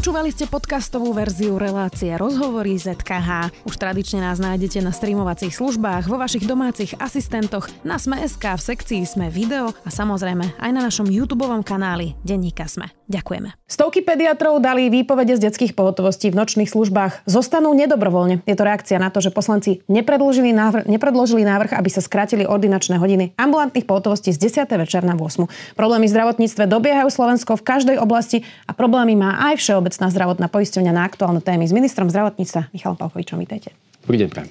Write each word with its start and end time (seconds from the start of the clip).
Počúvali 0.00 0.32
ste 0.32 0.48
podcastovú 0.48 1.12
verziu 1.12 1.60
relácie 1.60 2.08
Rozhovory 2.16 2.72
ZKH. 2.72 3.52
Už 3.68 3.76
tradične 3.76 4.24
nás 4.24 4.40
nájdete 4.40 4.80
na 4.80 4.96
streamovacích 4.96 5.52
službách, 5.52 6.08
vo 6.08 6.16
vašich 6.16 6.48
domácich 6.48 6.96
asistentoch, 6.96 7.68
na 7.84 8.00
Sme.sk, 8.00 8.40
v 8.40 8.62
sekcii 8.64 9.04
Sme 9.04 9.28
video 9.28 9.76
a 9.84 9.92
samozrejme 9.92 10.56
aj 10.56 10.70
na 10.72 10.88
našom 10.88 11.04
YouTube 11.04 11.44
kanáli 11.68 12.16
Denníka 12.24 12.64
Sme. 12.64 12.88
Ďakujeme. 13.12 13.52
Stovky 13.68 14.06
pediatrov 14.06 14.62
dali 14.62 14.86
výpovede 14.86 15.34
z 15.34 15.50
detských 15.50 15.74
pohotovostí 15.74 16.30
v 16.30 16.38
nočných 16.38 16.70
službách. 16.70 17.26
Zostanú 17.26 17.74
nedobrovoľne. 17.74 18.40
Je 18.46 18.54
to 18.54 18.62
reakcia 18.62 19.02
na 19.02 19.10
to, 19.10 19.18
že 19.18 19.34
poslanci 19.34 19.82
nepredložili 19.90 20.54
návrh, 20.54 20.86
nepredložili 20.86 21.42
návrh 21.42 21.74
aby 21.74 21.90
sa 21.90 22.00
skrátili 22.00 22.46
ordinačné 22.46 23.02
hodiny 23.02 23.34
ambulantných 23.34 23.82
pohotovostí 23.82 24.30
z 24.30 24.38
10. 24.64 24.70
večer 24.78 25.02
na 25.02 25.18
8. 25.18 25.44
Problémy 25.74 26.06
v 26.06 26.14
zdravotníctve 26.14 26.70
dobiehajú 26.70 27.10
Slovensko 27.10 27.58
v 27.58 27.66
každej 27.66 27.96
oblasti 27.98 28.46
a 28.64 28.72
problémy 28.72 29.18
má 29.18 29.42
aj 29.52 29.58
Všeobecná 29.90 30.14
zdravotná 30.14 30.46
poisťovňa 30.46 30.92
na 30.94 31.02
aktuálne 31.02 31.42
témy 31.42 31.66
s 31.66 31.74
ministrom 31.74 32.06
zdravotníctva 32.06 32.70
Michalom 32.70 32.94
Palkovičom. 32.94 33.42
Vítejte. 33.42 33.74
Dobrý 34.06 34.22
deň, 34.22 34.28
prajem. 34.30 34.48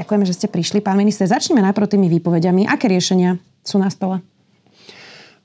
Ďakujeme, 0.00 0.24
že 0.24 0.32
ste 0.32 0.48
prišli. 0.48 0.80
Pán 0.80 0.96
minister, 0.96 1.28
začneme 1.28 1.60
najprv 1.60 1.92
tými 1.92 2.08
výpovediami. 2.08 2.64
Aké 2.64 2.88
riešenia 2.88 3.36
sú 3.60 3.76
na 3.76 3.92
stole? 3.92 4.24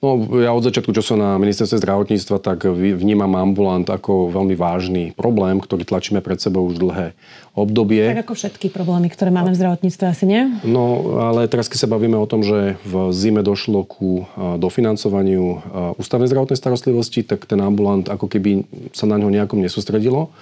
No, 0.03 0.19
ja 0.35 0.51
od 0.51 0.67
začiatku, 0.67 0.91
čo 0.91 0.99
som 0.99 1.15
na 1.15 1.39
ministerstve 1.39 1.79
zdravotníctva, 1.79 2.43
tak 2.43 2.67
vnímam 2.67 3.39
ambulant 3.39 3.87
ako 3.87 4.35
veľmi 4.35 4.51
vážny 4.51 5.03
problém, 5.15 5.63
ktorý 5.63 5.87
tlačíme 5.87 6.19
pred 6.19 6.43
sebou 6.43 6.67
už 6.67 6.75
dlhé 6.75 7.15
obdobie. 7.55 8.11
Tak 8.11 8.27
ako 8.27 8.35
všetky 8.35 8.67
problémy, 8.67 9.07
ktoré 9.07 9.31
máme 9.31 9.55
v 9.55 9.63
zdravotníctve, 9.63 10.03
asi 10.03 10.27
nie? 10.27 10.51
No, 10.67 11.15
ale 11.23 11.47
teraz, 11.47 11.71
keď 11.71 11.87
sa 11.87 11.91
bavíme 11.95 12.19
o 12.19 12.27
tom, 12.27 12.43
že 12.43 12.75
v 12.83 13.15
zime 13.15 13.47
došlo 13.47 13.87
ku 13.87 14.27
dofinancovaniu 14.35 15.63
ústavnej 15.95 16.27
zdravotnej 16.27 16.59
starostlivosti, 16.59 17.23
tak 17.23 17.47
ten 17.47 17.63
ambulant 17.63 18.03
ako 18.11 18.27
keby 18.27 18.67
sa 18.91 19.07
na 19.07 19.15
ňo 19.15 19.31
nejakom 19.31 19.63
nesústredilo. 19.63 20.35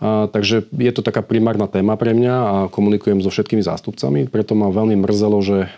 Takže 0.00 0.64
je 0.72 0.92
to 0.96 1.04
taká 1.04 1.20
primárna 1.20 1.68
téma 1.68 1.92
pre 2.00 2.16
mňa 2.16 2.34
a 2.40 2.54
komunikujem 2.72 3.20
so 3.20 3.28
všetkými 3.28 3.60
zástupcami. 3.60 4.32
Preto 4.32 4.56
ma 4.56 4.72
veľmi 4.72 4.96
mrzelo, 4.96 5.38
že 5.44 5.68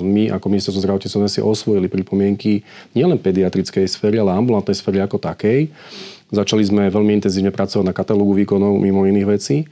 my 0.00 0.32
ako 0.32 0.46
ministerstvo 0.48 0.80
zdravotníctva 0.80 1.20
sme 1.20 1.28
si 1.28 1.44
osvojili 1.44 1.84
pripomienky 1.92 2.64
nielen 2.96 3.20
pediatrickej 3.20 3.84
sféry, 3.84 4.16
ale 4.16 4.32
ambulantnej 4.32 4.80
sféry 4.80 5.04
ako 5.04 5.20
takej. 5.20 5.68
Začali 6.32 6.64
sme 6.64 6.88
veľmi 6.88 7.20
intenzívne 7.20 7.52
pracovať 7.52 7.84
na 7.84 7.92
katalógu 7.92 8.32
výkonov 8.32 8.80
mimo 8.80 9.04
iných 9.04 9.28
vecí. 9.28 9.68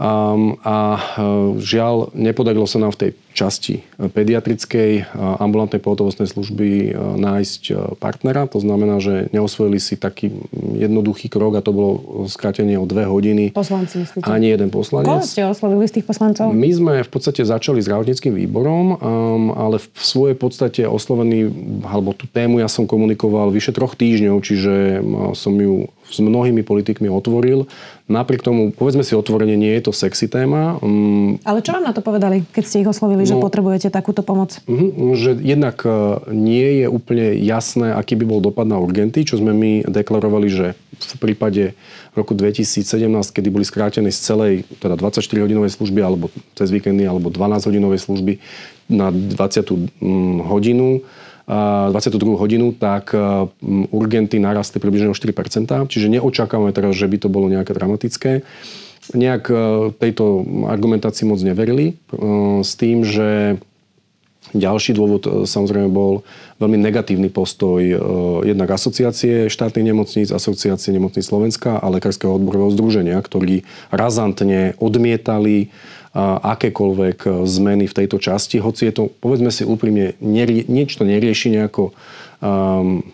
Um, 0.00 0.56
a 0.64 0.96
uh, 0.96 1.60
žiaľ, 1.60 2.08
nepodarilo 2.16 2.64
sa 2.64 2.80
nám 2.80 2.96
v 2.96 3.00
tej 3.04 3.10
časti 3.30 3.86
pediatrickej 3.96 5.14
ambulantnej 5.38 5.78
pohotovostnej 5.78 6.26
služby 6.26 6.96
nájsť 7.20 7.94
partnera. 8.02 8.50
To 8.50 8.58
znamená, 8.58 8.98
že 8.98 9.30
neosvojili 9.30 9.78
si 9.78 9.94
taký 9.94 10.34
jednoduchý 10.76 11.30
krok 11.30 11.56
a 11.56 11.64
to 11.64 11.70
bolo 11.70 11.90
skrátenie 12.26 12.74
o 12.74 12.86
dve 12.88 13.06
hodiny. 13.06 13.54
Poslanci, 13.54 14.02
myslíte? 14.02 14.26
Ani 14.26 14.50
jeden 14.50 14.68
poslanec. 14.74 15.06
Koho 15.06 15.22
ste 15.22 15.46
oslovili 15.46 15.86
z 15.86 16.00
tých 16.00 16.06
poslancov? 16.10 16.50
My 16.50 16.70
sme 16.74 16.92
v 17.06 17.10
podstate 17.10 17.46
začali 17.46 17.78
s 17.78 17.86
zdravotníckým 17.86 18.34
výborom, 18.34 18.98
um, 18.98 18.98
ale 19.54 19.78
v 19.78 19.86
svojej 20.02 20.36
podstate 20.38 20.82
oslovený, 20.86 21.50
alebo 21.86 22.10
tú 22.14 22.26
tému 22.26 22.58
ja 22.58 22.66
som 22.66 22.86
komunikoval 22.86 23.54
vyše 23.54 23.70
troch 23.70 23.94
týždňov, 23.94 24.36
čiže 24.42 24.72
som 25.38 25.54
ju 25.54 25.86
s 26.10 26.18
mnohými 26.18 26.66
politikmi 26.66 27.06
otvoril. 27.06 27.70
Napriek 28.10 28.42
tomu, 28.42 28.74
povedzme 28.74 29.06
si 29.06 29.14
otvorenie, 29.14 29.54
nie 29.54 29.70
je 29.78 29.86
to 29.86 29.92
sexy 29.94 30.26
téma. 30.26 30.82
Um, 30.82 31.38
ale 31.46 31.62
čo 31.62 31.70
vám 31.70 31.86
na 31.86 31.94
to 31.94 32.02
povedali, 32.02 32.42
keď 32.50 32.64
ste 32.66 32.82
ich 32.82 32.90
oslovili? 32.90 33.19
Hovorili, 33.20 33.28
no, 33.28 33.32
že 33.36 33.44
potrebujete 33.44 33.88
takúto 33.92 34.24
pomoc? 34.24 34.56
Uh, 34.64 35.12
že 35.12 35.36
jednak 35.36 35.84
e, 35.84 35.92
nie 36.32 36.84
je 36.84 36.86
úplne 36.88 37.36
jasné, 37.44 37.92
aký 37.92 38.16
by 38.16 38.24
bol 38.24 38.40
dopad 38.40 38.64
na 38.64 38.80
urgenty, 38.80 39.28
čo 39.28 39.36
sme 39.36 39.52
my 39.52 39.84
deklarovali, 39.84 40.48
že 40.48 40.66
v 40.96 41.16
prípade 41.20 41.76
roku 42.16 42.32
2017, 42.32 42.84
kedy 43.30 43.48
boli 43.52 43.64
skrátené 43.64 44.08
z 44.12 44.20
celej 44.20 44.52
teda 44.80 44.96
24-hodinovej 44.96 45.72
služby 45.72 46.00
alebo 46.00 46.32
cez 46.56 46.72
víkendy 46.72 47.04
alebo 47.04 47.28
12-hodinovej 47.28 48.00
služby 48.00 48.32
na 48.90 49.14
20 49.14 50.00
mm, 50.02 50.50
hodinu, 50.50 51.04
22 51.50 52.38
hodinu, 52.38 52.70
tak 52.70 53.10
e, 53.10 53.18
urgenty 53.90 54.38
narastli 54.38 54.78
približne 54.78 55.10
o 55.10 55.16
4%, 55.16 55.34
čiže 55.90 56.06
neočakávame 56.06 56.70
teraz, 56.70 56.94
že 56.94 57.10
by 57.10 57.16
to 57.18 57.28
bolo 57.30 57.50
nejaké 57.50 57.74
dramatické 57.74 58.46
nejak 59.14 59.44
e, 59.50 59.54
tejto 59.96 60.44
argumentácii 60.66 61.26
moc 61.26 61.40
neverili 61.42 61.92
e, 61.92 61.94
s 62.62 62.72
tým, 62.78 63.02
že 63.02 63.58
ďalší 64.54 64.94
dôvod 64.94 65.22
e, 65.26 65.30
samozrejme 65.46 65.90
bol 65.90 66.22
veľmi 66.60 66.76
negatívny 66.76 67.32
postoj 67.32 67.80
jednak 68.44 68.68
asociácie 68.76 69.48
štátnych 69.48 69.86
nemocníc, 69.86 70.28
asociácie 70.28 70.92
nemocníc 70.92 71.24
Slovenska 71.24 71.80
a 71.80 71.88
Lekárskeho 71.88 72.36
odborového 72.36 72.68
združenia, 72.76 73.16
ktorí 73.16 73.64
razantne 73.88 74.76
odmietali 74.76 75.72
akékoľvek 76.44 77.46
zmeny 77.48 77.88
v 77.88 77.96
tejto 77.96 78.20
časti, 78.20 78.60
hoci 78.60 78.90
je 78.90 78.92
to, 78.92 79.02
povedzme 79.24 79.48
si 79.48 79.64
úprimne, 79.64 80.18
niečo 80.20 81.06
nerieši 81.06 81.54
nejako 81.54 81.96
um, 82.42 83.06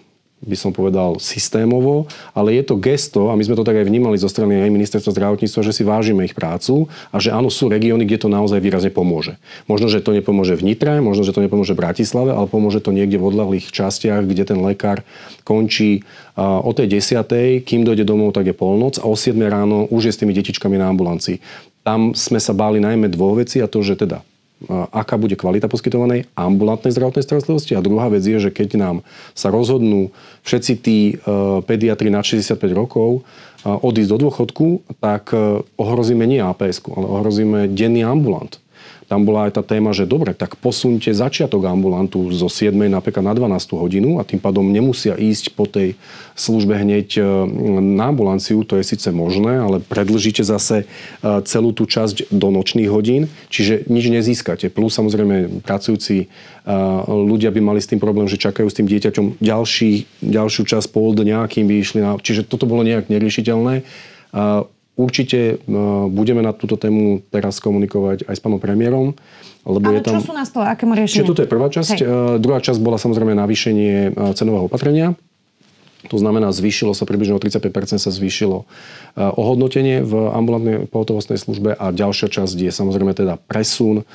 by 0.46 0.56
som 0.56 0.70
povedal, 0.70 1.18
systémovo, 1.18 2.06
ale 2.30 2.54
je 2.54 2.62
to 2.62 2.78
gesto, 2.78 3.28
a 3.28 3.34
my 3.34 3.42
sme 3.42 3.58
to 3.58 3.66
tak 3.66 3.82
aj 3.82 3.86
vnímali 3.90 4.14
zo 4.14 4.30
strany 4.30 4.62
aj 4.62 4.70
ministerstva 4.70 5.10
zdravotníctva, 5.10 5.60
že 5.66 5.74
si 5.74 5.82
vážime 5.82 6.22
ich 6.22 6.38
prácu 6.38 6.86
a 7.10 7.18
že 7.18 7.34
áno, 7.34 7.50
sú 7.50 7.66
regióny, 7.66 8.06
kde 8.06 8.22
to 8.22 8.28
naozaj 8.30 8.62
výrazne 8.62 8.94
pomôže. 8.94 9.36
Možno, 9.66 9.90
že 9.90 9.98
to 9.98 10.14
nepomôže 10.14 10.54
v 10.54 10.72
Nitre, 10.72 11.02
možno, 11.02 11.26
že 11.26 11.34
to 11.34 11.42
nepomôže 11.42 11.74
v 11.74 11.82
Bratislave, 11.82 12.30
ale 12.30 12.46
pomôže 12.46 12.78
to 12.78 12.94
niekde 12.94 13.18
v 13.18 13.26
odlahlých 13.26 13.74
častiach, 13.74 14.22
kde 14.22 14.46
ten 14.46 14.62
lekár 14.62 15.02
končí 15.42 16.06
o 16.38 16.70
tej 16.70 16.86
desiatej, 16.86 17.66
kým 17.66 17.82
dojde 17.82 18.06
domov, 18.06 18.36
tak 18.36 18.46
je 18.46 18.54
polnoc 18.54 19.02
a 19.02 19.08
o 19.10 19.18
7 19.18 19.34
ráno 19.50 19.90
už 19.90 20.08
je 20.08 20.12
s 20.14 20.20
tými 20.22 20.30
detičkami 20.36 20.78
na 20.78 20.86
ambulancii. 20.92 21.42
Tam 21.82 22.14
sme 22.14 22.38
sa 22.38 22.54
báli 22.54 22.78
najmä 22.78 23.10
dvoch 23.10 23.42
vecí 23.42 23.58
a 23.58 23.66
to, 23.66 23.82
že 23.82 23.98
teda 23.98 24.22
aká 24.70 25.20
bude 25.20 25.36
kvalita 25.36 25.68
poskytovanej 25.68 26.32
ambulantnej 26.32 26.88
zdravotnej 26.88 27.24
starostlivosti. 27.24 27.76
A 27.76 27.84
druhá 27.84 28.08
vec 28.08 28.24
je, 28.24 28.40
že 28.40 28.48
keď 28.48 28.80
nám 28.80 28.96
sa 29.36 29.52
rozhodnú 29.52 30.08
všetci 30.48 30.72
tí 30.80 30.98
e, 31.12 31.14
pediatri 31.60 32.08
na 32.08 32.24
65 32.24 32.56
rokov 32.72 33.20
e, 33.20 33.68
odísť 33.68 34.10
do 34.16 34.18
dôchodku, 34.28 34.66
tak 34.96 35.36
e, 35.36 35.60
ohrozíme 35.76 36.24
nie 36.24 36.40
APS, 36.40 36.80
ale 36.88 37.04
ohrozíme 37.04 37.68
denný 37.68 38.08
ambulant 38.08 38.56
tam 39.06 39.22
bola 39.22 39.46
aj 39.46 39.58
tá 39.58 39.62
téma, 39.62 39.94
že 39.94 40.02
dobre, 40.02 40.34
tak 40.34 40.58
posunte 40.58 41.14
začiatok 41.14 41.62
ambulantu 41.62 42.26
zo 42.34 42.50
7. 42.50 42.74
napríklad 42.74 43.22
na 43.22 43.34
12. 43.38 43.78
hodinu 43.78 44.18
a 44.18 44.26
tým 44.26 44.42
pádom 44.42 44.66
nemusia 44.66 45.14
ísť 45.14 45.54
po 45.54 45.70
tej 45.70 45.94
službe 46.34 46.74
hneď 46.74 47.08
e, 47.16 47.22
na 47.80 48.10
ambulanciu, 48.10 48.66
to 48.66 48.76
je 48.76 48.84
síce 48.84 49.06
možné, 49.14 49.62
ale 49.62 49.78
predlžíte 49.78 50.42
zase 50.42 50.84
e, 50.84 50.86
celú 51.46 51.70
tú 51.70 51.86
časť 51.86 52.34
do 52.34 52.50
nočných 52.50 52.90
hodín, 52.90 53.30
čiže 53.46 53.86
nič 53.86 54.10
nezískate. 54.10 54.66
Plus 54.74 54.90
samozrejme 54.90 55.62
pracujúci 55.62 56.26
e, 56.26 56.74
ľudia 57.06 57.54
by 57.54 57.60
mali 57.62 57.78
s 57.78 57.86
tým 57.86 58.02
problém, 58.02 58.26
že 58.26 58.42
čakajú 58.42 58.66
s 58.66 58.74
tým 58.74 58.90
dieťaťom 58.90 59.38
ďalší, 59.38 60.18
ďalšiu 60.18 60.62
časť 60.66 60.86
pol 60.90 61.14
dňa, 61.14 61.46
kým 61.46 61.70
by 61.70 61.74
išli 61.78 61.98
na... 62.02 62.18
Čiže 62.18 62.42
toto 62.42 62.66
bolo 62.66 62.82
nejak 62.82 63.06
neriešiteľné. 63.06 63.86
Určite 64.96 65.60
e, 65.60 65.76
budeme 66.08 66.40
na 66.40 66.56
túto 66.56 66.80
tému 66.80 67.20
teraz 67.28 67.60
komunikovať 67.60 68.24
aj 68.24 68.34
s 68.34 68.40
pánom 68.40 68.56
premiérom. 68.56 69.12
Lebo 69.68 69.92
Ale 69.92 70.00
je 70.00 70.08
tam... 70.08 70.16
čo 70.16 70.32
sú 70.32 70.32
na 70.32 70.48
stole? 70.48 70.64
Akému 70.72 70.96
riešeniu? 70.96 71.20
Čiže 71.20 71.28
toto 71.28 71.44
je 71.44 71.50
prvá 71.52 71.68
časť. 71.68 71.96
Hej. 72.00 72.08
E, 72.08 72.40
druhá 72.40 72.64
časť 72.64 72.80
bola 72.80 72.96
samozrejme 72.96 73.36
navýšenie 73.36 73.94
e, 74.08 74.10
cenového 74.32 74.72
opatrenia. 74.72 75.12
To 76.08 76.16
znamená, 76.16 76.48
zvýšilo 76.54 76.96
sa 76.96 77.04
približne 77.04 77.34
o 77.34 77.42
35% 77.42 77.98
sa 77.98 78.14
zvýšilo 78.14 78.62
ohodnotenie 79.18 80.06
v 80.06 80.30
ambulantnej 80.30 80.86
pohotovostnej 80.86 81.34
službe 81.34 81.74
a 81.74 81.90
ďalšia 81.90 82.30
časť 82.30 82.54
je 82.54 82.70
samozrejme 82.70 83.10
teda 83.10 83.42
presun 83.50 84.06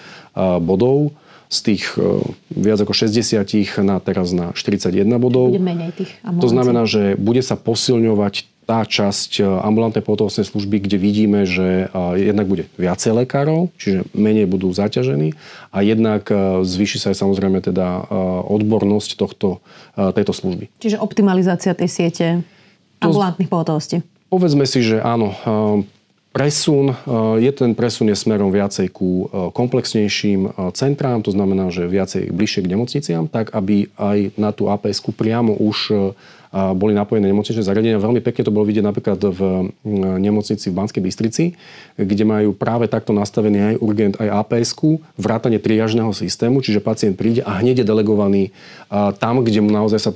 bodov 0.63 1.11
z 1.51 1.59
tých 1.59 1.99
viac 2.47 2.79
ako 2.79 2.95
60 2.95 3.43
na 3.83 3.99
teraz 3.99 4.31
na 4.31 4.55
41 4.55 5.03
bodov. 5.19 5.51
Bude 5.51 5.59
menej 5.59 5.91
tých 5.91 6.15
To 6.23 6.47
znamená, 6.47 6.87
že 6.87 7.19
bude 7.19 7.43
sa 7.43 7.59
posilňovať 7.59 8.47
tá 8.71 8.87
časť 8.87 9.43
e, 9.43 9.51
ambulantnej 9.67 9.99
pohotovostnej 9.99 10.47
služby, 10.47 10.87
kde 10.87 10.95
vidíme, 10.95 11.43
že 11.43 11.91
e, 11.91 12.23
jednak 12.23 12.47
bude 12.47 12.71
viacej 12.79 13.19
lekárov, 13.19 13.67
čiže 13.75 14.07
menej 14.15 14.47
budú 14.47 14.71
zaťažení 14.71 15.35
a 15.75 15.83
jednak 15.83 16.31
e, 16.31 16.63
zvýši 16.63 17.03
sa 17.03 17.11
aj 17.11 17.19
samozrejme 17.19 17.59
teda 17.59 18.07
odbornosť 18.47 19.19
tohto, 19.19 19.59
tejto 19.99 20.31
služby. 20.31 20.71
Čiže 20.79 21.03
optimalizácia 21.03 21.75
tej 21.75 21.89
siete 21.91 22.25
ambulantných 23.03 23.51
pohotovostí. 23.51 23.99
Povedzme 24.31 24.63
si, 24.63 24.79
že 24.79 25.03
áno, 25.03 25.35
presun, 26.31 26.95
je 27.43 27.51
ten 27.51 27.75
presun 27.75 28.07
je 28.07 28.15
smerom 28.15 28.55
viacej 28.55 28.87
ku 28.95 29.27
komplexnejším 29.51 30.71
centrám, 30.71 31.19
to 31.19 31.35
znamená, 31.35 31.67
že 31.67 31.91
viacej 31.91 32.31
bližšie 32.31 32.63
k 32.63 32.71
nemocniciam, 32.71 33.27
tak 33.27 33.51
aby 33.51 33.91
aj 33.99 34.39
na 34.39 34.55
tú 34.55 34.71
APS-ku 34.71 35.11
priamo 35.11 35.59
už 35.59 35.91
boli 36.51 36.91
napojené 36.91 37.31
nemocničné 37.31 37.63
zariadenia. 37.63 37.95
Veľmi 37.95 38.19
pekne 38.19 38.43
to 38.43 38.51
bolo 38.51 38.67
vidieť 38.67 38.83
napríklad 38.83 39.23
v 39.23 39.71
nemocnici 40.19 40.67
v 40.67 40.75
Banskej 40.75 40.99
Bystrici, 40.99 41.55
kde 41.95 42.23
majú 42.27 42.51
práve 42.51 42.91
takto 42.91 43.15
nastavený 43.15 43.59
aj 43.71 43.75
urgent, 43.79 44.13
aj 44.19 44.27
aps 44.27 44.75
vrátanie 45.15 45.63
triažného 45.63 46.11
systému, 46.11 46.59
čiže 46.59 46.83
pacient 46.83 47.15
príde 47.15 47.39
a 47.47 47.55
hneď 47.63 47.81
je 47.81 47.85
delegovaný 47.87 48.43
tam, 49.23 49.47
kde 49.47 49.63
mu 49.63 49.71
naozaj 49.71 49.99
sa 50.03 50.11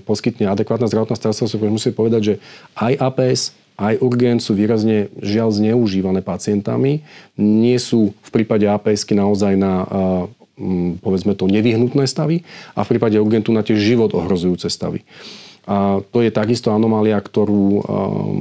poskytne 0.00 0.48
adekvátna 0.48 0.88
zdravotná 0.88 1.12
starostlivosť. 1.12 1.68
Musím 1.68 1.92
povedať, 1.92 2.20
že 2.24 2.34
aj 2.72 2.96
APS, 2.96 3.52
aj 3.76 4.00
urgent 4.00 4.40
sú 4.40 4.56
výrazne 4.56 5.12
žiaľ 5.20 5.52
zneužívané 5.52 6.24
pacientami. 6.24 7.04
Nie 7.36 7.76
sú 7.76 8.16
v 8.24 8.30
prípade 8.32 8.64
aps 8.64 9.04
naozaj 9.12 9.60
na 9.60 9.84
povedzme 11.04 11.36
to 11.36 11.44
nevyhnutné 11.52 12.08
stavy 12.08 12.40
a 12.72 12.80
v 12.80 12.96
prípade 12.96 13.20
urgentu 13.20 13.52
na 13.52 13.60
tie 13.60 13.76
život 13.76 14.16
ohrozujúce 14.16 14.72
stavy. 14.72 15.04
A 15.66 15.98
to 16.14 16.22
je 16.22 16.30
takisto 16.30 16.70
anomália, 16.70 17.18
ktorú 17.18 17.64
um, 17.66 17.82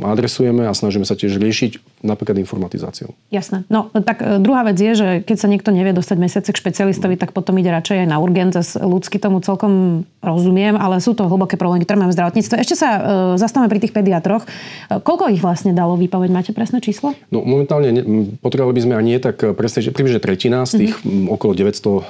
adresujeme 0.06 0.70
a 0.70 0.78
snažíme 0.78 1.10
sa 1.10 1.18
tiež 1.18 1.42
riešiť 1.42 2.06
napríklad 2.06 2.38
informatizáciou. 2.38 3.18
Jasné. 3.34 3.66
No 3.66 3.90
tak 3.90 4.22
e, 4.22 4.38
druhá 4.38 4.62
vec 4.62 4.78
je, 4.78 4.94
že 4.94 5.08
keď 5.26 5.38
sa 5.42 5.50
niekto 5.50 5.74
nevie 5.74 5.90
dostať 5.90 6.18
mesiace 6.22 6.54
k 6.54 6.62
špecialistovi, 6.62 7.18
tak 7.18 7.34
potom 7.34 7.58
ide 7.58 7.74
radšej 7.74 8.06
aj 8.06 8.10
na 8.14 8.22
urgent. 8.22 8.54
Ľudsky 8.78 9.18
tomu 9.18 9.42
celkom 9.42 10.06
rozumiem, 10.22 10.78
ale 10.78 11.02
sú 11.02 11.18
to 11.18 11.26
hlboké 11.26 11.58
problémy, 11.58 11.82
ktoré 11.82 11.98
máme 11.98 12.14
v 12.14 12.18
zdravotníctve. 12.22 12.62
Ešte 12.62 12.78
sa 12.78 12.90
uh, 12.94 13.02
zastavíme 13.42 13.74
pri 13.74 13.82
tých 13.82 13.94
pediatroch. 13.98 14.46
Koľko 14.94 15.34
ich 15.34 15.42
vlastne 15.42 15.74
dalo 15.74 15.98
výpoveď? 15.98 16.30
Máte 16.30 16.54
presné 16.54 16.78
číslo? 16.78 17.18
No 17.34 17.42
momentálne 17.42 17.90
ne, 17.90 18.02
potrebovali 18.38 18.78
by 18.78 18.84
sme 18.86 18.94
ani 19.02 19.18
nie 19.18 19.20
tak 19.22 19.42
presne, 19.58 19.82
že 19.82 19.90
približne 19.90 20.22
tretina 20.22 20.62
z 20.70 20.86
tých 20.86 20.94
mm-hmm. 21.02 21.34
okolo 21.34 21.58
900 21.58 21.74
uh, 21.74 22.02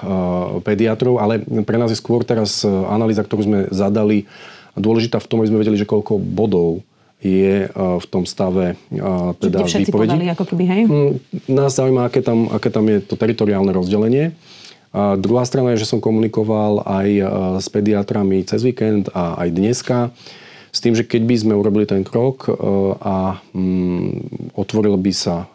pediatrov, 0.59 1.23
ale 1.23 1.39
pre 1.63 1.79
nás 1.79 1.87
je 1.87 1.99
skôr 2.03 2.27
teraz 2.27 2.67
analýza, 2.67 3.23
ktorú 3.23 3.41
sme 3.47 3.59
zadali 3.71 4.27
dôležitá 4.75 5.17
v 5.19 5.27
tom, 5.27 5.39
aby 5.41 5.49
sme 5.49 5.61
vedeli, 5.63 5.79
že 5.79 5.87
koľko 5.87 6.19
bodov 6.19 6.83
je 7.23 7.65
e, 7.65 7.69
v 7.73 8.05
tom 8.11 8.27
stave 8.27 8.75
e, 8.91 8.99
teda 9.39 9.65
všetci 9.65 9.89
výpovedí. 9.89 10.11
podali 10.13 10.25
ako 10.29 10.43
keby, 10.45 10.63
hej? 10.67 10.81
Mm, 10.85 11.11
nás 11.49 11.73
zaujíma, 11.73 12.11
aké 12.11 12.21
tam, 12.21 12.51
aké 12.51 12.69
tam 12.69 12.85
je 12.85 13.01
to 13.01 13.15
teritoriálne 13.17 13.71
rozdelenie. 13.73 14.35
A 14.95 15.19
druhá 15.19 15.43
strana 15.43 15.75
je, 15.75 15.83
že 15.83 15.91
som 15.91 15.99
komunikoval 15.99 16.85
aj 16.87 17.09
e, 17.09 17.23
s 17.59 17.67
pediatrami 17.71 18.45
cez 18.47 18.63
víkend 18.63 19.09
a 19.11 19.39
aj 19.41 19.49
dneska 19.51 19.97
s 20.75 20.83
tým, 20.83 20.91
že 20.91 21.07
keď 21.07 21.23
by 21.23 21.35
sme 21.39 21.53
urobili 21.55 21.87
ten 21.87 22.03
krok 22.03 22.51
a 22.99 23.39
mm, 23.55 24.51
otvoril 24.59 24.99
by 24.99 25.13
sa 25.15 25.47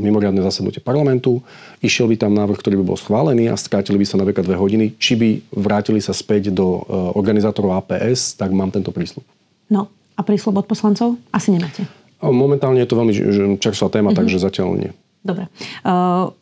mimoriadne 0.00 0.40
zasadnutie 0.40 0.80
parlamentu, 0.80 1.44
išiel 1.84 2.08
by 2.08 2.16
tam 2.16 2.32
návrh, 2.32 2.56
ktorý 2.56 2.80
by 2.80 2.88
bol 2.88 2.96
schválený 2.96 3.52
a 3.52 3.60
strátili 3.60 4.00
by 4.00 4.08
sa 4.08 4.16
napríklad 4.16 4.48
dve 4.48 4.56
hodiny, 4.56 4.96
či 4.96 5.12
by 5.20 5.28
vrátili 5.52 6.00
sa 6.00 6.16
späť 6.16 6.48
do 6.48 6.88
organizátorov 7.12 7.84
APS, 7.84 8.40
tak 8.40 8.48
mám 8.56 8.72
tento 8.72 8.96
prísľub. 8.96 9.28
No, 9.68 9.92
a 10.16 10.20
prísľub 10.24 10.64
od 10.64 10.66
poslancov? 10.66 11.20
Asi 11.28 11.52
nemáte. 11.52 11.84
Momentálne 12.24 12.80
je 12.80 12.88
to 12.88 12.96
veľmi 12.96 13.12
čerstvá 13.60 13.92
téma, 13.92 14.16
mm-hmm. 14.16 14.20
takže 14.24 14.40
zatiaľ 14.40 14.68
nie. 14.80 14.92
Dobre. 15.20 15.52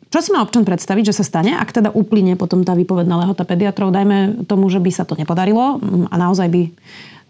Čo 0.07 0.19
si 0.23 0.33
má 0.33 0.41
občan 0.41 0.65
predstaviť, 0.65 1.13
že 1.13 1.17
sa 1.19 1.27
stane, 1.27 1.53
ak 1.53 1.69
teda 1.69 1.93
uplyne 1.93 2.33
potom 2.39 2.63
tá 2.63 2.73
výpovedná 2.73 3.13
lehota 3.27 3.45
pediatrov? 3.45 3.91
Dajme 3.93 4.47
tomu, 4.49 4.71
že 4.71 4.79
by 4.79 4.89
sa 4.89 5.03
to 5.05 5.13
nepodarilo 5.19 5.83
a 6.09 6.15
naozaj 6.15 6.47
by 6.49 6.61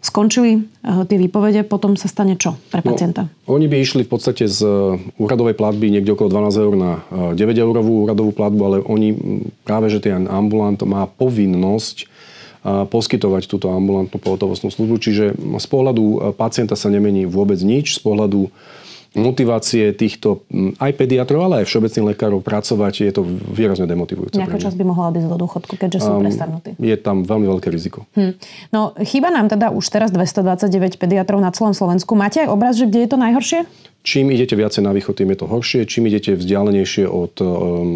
skončili 0.01 0.51
eh, 0.57 1.05
tie 1.05 1.17
výpovede, 1.21 1.61
potom 1.63 1.93
sa 1.93 2.09
stane 2.09 2.35
čo 2.35 2.57
pre 2.73 2.81
no, 2.81 2.91
pacienta? 2.91 3.29
No, 3.45 3.55
oni 3.55 3.69
by 3.69 3.77
išli 3.79 4.01
v 4.03 4.11
podstate 4.11 4.49
z 4.49 4.59
eh, 4.65 5.21
úradovej 5.21 5.53
platby 5.53 5.93
niekde 5.93 6.17
okolo 6.17 6.33
12 6.33 6.65
eur 6.65 6.73
na 6.73 6.91
9 7.37 7.37
eh, 7.37 7.61
eurovú 7.61 8.09
úradovú 8.09 8.33
platbu, 8.33 8.61
ale 8.65 8.77
oni 8.81 9.15
práve, 9.61 9.93
že 9.93 10.01
ten 10.01 10.25
ambulant 10.25 10.81
má 10.83 11.05
povinnosť 11.05 12.09
poskytovať 12.61 13.49
túto 13.49 13.73
ambulantnú 13.73 14.21
pohotovostnú 14.21 14.69
službu. 14.69 15.01
Čiže 15.01 15.33
z 15.33 15.65
pohľadu 15.65 16.37
pacienta 16.37 16.77
sa 16.77 16.93
nemení 16.93 17.25
vôbec 17.25 17.57
nič. 17.57 17.97
Z 17.97 18.05
pohľadu 18.05 18.53
motivácie 19.11 19.91
týchto 19.91 20.47
aj 20.79 20.91
pediatrov, 20.95 21.43
ale 21.43 21.63
aj 21.63 21.65
všeobecných 21.67 22.15
lekárov 22.15 22.39
pracovať, 22.39 22.93
je 23.03 23.11
to 23.11 23.21
výrazne 23.27 23.83
demotivujúce. 23.83 24.39
Nejaký 24.39 24.63
čas 24.63 24.71
by 24.79 24.87
mohla 24.87 25.11
odísť 25.11 25.27
do 25.27 25.37
dôchodku, 25.37 25.73
keďže 25.75 26.07
sú 26.07 26.11
um, 26.15 26.23
prestarnutí. 26.23 26.79
Je 26.79 26.95
tam 26.95 27.27
veľmi 27.27 27.43
veľké 27.51 27.67
riziko. 27.67 28.07
Hm. 28.15 28.39
No, 28.71 28.95
chýba 29.03 29.27
nám 29.27 29.51
teda 29.51 29.75
už 29.75 29.83
teraz 29.91 30.15
229 30.15 30.95
pediatrov 30.95 31.43
na 31.43 31.51
celom 31.51 31.75
Slovensku. 31.75 32.15
Máte 32.15 32.47
aj 32.47 32.55
obraz, 32.55 32.79
že 32.79 32.87
kde 32.87 33.03
je 33.03 33.09
to 33.11 33.17
najhoršie? 33.19 33.59
Čím 34.01 34.33
idete 34.33 34.57
viacej 34.57 34.81
na 34.81 34.97
východ, 34.97 35.13
tým 35.13 35.29
je 35.35 35.37
to 35.43 35.45
horšie. 35.45 35.85
Čím 35.85 36.09
idete 36.09 36.33
vzdialenejšie 36.33 37.05
od 37.05 37.35
um, 37.37 37.47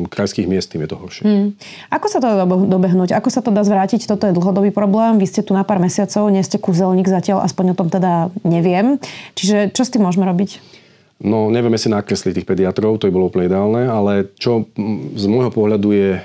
krajských 0.06 0.46
miest, 0.46 0.70
tým 0.70 0.86
je 0.86 0.90
to 0.92 0.98
horšie. 1.02 1.24
Hmm. 1.26 1.50
Ako 1.90 2.12
sa 2.12 2.22
to 2.22 2.28
dá 2.30 2.46
dobehnúť? 2.46 3.16
Ako 3.18 3.34
sa 3.34 3.42
to 3.42 3.50
dá 3.50 3.66
zvrátiť? 3.66 4.06
Toto 4.06 4.30
je 4.30 4.36
dlhodobý 4.36 4.70
problém. 4.70 5.18
Vy 5.18 5.32
ste 5.32 5.42
tu 5.42 5.58
na 5.58 5.66
pár 5.66 5.82
mesiacov, 5.82 6.30
nie 6.30 6.46
ste 6.46 6.62
kúzelník 6.62 7.10
zatiaľ, 7.10 7.42
aspoň 7.42 7.74
o 7.74 7.76
tom 7.80 7.88
teda 7.90 8.30
neviem. 8.46 9.02
Čiže 9.34 9.74
čo 9.74 9.82
s 9.82 9.90
tým 9.90 10.06
môžeme 10.06 10.30
robiť? 10.30 10.76
No, 11.16 11.48
nevieme 11.48 11.80
si 11.80 11.88
nakresliť 11.88 12.44
tých 12.44 12.50
pediatrov, 12.50 13.00
to 13.00 13.08
by 13.08 13.16
bolo 13.16 13.32
úplne 13.32 13.48
ideálne, 13.48 13.88
ale 13.88 14.28
čo 14.36 14.68
z 15.16 15.26
môjho 15.32 15.48
pohľadu 15.48 15.90
je 15.96 16.20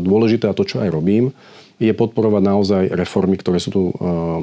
dôležité 0.00 0.48
a 0.48 0.56
to, 0.56 0.64
čo 0.64 0.80
aj 0.80 0.88
robím, 0.88 1.36
je 1.76 1.92
podporovať 1.92 2.42
naozaj 2.44 2.82
reformy, 2.92 3.36
ktoré 3.36 3.60
sú 3.60 3.70
tu 3.72 3.82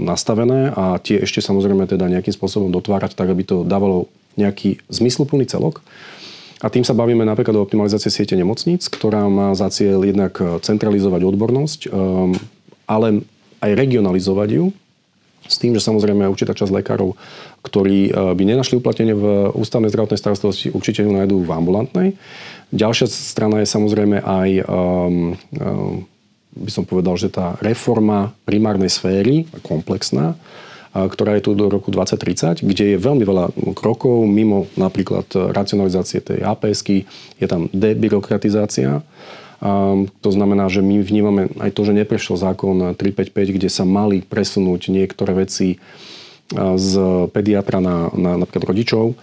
nastavené 0.01 0.73
a 0.73 1.01
tie 1.01 1.21
ešte 1.21 1.41
samozrejme 1.41 1.89
teda 1.89 2.09
nejakým 2.13 2.33
spôsobom 2.33 2.69
dotvárať 2.73 3.17
tak, 3.17 3.29
aby 3.29 3.41
to 3.45 3.65
dávalo 3.65 4.09
nejaký 4.37 4.81
zmysluplný 4.89 5.49
celok. 5.49 5.81
A 6.61 6.73
tým 6.73 6.81
sa 6.81 6.97
bavíme 6.97 7.21
napríklad 7.21 7.53
o 7.57 7.65
optimalizácii 7.65 8.09
siete 8.09 8.33
nemocníc, 8.33 8.89
ktorá 8.89 9.29
má 9.29 9.53
za 9.53 9.69
cieľ 9.69 10.01
jednak 10.05 10.37
centralizovať 10.65 11.21
odbornosť, 11.25 11.79
ale 12.89 13.21
aj 13.61 13.71
regionalizovať 13.73 14.49
ju, 14.61 14.65
s 15.47 15.57
tým, 15.57 15.73
že 15.73 15.81
samozrejme 15.81 16.27
určitá 16.27 16.53
časť 16.53 16.71
lekárov, 16.71 17.15
ktorí 17.63 18.11
e, 18.11 18.35
by 18.35 18.43
nenašli 18.43 18.77
uplatnenie 18.77 19.15
v 19.15 19.51
ústavnej 19.55 19.89
zdravotnej 19.89 20.19
starostlivosti, 20.19 20.75
určite 20.75 21.01
ju 21.03 21.11
nájdú 21.11 21.43
v 21.43 21.51
ambulantnej. 21.51 22.07
Ďalšia 22.75 23.07
strana 23.07 23.63
je 23.63 23.67
samozrejme 23.71 24.19
aj, 24.19 24.49
um, 24.67 25.39
um, 25.55 26.03
by 26.51 26.71
som 26.71 26.83
povedal, 26.83 27.15
že 27.15 27.31
tá 27.31 27.55
reforma 27.63 28.35
primárnej 28.43 28.91
sféry, 28.91 29.47
komplexná, 29.63 30.35
ktorá 31.05 31.37
je 31.37 31.45
tu 31.45 31.51
do 31.53 31.69
roku 31.69 31.93
2030, 31.93 32.65
kde 32.65 32.85
je 32.95 32.97
veľmi 32.97 33.21
veľa 33.21 33.53
krokov, 33.77 34.25
mimo 34.25 34.65
napríklad 34.73 35.29
racionalizácie 35.53 36.25
tej 36.25 36.41
aps 36.41 36.81
je 37.37 37.45
tam 37.45 37.69
debyrokratizácia, 37.69 39.05
To 39.57 40.29
znamená, 40.29 40.69
že 40.69 40.85
my 40.85 41.01
vnímame 41.01 41.49
aj 41.57 41.73
to, 41.73 41.81
že 41.81 41.97
neprešiel 41.97 42.37
zákon 42.37 42.93
355, 42.93 43.57
kde 43.57 43.69
sa 43.73 43.89
mali 43.89 44.21
presunúť 44.21 44.93
niektoré 44.93 45.33
veci 45.33 45.81
z 46.53 46.91
pediatra 47.33 47.81
na, 47.81 48.07
na 48.13 48.37
napríklad 48.37 48.71
rodičov. 48.71 49.17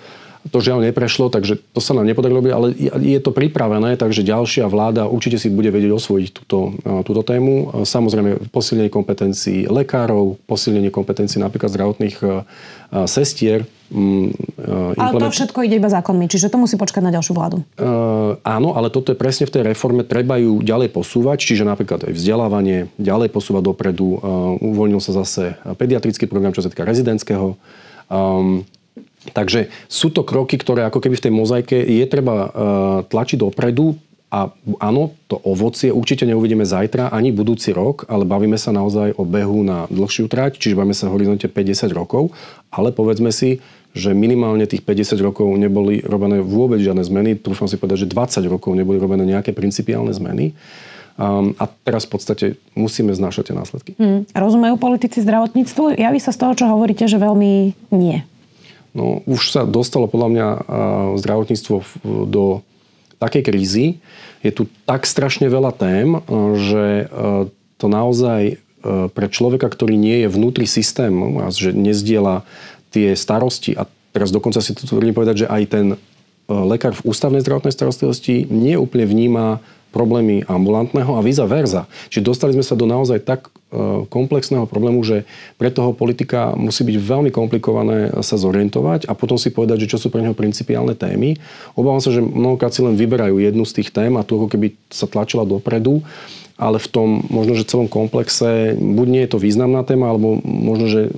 To 0.52 0.60
žiaľ 0.60 0.84
neprešlo, 0.84 1.32
takže 1.32 1.56
to 1.72 1.80
sa 1.80 1.96
nám 1.96 2.04
nepodarilo, 2.04 2.44
ale 2.52 2.76
je 3.00 3.16
to 3.16 3.32
pripravené, 3.32 3.96
takže 3.96 4.20
ďalšia 4.20 4.68
vláda 4.68 5.08
určite 5.08 5.40
si 5.40 5.48
bude 5.48 5.72
vedieť 5.72 5.96
osvojiť 5.96 6.28
túto, 6.36 6.76
túto 7.08 7.24
tému. 7.24 7.84
Samozrejme 7.88 8.52
posilnenie 8.52 8.92
kompetencií 8.92 9.64
lekárov, 9.64 10.36
posilnenie 10.44 10.92
kompetencií 10.92 11.40
napríklad 11.40 11.72
zdravotných 11.72 12.16
sestier. 13.08 13.64
Mm, 13.94 14.36
ale 14.96 15.20
to 15.22 15.32
všetko 15.32 15.64
ide 15.64 15.80
iba 15.80 15.88
zákonmi, 15.88 16.28
čiže 16.28 16.52
to 16.52 16.60
musí 16.60 16.74
počkať 16.76 17.04
na 17.04 17.12
ďalšiu 17.14 17.32
vládu. 17.36 17.62
Uh, 17.78 18.36
áno, 18.42 18.74
ale 18.74 18.88
toto 18.88 19.12
je 19.12 19.18
presne 19.18 19.48
v 19.48 19.54
tej 19.54 19.62
reforme, 19.64 20.02
treba 20.04 20.40
ju 20.40 20.60
ďalej 20.60 20.90
posúvať, 20.90 21.40
čiže 21.40 21.68
napríklad 21.68 22.10
aj 22.10 22.12
vzdelávanie, 22.16 22.90
ďalej 23.00 23.28
posúvať 23.30 23.62
dopredu. 23.64 24.18
Uh, 24.18 24.20
uvoľnil 24.60 25.00
sa 25.00 25.14
zase 25.14 25.56
pediatrický 25.76 26.26
program, 26.26 26.56
čo 26.56 26.64
sa 26.64 26.72
týka 26.72 26.84
rezidentského. 26.84 27.54
Um, 28.08 28.66
Takže 29.32 29.72
sú 29.88 30.12
to 30.12 30.26
kroky, 30.26 30.60
ktoré 30.60 30.84
ako 30.84 31.00
keby 31.00 31.16
v 31.16 31.24
tej 31.24 31.32
mozaike 31.32 31.76
je 31.80 32.04
treba 32.04 32.34
uh, 32.36 32.48
tlačiť 33.08 33.40
dopredu 33.40 33.96
a 34.34 34.50
áno, 34.82 35.14
to 35.30 35.38
ovocie 35.46 35.94
určite 35.94 36.26
neuvidíme 36.26 36.66
zajtra 36.66 37.14
ani 37.14 37.30
budúci 37.30 37.70
rok, 37.70 38.02
ale 38.10 38.26
bavíme 38.26 38.58
sa 38.58 38.74
naozaj 38.74 39.14
o 39.14 39.22
behu 39.22 39.62
na 39.62 39.86
dlhšiu 39.86 40.26
trať, 40.26 40.58
čiže 40.58 40.74
bavíme 40.74 40.96
sa 40.96 41.06
v 41.06 41.14
horizonte 41.14 41.46
50 41.46 41.94
rokov, 41.94 42.34
ale 42.74 42.90
povedzme 42.90 43.30
si, 43.30 43.62
že 43.94 44.10
minimálne 44.10 44.66
tých 44.66 44.82
50 44.82 45.22
rokov 45.22 45.46
neboli 45.54 46.02
robené 46.02 46.42
vôbec 46.42 46.82
žiadne 46.82 47.06
zmeny. 47.06 47.38
Trúfam 47.38 47.70
si 47.70 47.78
povedať, 47.78 48.04
že 48.04 48.10
20 48.10 48.42
rokov 48.50 48.74
neboli 48.74 48.98
robené 48.98 49.22
nejaké 49.22 49.54
principiálne 49.54 50.10
zmeny. 50.10 50.50
Um, 51.14 51.54
a 51.62 51.70
teraz 51.70 52.02
v 52.02 52.18
podstate 52.18 52.46
musíme 52.74 53.14
znášať 53.14 53.42
tie 53.46 53.54
následky. 53.54 53.94
Hmm. 53.94 54.26
Rozumejú 54.34 54.74
politici 54.82 55.22
zdravotníctvu? 55.22 55.94
Javí 55.94 56.18
sa 56.18 56.34
z 56.34 56.42
toho, 56.42 56.52
čo 56.58 56.66
hovoríte, 56.66 57.06
že 57.06 57.22
veľmi 57.22 57.70
nie. 57.94 58.26
No, 58.94 59.26
už 59.26 59.50
sa 59.50 59.66
dostalo 59.66 60.06
podľa 60.06 60.28
mňa 60.30 60.46
zdravotníctvo 61.18 61.76
do 62.30 62.62
takej 63.18 63.42
krízy. 63.42 63.86
Je 64.46 64.54
tu 64.54 64.70
tak 64.86 65.02
strašne 65.04 65.50
veľa 65.50 65.74
tém, 65.74 66.22
že 66.54 67.10
to 67.76 67.86
naozaj 67.90 68.62
pre 69.16 69.26
človeka, 69.32 69.66
ktorý 69.66 69.98
nie 69.98 70.22
je 70.22 70.28
vnútri 70.30 70.68
systému 70.68 71.42
že 71.50 71.74
nezdiela 71.74 72.46
tie 72.94 73.18
starosti 73.18 73.74
a 73.74 73.88
teraz 74.14 74.30
dokonca 74.30 74.62
si 74.62 74.76
to 74.76 74.86
tvrdím 74.86 75.16
povedať, 75.16 75.44
že 75.44 75.50
aj 75.50 75.62
ten 75.66 75.86
lekár 76.46 76.92
v 76.94 77.04
ústavnej 77.08 77.40
zdravotnej 77.40 77.72
starostlivosti 77.72 78.46
nie 78.46 78.76
úplne 78.76 79.08
vníma 79.08 79.64
problémy 79.94 80.42
ambulantného 80.50 81.14
a 81.14 81.22
viza 81.22 81.46
verza. 81.46 81.86
Čiže 82.10 82.26
dostali 82.26 82.52
sme 82.58 82.66
sa 82.66 82.74
do 82.74 82.90
naozaj 82.90 83.22
tak 83.22 83.46
e, 83.46 84.02
komplexného 84.10 84.66
problému, 84.66 85.06
že 85.06 85.22
pre 85.54 85.70
toho 85.70 85.94
politika 85.94 86.58
musí 86.58 86.82
byť 86.82 86.96
veľmi 86.98 87.30
komplikované 87.30 88.10
sa 88.26 88.34
zorientovať 88.34 89.06
a 89.06 89.14
potom 89.14 89.38
si 89.38 89.54
povedať, 89.54 89.86
že 89.86 89.94
čo 89.94 90.02
sú 90.02 90.10
pre 90.10 90.26
neho 90.26 90.34
principiálne 90.34 90.98
témy. 90.98 91.38
Obávam 91.78 92.02
sa, 92.02 92.10
že 92.10 92.18
mnohokrát 92.18 92.74
si 92.74 92.82
len 92.82 92.98
vyberajú 92.98 93.38
jednu 93.38 93.62
z 93.62 93.78
tých 93.78 93.94
tém 93.94 94.10
a 94.18 94.26
tu 94.26 94.34
ako 94.34 94.50
keby 94.50 94.74
sa 94.90 95.06
tlačila 95.06 95.46
dopredu 95.46 96.02
ale 96.54 96.78
v 96.78 96.86
tom 96.86 97.08
možno, 97.34 97.58
že 97.58 97.66
celom 97.66 97.90
komplexe 97.90 98.78
buď 98.78 99.06
nie 99.10 99.22
je 99.26 99.30
to 99.34 99.42
významná 99.42 99.82
téma, 99.82 100.14
alebo 100.14 100.38
možno, 100.42 100.86
že 100.86 101.10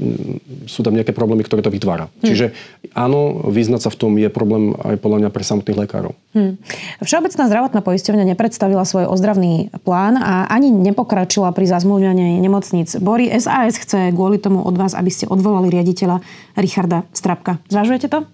sú 0.64 0.80
tam 0.80 0.96
nejaké 0.96 1.12
problémy, 1.12 1.44
ktoré 1.44 1.60
to 1.60 1.68
vytvára. 1.68 2.08
Hmm. 2.08 2.24
Čiže 2.24 2.56
áno, 2.96 3.44
vyznať 3.44 3.84
sa 3.84 3.90
v 3.92 3.98
tom 4.00 4.12
je 4.16 4.32
problém 4.32 4.72
aj 4.80 4.96
podľa 4.96 5.18
mňa 5.26 5.30
pre 5.30 5.44
samotných 5.44 5.80
lekárov. 5.84 6.16
Hmm. 6.32 6.56
Všeobecná 7.04 7.52
zdravotná 7.52 7.80
poisťovňa 7.84 8.24
nepredstavila 8.32 8.88
svoj 8.88 9.12
ozdravný 9.12 9.68
plán 9.84 10.16
a 10.16 10.48
ani 10.48 10.72
nepokračila 10.72 11.52
pri 11.52 11.68
zazmluvňaní 11.68 12.40
nemocníc. 12.40 12.96
Bory 12.96 13.28
SAS 13.36 13.76
chce 13.76 14.16
kvôli 14.16 14.40
tomu 14.40 14.64
od 14.64 14.72
vás, 14.72 14.96
aby 14.96 15.12
ste 15.12 15.28
odvolali 15.28 15.68
riaditeľa 15.68 16.24
Richarda 16.56 17.04
Strapka. 17.12 17.60
Zvažujete 17.68 18.08
to? 18.08 18.24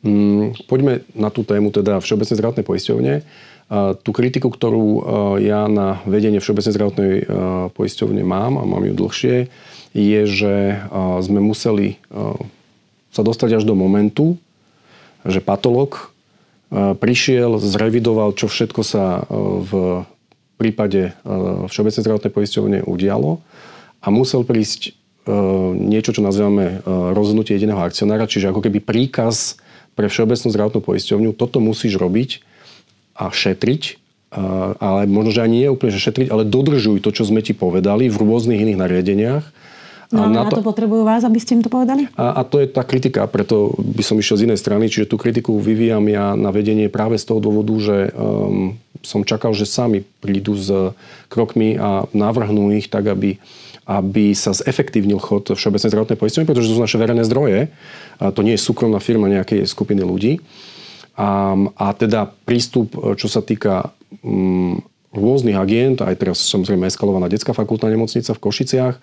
Hmm, 0.00 0.56
poďme 0.64 1.04
na 1.12 1.28
tú 1.28 1.44
tému 1.44 1.68
teda 1.72 2.00
Všeobecnej 2.00 2.36
zdravotnej 2.36 2.64
poisťovne. 2.64 3.12
Tú 4.02 4.10
kritiku, 4.10 4.50
ktorú 4.50 4.82
e, 4.82 5.02
ja 5.46 5.70
na 5.70 6.02
vedenie 6.02 6.42
Všeobecnej 6.42 6.74
zdravotnej 6.74 7.12
e, 7.22 7.24
poisťovne 7.70 8.26
mám 8.26 8.58
a 8.58 8.66
mám 8.66 8.82
ju 8.82 8.98
dlhšie, 8.98 9.46
je, 9.94 10.20
že 10.26 10.54
e, 10.74 10.76
sme 11.22 11.38
museli 11.38 12.02
sa 13.14 13.22
dostať 13.22 13.62
až 13.62 13.64
do 13.66 13.78
momentu, 13.78 14.34
že 15.22 15.38
patolog 15.38 16.10
prišiel, 16.70 17.58
zrevidoval, 17.58 18.34
čo 18.38 18.46
všetko 18.46 18.82
sa 18.86 19.26
v 19.30 20.02
prípade 20.54 21.18
Všeobecnej 21.66 22.06
zdravotnej 22.06 22.30
poisťovne 22.30 22.78
udialo 22.86 23.42
a 23.98 24.06
musel 24.14 24.46
prísť 24.46 24.94
niečo, 25.74 26.14
čo 26.14 26.22
nazývame 26.22 26.86
rozhodnutie 26.86 27.58
jediného 27.58 27.82
akcionára, 27.82 28.30
čiže 28.30 28.54
ako 28.54 28.62
keby 28.62 28.78
príkaz 28.78 29.58
pre 29.98 30.06
Všeobecnú 30.06 30.54
zdravotnú 30.54 30.80
poisťovňu, 30.86 31.34
toto 31.34 31.58
musíš 31.58 31.98
robiť, 31.98 32.49
a 33.20 33.28
šetriť, 33.28 34.00
ale 34.80 35.04
možno, 35.04 35.36
že 35.36 35.44
ani 35.44 35.66
nie 35.66 35.68
úplne, 35.68 35.92
že 35.92 36.00
šetriť, 36.00 36.32
ale 36.32 36.48
dodržuj 36.48 37.04
to, 37.04 37.12
čo 37.12 37.28
sme 37.28 37.44
ti 37.44 37.52
povedali 37.52 38.08
v 38.08 38.16
rôznych 38.16 38.62
iných 38.64 38.80
nariadeniach. 38.80 39.44
No 40.10 40.26
ale 40.26 40.34
na 40.34 40.48
to, 40.48 40.58
na 40.58 40.62
to 40.64 40.66
potrebujú 40.66 41.06
vás, 41.06 41.22
aby 41.22 41.38
ste 41.38 41.54
im 41.54 41.62
to 41.62 41.70
povedali? 41.70 42.10
A, 42.18 42.40
a 42.40 42.42
to 42.42 42.58
je 42.58 42.66
tá 42.66 42.82
kritika, 42.82 43.30
preto 43.30 43.78
by 43.78 44.02
som 44.02 44.18
išiel 44.18 44.42
z 44.42 44.44
inej 44.50 44.58
strany, 44.58 44.90
čiže 44.90 45.06
tú 45.06 45.14
kritiku 45.14 45.54
vyvíjam 45.62 46.02
ja 46.10 46.34
na 46.34 46.50
vedenie 46.50 46.90
práve 46.90 47.14
z 47.14 47.30
toho 47.30 47.38
dôvodu, 47.38 47.70
že 47.78 48.10
um, 48.10 48.74
som 49.06 49.22
čakal, 49.22 49.54
že 49.54 49.70
sami 49.70 50.02
prídu 50.02 50.58
s 50.58 50.66
krokmi 51.30 51.78
a 51.78 52.10
navrhnú 52.10 52.74
ich 52.74 52.90
tak, 52.90 53.06
aby 53.06 53.38
aby 53.90 54.38
sa 54.38 54.54
zefektívnil 54.54 55.18
chod 55.18 55.50
Všeobecnej 55.50 55.90
zdravotnej 55.90 56.14
poisťovne, 56.14 56.46
pretože 56.46 56.70
to 56.70 56.78
sú 56.78 56.82
naše 56.86 56.94
verejné 56.94 57.26
zdroje. 57.26 57.74
A 58.22 58.30
to 58.30 58.46
nie 58.46 58.54
je 58.54 58.62
súkromná 58.62 59.02
firma 59.02 59.26
nejakej 59.26 59.66
skupiny 59.66 60.06
ľudí. 60.06 60.38
A, 61.20 61.52
a 61.76 61.86
teda 61.92 62.32
prístup, 62.48 62.96
čo 63.20 63.28
sa 63.28 63.44
týka 63.44 63.92
um, 64.24 64.80
rôznych 65.12 65.58
agent, 65.58 66.00
aj 66.00 66.16
teraz 66.16 66.38
samozrejme 66.48 66.86
eskalovaná 66.86 67.26
detská 67.26 67.50
fakultná 67.50 67.90
nemocnica 67.90 68.30
v 68.30 68.42
Košiciach, 68.46 68.94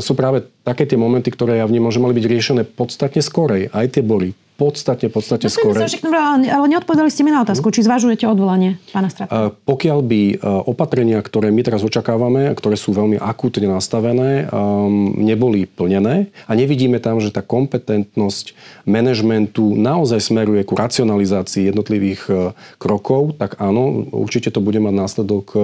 sú 0.00 0.12
práve 0.16 0.48
také 0.64 0.88
tie 0.88 0.96
momenty, 0.96 1.28
ktoré 1.28 1.60
ja 1.60 1.68
vnímam, 1.68 1.92
že 1.92 2.00
mali 2.00 2.16
byť 2.16 2.26
riešené 2.26 2.62
podstatne 2.66 3.20
skorej. 3.20 3.68
Aj 3.70 3.84
tie 3.84 4.00
boli 4.00 4.32
podstatne, 4.62 5.10
podstatne 5.10 5.50
no, 5.50 5.54
skôr. 5.58 5.74
Ale 5.74 6.66
neodpovedali 6.70 7.10
ste 7.10 7.26
mi 7.26 7.34
na 7.34 7.42
otázku, 7.42 7.74
či 7.74 7.82
zvažujete 7.82 8.30
odvolanie 8.30 8.78
pána 8.94 9.10
Strata. 9.10 9.50
Pokiaľ 9.66 9.98
by 10.06 10.22
e, 10.30 10.34
opatrenia, 10.70 11.18
ktoré 11.18 11.50
my 11.50 11.66
teraz 11.66 11.82
očakávame, 11.82 12.54
ktoré 12.54 12.78
sú 12.78 12.94
veľmi 12.94 13.18
akútne 13.18 13.66
nastavené, 13.66 14.46
um, 14.46 15.18
neboli 15.18 15.66
plnené 15.66 16.30
a 16.46 16.52
nevidíme 16.54 17.02
tam, 17.02 17.18
že 17.18 17.34
tá 17.34 17.42
kompetentnosť 17.42 18.54
manažmentu 18.86 19.74
naozaj 19.74 20.22
smeruje 20.22 20.62
ku 20.62 20.78
racionalizácii 20.78 21.74
jednotlivých 21.74 22.22
e, 22.30 22.32
krokov, 22.78 23.34
tak 23.42 23.58
áno, 23.58 24.06
určite 24.14 24.54
to 24.54 24.62
bude 24.62 24.78
mať 24.78 24.94
následok 24.94 25.46
e, 25.58 25.60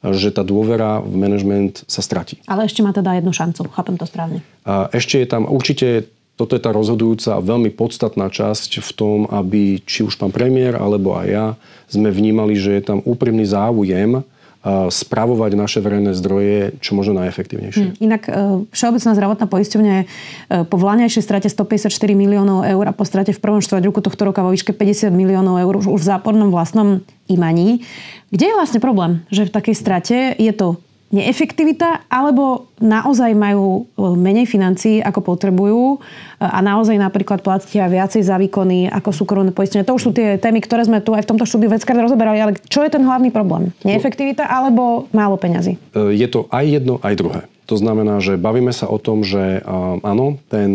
že 0.00 0.32
tá 0.32 0.40
dôvera 0.40 1.04
v 1.04 1.12
manažment 1.12 1.84
sa 1.84 2.00
stratí. 2.00 2.40
Ale 2.48 2.64
ešte 2.64 2.80
má 2.80 2.88
teda 2.96 3.20
jednu 3.20 3.36
šancu, 3.36 3.68
chápem 3.68 4.00
to 4.00 4.08
správne. 4.08 4.40
Ešte 4.96 5.20
je 5.20 5.26
tam, 5.28 5.44
určite 5.44 6.08
toto 6.40 6.56
je 6.56 6.64
tá 6.64 6.72
rozhodujúca 6.72 7.36
a 7.36 7.44
veľmi 7.44 7.68
podstatná 7.76 8.32
časť 8.32 8.80
v 8.80 8.90
tom, 8.96 9.18
aby 9.28 9.84
či 9.84 10.00
už 10.00 10.16
pán 10.16 10.32
premiér 10.32 10.80
alebo 10.80 11.12
aj 11.12 11.26
ja 11.28 11.46
sme 11.92 12.08
vnímali, 12.08 12.56
že 12.56 12.80
je 12.80 12.82
tam 12.88 13.04
úprimný 13.04 13.44
záujem 13.44 14.24
spravovať 14.92 15.56
naše 15.56 15.80
verejné 15.80 16.12
zdroje 16.12 16.76
čo 16.84 16.92
možno 16.92 17.16
najefektívnejšie. 17.24 17.96
Hmm. 17.96 17.96
Inak 17.96 18.28
e, 18.28 18.32
Všeobecná 18.68 19.16
zdravotná 19.16 19.46
poisťovňa 19.48 19.92
je 19.96 20.02
e, 20.04 20.08
po 20.68 20.76
vláňajšej 20.76 21.22
strate 21.24 21.48
154 21.48 21.88
miliónov 22.12 22.68
eur 22.68 22.84
a 22.84 22.92
po 22.92 23.08
strate 23.08 23.32
v 23.32 23.40
prvom 23.40 23.64
štvrť 23.64 23.88
roku 23.88 24.04
tohto 24.04 24.20
roka 24.28 24.44
vo 24.44 24.52
výške 24.52 24.76
50 24.76 25.16
miliónov 25.16 25.64
eur 25.64 25.80
už 25.80 25.88
v 25.88 26.04
zápornom 26.04 26.52
vlastnom 26.52 27.00
imaní. 27.24 27.88
Kde 28.28 28.52
je 28.52 28.58
vlastne 28.60 28.84
problém? 28.84 29.24
Že 29.32 29.48
v 29.48 29.52
takej 29.56 29.76
strate 29.80 30.16
je 30.36 30.52
to 30.52 30.76
neefektivita, 31.10 32.06
alebo 32.06 32.70
naozaj 32.78 33.34
majú 33.34 33.82
e, 33.82 34.02
menej 34.14 34.46
financií, 34.46 35.02
ako 35.02 35.34
potrebujú 35.34 35.82
e, 35.94 35.98
a 36.38 36.62
naozaj 36.62 36.94
napríklad 36.96 37.42
platia 37.42 37.90
viacej 37.90 38.22
za 38.22 38.38
výkony 38.38 38.86
ako 38.86 39.10
súkromné 39.10 39.50
poistenie. 39.50 39.82
To 39.82 39.98
už 39.98 40.02
sú 40.06 40.10
tie 40.14 40.38
témy, 40.38 40.62
ktoré 40.62 40.86
sme 40.86 41.02
tu 41.02 41.10
aj 41.12 41.26
v 41.26 41.30
tomto 41.34 41.44
štúdiu 41.44 41.66
veckrát 41.66 41.98
rozoberali, 41.98 42.38
ale 42.38 42.52
čo 42.70 42.86
je 42.86 42.94
ten 42.94 43.02
hlavný 43.02 43.34
problém? 43.34 43.74
Neefektivita 43.82 44.46
alebo 44.46 45.10
málo 45.10 45.34
peňazí? 45.34 45.76
E, 45.92 46.14
je 46.14 46.28
to 46.30 46.46
aj 46.54 46.64
jedno, 46.78 47.02
aj 47.02 47.14
druhé. 47.18 47.40
To 47.66 47.78
znamená, 47.78 48.18
že 48.18 48.34
bavíme 48.34 48.74
sa 48.74 48.90
o 48.90 48.98
tom, 48.98 49.22
že 49.22 49.62
áno, 50.02 50.42
ten 50.50 50.74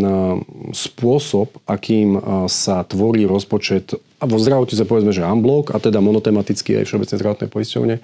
spôsob, 0.71 1.51
akým 1.67 2.15
sa 2.47 2.87
tvorí 2.87 3.27
rozpočet 3.27 3.99
a 4.25 4.27
vo 4.27 4.41
zdravotnice 4.41 4.89
povedzme, 4.89 5.13
že 5.13 5.21
unblock 5.21 5.71
a 5.71 5.77
teda 5.77 6.01
monotematicky 6.01 6.81
aj 6.81 6.89
všeobecné 6.89 7.15
zdravotné 7.21 7.45
poisťovne 7.53 7.95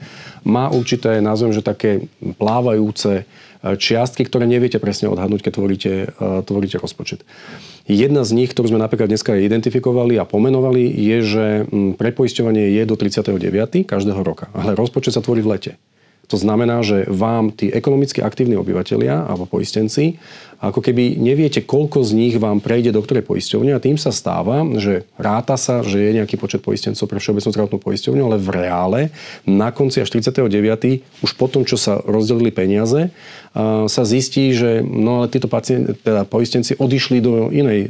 má 0.46 0.70
určité, 0.70 1.18
nazvem, 1.18 1.50
že 1.50 1.66
také 1.66 2.06
plávajúce 2.38 3.26
čiastky, 3.62 4.26
ktoré 4.26 4.50
neviete 4.50 4.82
presne 4.82 5.10
odhadnúť, 5.10 5.46
keď 5.46 5.54
tvoríte, 5.54 5.94
tvoríte 6.50 6.78
rozpočet. 6.82 7.22
Jedna 7.86 8.26
z 8.26 8.34
nich, 8.34 8.50
ktorú 8.50 8.74
sme 8.74 8.82
napríklad 8.82 9.06
dneska 9.06 9.38
identifikovali 9.38 10.18
a 10.18 10.26
pomenovali, 10.26 10.90
je, 10.90 11.18
že 11.22 11.46
prepoisťovanie 11.98 12.74
je 12.74 12.84
do 12.90 12.98
39. 12.98 13.86
každého 13.86 14.22
roka. 14.26 14.50
Ale 14.58 14.74
rozpočet 14.74 15.14
sa 15.14 15.22
tvorí 15.22 15.46
v 15.46 15.58
lete. 15.58 15.72
To 16.32 16.40
znamená, 16.40 16.80
že 16.80 17.04
vám 17.12 17.52
tí 17.52 17.68
ekonomicky 17.68 18.24
aktívni 18.24 18.56
obyvateľia 18.56 19.28
alebo 19.28 19.44
poistenci, 19.44 20.16
ako 20.62 20.78
keby 20.78 21.18
neviete, 21.18 21.66
koľko 21.66 22.06
z 22.06 22.14
nich 22.14 22.38
vám 22.38 22.62
prejde 22.62 22.94
do 22.94 23.02
ktorej 23.02 23.26
poisťovne 23.26 23.74
a 23.74 23.82
tým 23.82 23.98
sa 23.98 24.14
stáva, 24.14 24.62
že 24.78 25.10
ráta 25.18 25.58
sa, 25.58 25.82
že 25.82 25.98
je 25.98 26.22
nejaký 26.22 26.38
počet 26.38 26.62
poistencov 26.62 27.10
pre 27.10 27.18
všeobecnú 27.18 27.50
zdravotnú 27.50 27.80
poisťovňu, 27.82 28.22
ale 28.22 28.38
v 28.38 28.50
reále 28.54 29.02
na 29.44 29.74
konci 29.74 30.06
až 30.06 30.14
39. 30.14 31.02
už 31.26 31.32
po 31.34 31.50
tom, 31.50 31.66
čo 31.66 31.82
sa 31.82 31.98
rozdelili 32.06 32.54
peniaze, 32.54 33.10
sa 33.90 34.04
zistí, 34.06 34.54
že 34.54 34.86
no 34.86 35.26
ale 35.26 35.34
títo 35.34 35.50
pacienti, 35.50 35.98
teda 35.98 36.30
poistenci 36.30 36.78
odišli 36.78 37.18
do 37.26 37.50
inej 37.50 37.90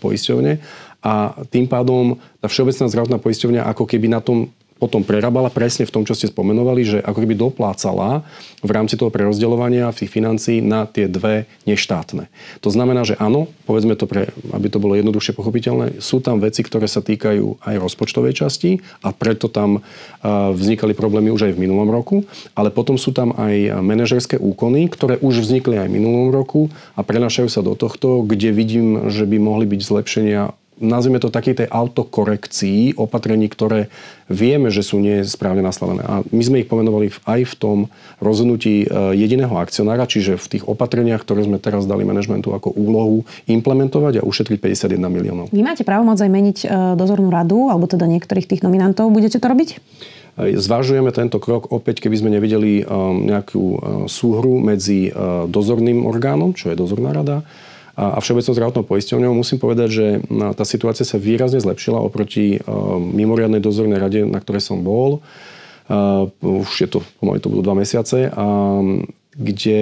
poisťovne 0.00 0.58
a 1.04 1.36
tým 1.52 1.68
pádom 1.68 2.16
tá 2.40 2.48
všeobecná 2.48 2.88
zdravotná 2.88 3.18
poisťovňa 3.20 3.68
ako 3.76 3.84
keby 3.84 4.08
na 4.08 4.24
tom 4.24 4.48
potom 4.76 5.00
prerábala 5.00 5.48
presne 5.48 5.88
v 5.88 5.92
tom, 5.92 6.04
čo 6.04 6.12
ste 6.12 6.28
spomenovali, 6.28 6.82
že 6.84 6.98
ako 7.00 7.18
keby 7.24 7.34
doplácala 7.34 8.28
v 8.60 8.70
rámci 8.70 9.00
toho 9.00 9.08
prerozdeľovania 9.08 9.88
tých 9.96 10.12
financií 10.12 10.60
na 10.60 10.84
tie 10.84 11.08
dve 11.08 11.48
neštátne. 11.64 12.28
To 12.60 12.68
znamená, 12.68 13.08
že 13.08 13.16
áno, 13.16 13.48
povedzme 13.64 13.96
to, 13.96 14.04
pre, 14.04 14.28
aby 14.52 14.68
to 14.68 14.76
bolo 14.76 14.92
jednoduchšie 14.98 15.32
pochopiteľné, 15.32 16.04
sú 16.04 16.20
tam 16.20 16.44
veci, 16.44 16.60
ktoré 16.60 16.84
sa 16.84 17.00
týkajú 17.00 17.64
aj 17.64 17.74
rozpočtovej 17.80 18.36
časti 18.36 18.84
a 19.00 19.16
preto 19.16 19.48
tam 19.48 19.80
vznikali 20.26 20.92
problémy 20.92 21.32
už 21.32 21.48
aj 21.48 21.52
v 21.56 21.62
minulom 21.64 21.88
roku, 21.88 22.28
ale 22.52 22.68
potom 22.68 23.00
sú 23.00 23.16
tam 23.16 23.32
aj 23.32 23.80
manažerské 23.80 24.36
úkony, 24.36 24.92
ktoré 24.92 25.16
už 25.24 25.40
vznikli 25.40 25.80
aj 25.80 25.88
v 25.88 25.96
minulom 25.96 26.28
roku 26.28 26.68
a 26.92 27.00
prenašajú 27.00 27.48
sa 27.48 27.64
do 27.64 27.72
tohto, 27.72 28.20
kde 28.20 28.52
vidím, 28.52 29.08
že 29.08 29.24
by 29.24 29.40
mohli 29.40 29.64
byť 29.64 29.80
zlepšenia 29.80 30.52
nazvime 30.76 31.16
to 31.16 31.32
takej 31.32 31.64
tej 31.64 31.68
autokorekcii 31.72 33.00
opatrení, 33.00 33.48
ktoré 33.48 33.88
vieme, 34.28 34.68
že 34.68 34.84
sú 34.84 35.00
nesprávne 35.00 35.64
nastavené. 35.64 36.02
A 36.04 36.20
my 36.26 36.42
sme 36.42 36.60
ich 36.60 36.68
pomenovali 36.68 37.08
aj 37.24 37.40
v 37.46 37.54
tom 37.56 37.78
rozhodnutí 38.20 38.84
e, 38.84 38.86
jediného 39.16 39.54
akcionára, 39.56 40.04
čiže 40.04 40.36
v 40.36 40.46
tých 40.58 40.64
opatreniach, 40.66 41.22
ktoré 41.22 41.46
sme 41.46 41.62
teraz 41.62 41.88
dali 41.88 42.04
manažmentu 42.04 42.52
ako 42.52 42.74
úlohu 42.74 43.24
implementovať 43.48 44.20
a 44.20 44.26
ušetriť 44.26 44.58
51 44.60 45.00
miliónov. 45.08 45.46
Vy 45.54 45.62
máte 45.64 45.86
právo 45.86 46.04
môcť 46.04 46.22
aj 46.26 46.32
meniť 46.32 46.58
e, 46.62 46.66
dozornú 46.98 47.32
radu, 47.32 47.72
alebo 47.72 47.88
teda 47.88 48.04
niektorých 48.04 48.50
tých 48.50 48.64
nominantov. 48.66 49.08
Budete 49.08 49.40
to 49.40 49.46
robiť? 49.46 49.80
Zvažujeme 50.36 51.08
tento 51.16 51.40
krok 51.40 51.72
opäť, 51.72 52.04
keby 52.04 52.16
sme 52.20 52.30
nevideli 52.34 52.82
e, 52.82 52.84
nejakú 53.32 53.64
súhru 54.10 54.60
medzi 54.60 55.08
dozorným 55.48 56.04
orgánom, 56.04 56.52
čo 56.52 56.68
je 56.68 56.76
dozorná 56.76 57.16
rada, 57.16 57.46
a 57.96 58.20
Všeobecnou 58.20 58.52
zdravotnou 58.52 58.84
poisťovňou. 58.84 59.32
Musím 59.32 59.56
povedať, 59.56 59.88
že 59.88 60.06
tá 60.52 60.68
situácia 60.68 61.08
sa 61.08 61.16
výrazne 61.16 61.64
zlepšila 61.64 61.96
oproti 61.96 62.60
mimoriadnej 63.00 63.64
dozornej 63.64 63.96
rade, 63.96 64.20
na 64.20 64.36
ktorej 64.36 64.60
som 64.60 64.84
bol. 64.84 65.24
už 66.44 66.70
je 66.76 66.88
to, 66.90 67.00
pomaly 67.22 67.40
to 67.40 67.48
budú 67.48 67.62
dva 67.64 67.78
mesiace, 67.78 68.28
kde 69.36 69.80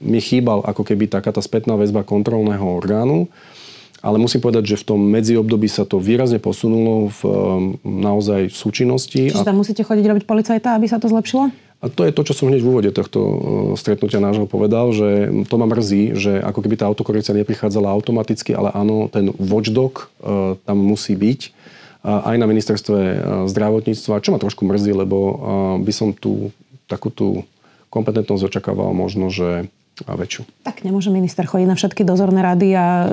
mi 0.00 0.20
chýbal 0.22 0.64
ako 0.64 0.82
keby 0.82 1.06
taká 1.06 1.30
tá 1.30 1.44
spätná 1.44 1.76
väzba 1.76 2.02
kontrolného 2.02 2.64
orgánu, 2.64 3.28
ale 4.02 4.18
musím 4.18 4.42
povedať, 4.42 4.74
že 4.74 4.80
v 4.82 4.86
tom 4.92 5.00
medziobdobí 5.00 5.70
sa 5.70 5.86
to 5.86 6.02
výrazne 6.02 6.42
posunulo 6.42 7.14
v 7.14 7.20
naozaj 7.86 8.50
súčinnosti. 8.50 9.30
Čiže 9.30 9.46
tam 9.46 9.62
musíte 9.62 9.86
chodiť 9.86 10.04
robiť 10.10 10.24
policajta, 10.26 10.74
aby 10.74 10.90
sa 10.90 10.98
to 10.98 11.06
zlepšilo? 11.06 11.54
A 11.82 11.90
to 11.90 12.06
je 12.06 12.14
to, 12.14 12.22
čo 12.22 12.34
som 12.34 12.46
hneď 12.46 12.62
v 12.62 12.70
úvode 12.70 12.90
tohto 12.94 13.18
stretnutia 13.74 14.22
nášho 14.22 14.46
povedal, 14.46 14.94
že 14.94 15.30
to 15.50 15.54
ma 15.58 15.66
mrzí, 15.66 16.14
že 16.14 16.38
ako 16.38 16.62
keby 16.62 16.78
tá 16.78 16.86
autokorekcia 16.86 17.34
neprichádzala 17.34 17.90
automaticky, 17.90 18.54
ale 18.54 18.70
áno, 18.70 19.10
ten 19.10 19.34
watchdog 19.34 20.10
tam 20.62 20.78
musí 20.78 21.18
byť 21.18 21.40
aj 22.02 22.36
na 22.38 22.46
ministerstve 22.46 22.98
zdravotníctva, 23.50 24.22
čo 24.22 24.30
ma 24.30 24.38
trošku 24.38 24.62
mrzí, 24.62 24.94
lebo 24.94 25.18
by 25.82 25.92
som 25.94 26.14
tu 26.14 26.54
takú 26.86 27.10
tú 27.10 27.42
kompetentnosť 27.90 28.46
očakával 28.46 28.94
možno, 28.94 29.30
že 29.30 29.66
a 30.08 30.16
väčšiu. 30.16 30.48
Tak 30.64 30.88
nemôže 30.88 31.12
minister 31.12 31.44
chodiť 31.44 31.68
na 31.68 31.76
všetky 31.76 32.02
dozorné 32.02 32.40
rady 32.40 32.72
a 32.72 32.86
e, 32.86 33.06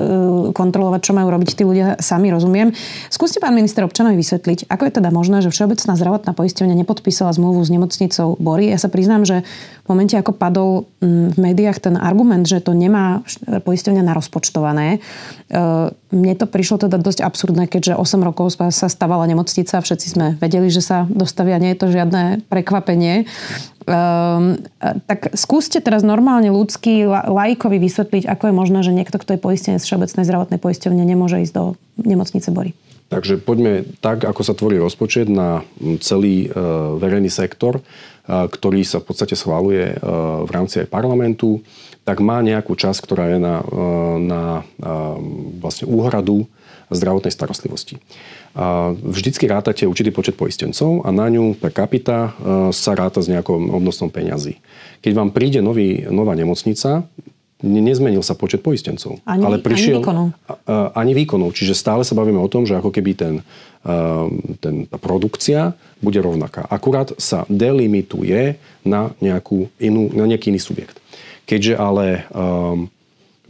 kontrolovať, 0.56 1.00
čo 1.04 1.12
majú 1.12 1.28
robiť 1.28 1.50
tí 1.52 1.62
ľudia, 1.62 2.00
sami 2.00 2.32
rozumiem. 2.32 2.72
Skúste, 3.12 3.36
pán 3.36 3.52
minister, 3.52 3.84
občanovi 3.84 4.16
vysvetliť, 4.16 4.64
ako 4.72 4.82
je 4.88 4.92
teda 4.96 5.12
možné, 5.12 5.44
že 5.44 5.52
Všeobecná 5.52 5.92
zdravotná 5.92 6.32
poisťovňa 6.32 6.74
nepodpísala 6.80 7.36
zmluvu 7.36 7.60
s 7.60 7.68
nemocnicou 7.68 8.40
Bory. 8.40 8.72
Ja 8.72 8.80
sa 8.80 8.88
priznám, 8.88 9.28
že 9.28 9.44
v 9.84 9.86
momente, 9.92 10.16
ako 10.16 10.32
padol 10.32 10.88
v 11.04 11.36
médiách 11.36 11.84
ten 11.84 12.00
argument, 12.00 12.48
že 12.48 12.64
to 12.64 12.72
nemá 12.72 13.20
poisťovňa 13.44 14.00
narozpočtované, 14.00 14.96
e, 14.96 14.98
mne 16.10 16.34
to 16.34 16.46
prišlo 16.50 16.82
teda 16.86 16.98
dosť 16.98 17.22
absurdné, 17.22 17.70
keďže 17.70 17.94
8 17.94 18.26
rokov 18.26 18.54
sa 18.54 18.86
stavala 18.90 19.30
nemocnica, 19.30 19.78
všetci 19.78 20.06
sme 20.10 20.26
vedeli, 20.42 20.66
že 20.66 20.82
sa 20.82 21.06
dostavia, 21.06 21.62
nie 21.62 21.74
je 21.74 21.80
to 21.80 21.94
žiadne 21.94 22.42
prekvapenie. 22.50 23.30
Um, 23.86 24.60
tak 25.06 25.34
skúste 25.38 25.78
teraz 25.78 26.02
normálne 26.02 26.50
ľudský 26.50 27.06
lajkovi 27.10 27.78
vysvetliť, 27.78 28.24
ako 28.26 28.50
je 28.50 28.54
možné, 28.54 28.78
že 28.82 28.94
niekto, 28.94 29.16
kto 29.22 29.38
je 29.38 29.40
poistený 29.40 29.76
z 29.78 29.86
Všeobecnej 29.86 30.26
zdravotnej 30.26 30.58
poisťovne, 30.58 31.02
nemôže 31.06 31.42
ísť 31.42 31.54
do 31.54 31.64
nemocnice 32.02 32.50
Bory. 32.50 32.74
Takže 33.10 33.42
poďme 33.42 33.82
tak, 33.98 34.22
ako 34.22 34.42
sa 34.46 34.54
tvorí 34.54 34.78
rozpočet 34.78 35.26
na 35.26 35.66
celý 35.98 36.46
uh, 36.46 36.94
verejný 36.94 37.26
sektor, 37.26 37.82
uh, 37.82 38.46
ktorý 38.46 38.86
sa 38.86 39.02
v 39.02 39.10
podstate 39.10 39.34
schváluje 39.34 39.98
uh, 39.98 40.46
v 40.46 40.50
rámci 40.54 40.86
aj 40.86 40.92
parlamentu, 40.94 41.58
tak 42.10 42.18
má 42.26 42.42
nejakú 42.42 42.74
časť, 42.74 43.06
ktorá 43.06 43.30
je 43.30 43.38
na, 43.38 43.62
na 44.18 44.42
vlastne 45.62 45.86
úhradu 45.86 46.50
zdravotnej 46.90 47.30
starostlivosti. 47.30 48.02
Vždycky 48.98 49.46
rátate 49.46 49.86
určitý 49.86 50.10
počet 50.10 50.34
poistencov 50.34 51.06
a 51.06 51.14
na 51.14 51.30
ňu 51.30 51.54
per 51.54 51.70
capita 51.70 52.18
e, 52.18 52.30
sa 52.74 52.98
ráta 52.98 53.22
s 53.22 53.30
nejakou 53.30 53.54
obnosom 53.54 54.10
peňazí. 54.10 54.58
Keď 54.98 55.12
vám 55.14 55.30
príde 55.30 55.62
nový, 55.62 56.02
nová 56.10 56.34
nemocnica, 56.34 57.06
nezmenil 57.62 58.26
sa 58.26 58.34
počet 58.34 58.66
poistencov. 58.66 59.22
Ani, 59.22 59.46
ale 59.46 59.62
prišiel, 59.62 60.02
ani 60.02 60.02
výkonov. 60.02 60.26
Ani 60.98 61.12
výkonov. 61.14 61.54
Čiže 61.54 61.78
stále 61.78 62.02
sa 62.02 62.18
bavíme 62.18 62.42
o 62.42 62.50
tom, 62.50 62.66
že 62.66 62.74
ako 62.74 62.90
keby 62.90 63.14
ten, 63.14 63.34
e, 63.86 63.92
ten, 64.58 64.90
tá 64.90 64.98
produkcia 64.98 65.78
bude 66.02 66.18
rovnaká. 66.18 66.66
Akurát 66.66 67.14
sa 67.22 67.46
delimituje 67.46 68.58
na, 68.82 69.14
nejakú 69.22 69.70
inú, 69.78 70.10
na 70.10 70.26
nejaký 70.26 70.50
iný 70.50 70.58
subjekt. 70.58 70.99
Keďže 71.50 71.74
ale 71.74 72.30
um, 72.30 72.86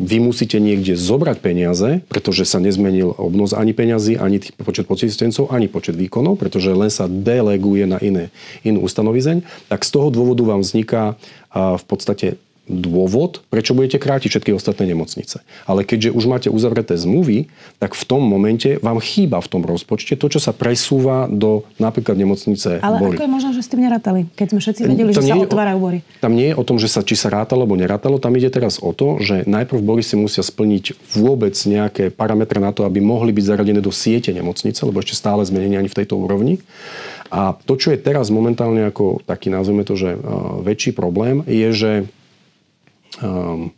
vy 0.01 0.17
musíte 0.25 0.57
niekde 0.57 0.97
zobrať 0.97 1.45
peniaze, 1.45 2.01
pretože 2.09 2.49
sa 2.49 2.57
nezmenil 2.57 3.13
obnos 3.21 3.53
ani 3.53 3.77
peňazí, 3.77 4.17
ani 4.17 4.41
tých 4.41 4.57
počet 4.57 4.89
počistencov, 4.89 5.53
ani 5.53 5.69
počet 5.69 5.93
výkonov, 5.93 6.41
pretože 6.41 6.73
len 6.73 6.89
sa 6.89 7.05
deleguje 7.05 7.85
na 7.85 8.01
iné, 8.01 8.33
inú 8.65 8.81
ustanovizeň, 8.89 9.45
tak 9.69 9.85
z 9.85 9.91
toho 9.93 10.09
dôvodu 10.09 10.41
vám 10.41 10.65
vzniká 10.65 11.21
v 11.53 11.85
podstate 11.85 12.41
dôvod, 12.71 13.43
prečo 13.51 13.75
budete 13.75 13.99
krátiť 13.99 14.31
všetky 14.31 14.51
ostatné 14.55 14.87
nemocnice. 14.95 15.43
Ale 15.67 15.83
keďže 15.83 16.15
už 16.15 16.25
máte 16.31 16.49
uzavreté 16.49 16.95
zmluvy, 16.95 17.51
tak 17.83 17.99
v 17.99 18.05
tom 18.07 18.23
momente 18.23 18.79
vám 18.79 19.03
chýba 19.03 19.43
v 19.43 19.49
tom 19.51 19.63
rozpočte 19.67 20.15
to, 20.15 20.31
čo 20.31 20.39
sa 20.39 20.55
presúva 20.55 21.27
do 21.27 21.67
napríklad 21.83 22.15
nemocnice 22.15 22.79
Ale 22.79 23.03
Bory. 23.03 23.19
ako 23.19 23.27
je 23.27 23.33
možné, 23.35 23.51
že 23.59 23.63
s 23.67 23.69
tým 23.69 23.83
nerátali, 23.83 24.21
keď 24.39 24.47
sme 24.55 24.61
všetci 24.63 24.81
vedeli, 24.87 25.11
tam 25.11 25.27
že 25.27 25.29
sa 25.29 25.37
otvárajú 25.37 25.79
Bory? 25.83 25.99
Tam 26.23 26.33
nie 26.33 26.49
je 26.53 26.55
o 26.55 26.63
tom, 26.63 26.79
že 26.79 26.87
sa, 26.87 27.03
či 27.03 27.19
sa 27.19 27.29
rátalo 27.35 27.67
alebo 27.67 27.75
nerátalo, 27.75 28.23
tam 28.23 28.39
ide 28.39 28.49
teraz 28.49 28.79
o 28.79 28.95
to, 28.95 29.19
že 29.19 29.43
najprv 29.51 29.81
Bory 29.83 30.07
si 30.07 30.15
musia 30.15 30.47
splniť 30.47 31.19
vôbec 31.19 31.53
nejaké 31.67 32.15
parametre 32.15 32.63
na 32.63 32.71
to, 32.71 32.87
aby 32.87 33.03
mohli 33.03 33.35
byť 33.35 33.45
zaradené 33.45 33.83
do 33.83 33.91
siete 33.91 34.31
nemocnice, 34.31 34.79
lebo 34.87 35.03
ešte 35.03 35.19
stále 35.19 35.43
zmenenie 35.43 35.83
ani 35.83 35.91
v 35.91 35.99
tejto 35.99 36.15
úrovni. 36.15 36.63
A 37.31 37.55
to, 37.55 37.79
čo 37.79 37.95
je 37.95 37.99
teraz 37.99 38.29
momentálne 38.29 38.91
ako 38.91 39.23
taký, 39.23 39.55
nazveme 39.55 39.87
to, 39.87 39.95
že 39.95 40.19
uh, 40.19 40.59
väčší 40.67 40.91
problém, 40.91 41.47
je, 41.47 41.69
že 41.71 41.93
um, 43.23 43.73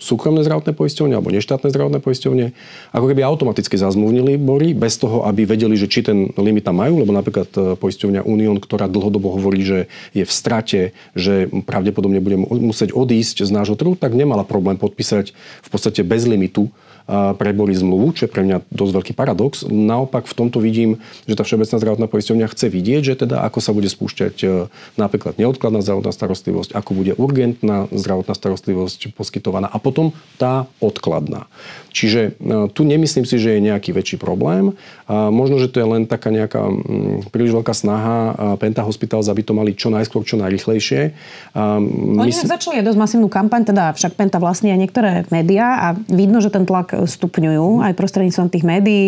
súkromné 0.00 0.40
zdravotné 0.42 0.72
poisťovne 0.72 1.14
alebo 1.14 1.28
neštátne 1.28 1.68
zdravotné 1.68 2.00
poisťovne. 2.00 2.56
Ako 2.96 3.06
keby 3.12 3.20
automaticky 3.20 3.76
zazmluvnili 3.76 4.40
bory 4.40 4.72
bez 4.72 4.96
toho, 4.96 5.28
aby 5.28 5.44
vedeli, 5.44 5.76
že 5.76 5.92
či 5.92 6.00
ten 6.00 6.32
limit 6.40 6.64
tam 6.64 6.80
majú, 6.80 7.04
lebo 7.04 7.12
napríklad 7.12 7.52
e, 7.52 7.60
poisťovňa 7.76 8.24
Unión, 8.24 8.56
ktorá 8.56 8.88
dlhodobo 8.88 9.36
hovorí, 9.36 9.60
že 9.60 9.78
je 10.16 10.24
v 10.24 10.32
strate, 10.32 10.80
že 11.12 11.52
pravdepodobne 11.68 12.24
bude 12.24 12.40
musieť 12.40 12.96
odísť 12.96 13.44
z 13.44 13.52
nášho 13.52 13.76
trhu, 13.76 13.92
tak 13.94 14.16
nemala 14.16 14.42
problém 14.42 14.80
podpísať 14.80 15.36
v 15.36 15.68
podstate 15.68 16.00
bez 16.00 16.24
limitu 16.24 16.72
preboli 17.10 17.74
zmluvu, 17.74 18.14
čo 18.14 18.26
je 18.26 18.30
pre 18.30 18.46
mňa 18.46 18.70
dosť 18.70 18.92
veľký 18.94 19.12
paradox. 19.18 19.66
Naopak 19.66 20.30
v 20.30 20.34
tomto 20.34 20.62
vidím, 20.62 21.02
že 21.26 21.34
tá 21.34 21.42
Všeobecná 21.42 21.76
zdravotná 21.82 22.06
poisťovňa 22.06 22.46
chce 22.54 22.66
vidieť, 22.70 23.02
že 23.02 23.14
teda 23.26 23.42
ako 23.42 23.58
sa 23.58 23.74
bude 23.74 23.90
spúšťať 23.90 24.34
e, 24.46 24.46
napríklad 24.94 25.34
neodkladná 25.34 25.82
zdravotná 25.82 26.14
starostlivosť, 26.14 26.70
ako 26.76 26.90
bude 26.94 27.12
urgentná 27.18 27.90
zdravotná 27.90 28.34
starostlivosť 28.38 29.16
poskytovaná 29.18 29.66
a 29.66 29.78
potom 29.82 30.14
tá 30.38 30.70
odkladná. 30.78 31.50
Čiže 31.90 32.38
e, 32.38 32.70
tu 32.70 32.86
nemyslím 32.86 33.26
si, 33.26 33.36
že 33.42 33.58
je 33.58 33.66
nejaký 33.66 33.90
väčší 33.90 34.16
problém. 34.20 34.78
Možno, 35.10 35.58
že 35.58 35.66
to 35.66 35.82
je 35.82 35.86
len 35.90 36.06
taká 36.06 36.30
nejaká 36.30 36.62
mm, 36.62 37.34
príliš 37.34 37.50
veľká 37.50 37.74
snaha 37.74 38.18
Penta 38.62 38.86
Hospitals, 38.86 39.26
aby 39.26 39.42
to 39.42 39.50
mali 39.50 39.74
čo 39.74 39.90
najskôr, 39.90 40.22
čo 40.22 40.38
najrychlejšie. 40.38 41.10
Oni 41.58 42.30
Mysl... 42.30 42.46
začali 42.46 42.78
dosť 42.86 42.98
masívnu 42.98 43.26
kampaň, 43.26 43.66
teda 43.66 43.90
však 43.98 44.14
Penta 44.14 44.38
vlastní 44.38 44.70
aj 44.70 44.78
niektoré 44.78 45.10
médiá 45.34 45.90
a 45.90 45.98
vidno, 46.06 46.38
že 46.38 46.54
ten 46.54 46.62
tlak 46.62 46.94
stupňujú 47.04 47.84
aj 47.84 47.92
prostredníctvom 47.96 48.48
tých 48.48 48.64
médií, 48.64 49.04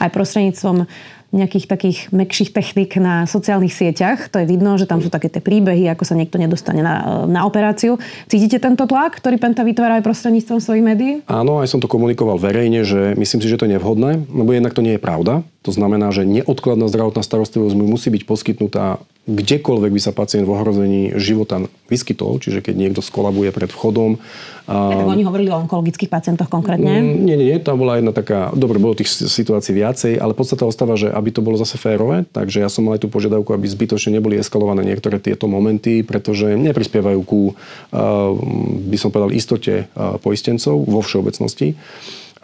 aj 0.00 0.10
prostredníctvom 0.14 0.86
nejakých 1.34 1.66
takých 1.66 1.98
mekších 2.14 2.54
technik 2.54 2.94
na 3.02 3.26
sociálnych 3.26 3.74
sieťach. 3.74 4.30
To 4.30 4.38
je 4.38 4.46
vidno, 4.46 4.78
že 4.78 4.86
tam 4.86 5.02
sú 5.02 5.10
také 5.10 5.26
tie 5.26 5.42
príbehy, 5.42 5.90
ako 5.90 6.06
sa 6.06 6.14
niekto 6.14 6.38
nedostane 6.38 6.80
na, 6.80 7.26
na 7.26 7.42
operáciu. 7.42 7.98
Cítite 8.30 8.62
tento 8.62 8.86
tlak, 8.86 9.18
ktorý 9.18 9.36
Penta 9.36 9.66
vytvára 9.66 9.98
aj 9.98 10.06
prostredníctvom 10.06 10.58
svojich 10.62 10.84
médií? 10.86 11.12
Áno, 11.26 11.58
aj 11.58 11.68
som 11.68 11.82
to 11.82 11.90
komunikoval 11.90 12.38
verejne, 12.38 12.86
že 12.86 13.18
myslím 13.18 13.40
si, 13.42 13.50
že 13.50 13.58
to 13.58 13.66
je 13.66 13.74
nevhodné, 13.74 14.22
lebo 14.30 14.54
jednak 14.54 14.72
to 14.72 14.84
nie 14.86 14.96
je 14.96 15.02
pravda. 15.02 15.42
To 15.66 15.74
znamená, 15.74 16.14
že 16.14 16.22
neodkladná 16.22 16.86
zdravotná 16.86 17.26
starostlivosť 17.26 17.74
musí 17.74 18.08
byť 18.14 18.22
poskytnutá 18.22 19.02
kdekoľvek 19.26 19.90
by 19.90 20.00
sa 20.00 20.14
pacient 20.14 20.46
v 20.46 20.54
ohrození 20.54 21.02
života 21.18 21.58
vyskytol, 21.90 22.38
čiže 22.38 22.62
keď 22.62 22.74
niekto 22.78 23.02
skolabuje 23.02 23.50
pred 23.50 23.66
vchodom. 23.66 24.22
Ja, 24.70 24.98
tak 25.02 25.06
oni 25.06 25.26
hovorili 25.26 25.50
o 25.50 25.58
onkologických 25.66 26.10
pacientoch 26.10 26.46
konkrétne? 26.46 27.02
Mm, 27.02 27.26
nie, 27.26 27.34
nie, 27.38 27.46
nie, 27.54 27.58
tam 27.58 27.78
bola 27.78 27.98
jedna 27.98 28.14
taká, 28.14 28.54
dobre, 28.54 28.78
bolo 28.78 28.98
tých 28.98 29.10
situácií 29.10 29.74
viacej, 29.74 30.18
ale 30.18 30.34
podstata 30.34 30.66
ostáva, 30.66 30.94
že 30.94 31.10
aby 31.10 31.30
to 31.34 31.42
bolo 31.42 31.58
zase 31.58 31.74
férové, 31.78 32.26
takže 32.30 32.62
ja 32.62 32.70
som 32.70 32.86
mal 32.86 32.98
aj 32.98 33.06
tú 33.06 33.10
požiadavku, 33.10 33.50
aby 33.50 33.66
zbytočne 33.66 34.18
neboli 34.18 34.38
eskalované 34.38 34.86
niektoré 34.86 35.18
tieto 35.18 35.50
momenty, 35.50 36.06
pretože 36.06 36.54
neprispievajú 36.54 37.20
ku, 37.26 37.54
by 38.90 38.96
som 38.98 39.10
povedal, 39.10 39.34
istote 39.34 39.90
poistencov 40.22 40.86
vo 40.86 41.02
všeobecnosti. 41.02 41.74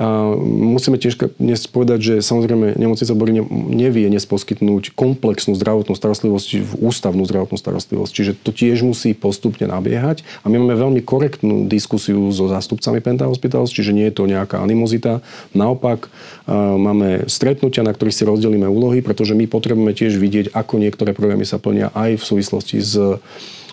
A 0.01 0.33
musíme 0.41 0.97
tiež 0.97 1.21
dnes 1.37 1.69
povedať, 1.69 1.99
že 2.01 2.15
samozrejme 2.25 2.81
nemocnica 2.81 3.13
Bory 3.13 3.45
nevie 3.53 4.09
dnes 4.09 4.25
poskytnúť 4.25 4.97
komplexnú 4.97 5.53
zdravotnú 5.53 5.93
starostlivosť 5.93 6.49
v 6.65 6.73
ústavnú 6.81 7.23
zdravotnú 7.29 7.61
starostlivosť. 7.61 8.13
Čiže 8.13 8.33
to 8.41 8.57
tiež 8.57 8.89
musí 8.89 9.13
postupne 9.13 9.69
nabiehať. 9.69 10.25
A 10.43 10.49
my 10.49 10.57
máme 10.57 10.81
veľmi 10.81 11.01
korektnú 11.05 11.69
diskusiu 11.69 12.33
so 12.33 12.49
zástupcami 12.49 13.05
Penta 13.05 13.29
Hospitals, 13.29 13.69
čiže 13.69 13.93
nie 13.93 14.09
je 14.09 14.17
to 14.17 14.25
nejaká 14.25 14.65
animozita. 14.65 15.21
Naopak 15.53 16.09
máme 16.49 17.29
stretnutia, 17.29 17.85
na 17.85 17.93
ktorých 17.93 18.17
si 18.17 18.25
rozdelíme 18.25 18.67
úlohy, 18.67 19.05
pretože 19.05 19.37
my 19.37 19.45
potrebujeme 19.45 19.93
tiež 19.93 20.17
vidieť, 20.17 20.57
ako 20.57 20.81
niektoré 20.81 21.13
programy 21.13 21.45
sa 21.45 21.61
plnia 21.61 21.93
aj 21.93 22.17
v 22.17 22.25
súvislosti 22.25 22.81
s 22.81 22.97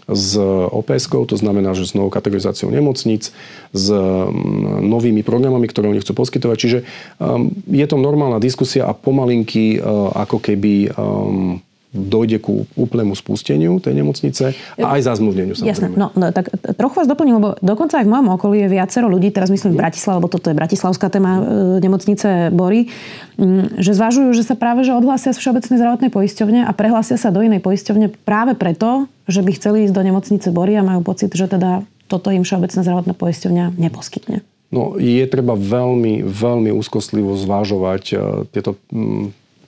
s 0.10 0.38
ops 0.74 1.06
to 1.10 1.36
znamená, 1.38 1.78
že 1.78 1.86
s 1.86 1.94
novou 1.94 2.10
kategorizáciou 2.10 2.74
nemocníc, 2.74 3.32
s 3.72 3.88
mm, 3.90 4.82
novými 4.84 5.22
programami, 5.22 5.70
ktoré 5.70 5.90
oni 5.90 6.02
chcú 6.02 6.18
poskytovať. 6.18 6.58
Čiže 6.58 6.80
um, 7.22 7.54
je 7.70 7.86
to 7.86 7.98
normálna 8.02 8.42
diskusia 8.42 8.90
a 8.90 8.98
pomalinky 8.98 9.78
uh, 9.78 10.12
ako 10.18 10.42
keby 10.42 10.92
um, 10.98 11.62
dojde 11.90 12.38
ku 12.38 12.70
úplnému 12.78 13.18
spusteniu 13.18 13.82
tej 13.82 13.98
nemocnice 13.98 14.54
a 14.78 14.88
aj 14.94 15.10
zazmluvneniu 15.10 15.58
samozrejme. 15.58 15.74
Jasné, 15.74 15.88
no, 15.98 16.14
no 16.14 16.30
tak 16.30 16.54
trochu 16.78 17.02
vás 17.02 17.10
doplním, 17.10 17.42
lebo 17.42 17.50
dokonca 17.66 17.98
aj 17.98 18.06
v 18.06 18.12
mojom 18.14 18.30
okolí 18.38 18.58
je 18.62 18.70
viacero 18.70 19.10
ľudí, 19.10 19.34
teraz 19.34 19.50
myslím 19.50 19.74
v 19.74 19.82
Bratislave, 19.82 20.22
lebo 20.22 20.30
toto 20.30 20.54
je 20.54 20.56
bratislavská 20.56 21.10
téma 21.10 21.42
e, 21.42 21.42
nemocnice 21.82 22.54
Bory, 22.54 22.94
že 23.82 23.92
zvažujú, 23.98 24.38
že 24.38 24.46
sa 24.46 24.54
práve 24.54 24.86
že 24.86 24.94
odhlásia 24.94 25.34
z 25.34 25.42
Všeobecnej 25.42 25.82
zdravotnej 25.82 26.12
poisťovne 26.14 26.60
a 26.70 26.72
prehlásia 26.78 27.18
sa 27.18 27.34
do 27.34 27.42
inej 27.42 27.66
poisťovne 27.66 28.14
práve 28.22 28.54
preto, 28.54 29.10
že 29.26 29.42
by 29.42 29.52
chceli 29.58 29.90
ísť 29.90 29.94
do 29.98 30.06
nemocnice 30.06 30.54
Bory 30.54 30.78
a 30.78 30.86
majú 30.86 31.02
pocit, 31.02 31.34
že 31.34 31.50
teda 31.50 31.82
toto 32.06 32.30
im 32.30 32.46
Všeobecná 32.46 32.86
zdravotná 32.86 33.14
poisťovňa 33.18 33.66
neposkytne. 33.82 34.46
No, 34.70 35.02
je 35.02 35.26
treba 35.26 35.58
veľmi, 35.58 36.22
veľmi 36.22 36.70
úzkostlivo 36.70 37.34
zvážovať 37.34 38.04
e, 38.14 38.16
tieto 38.54 38.78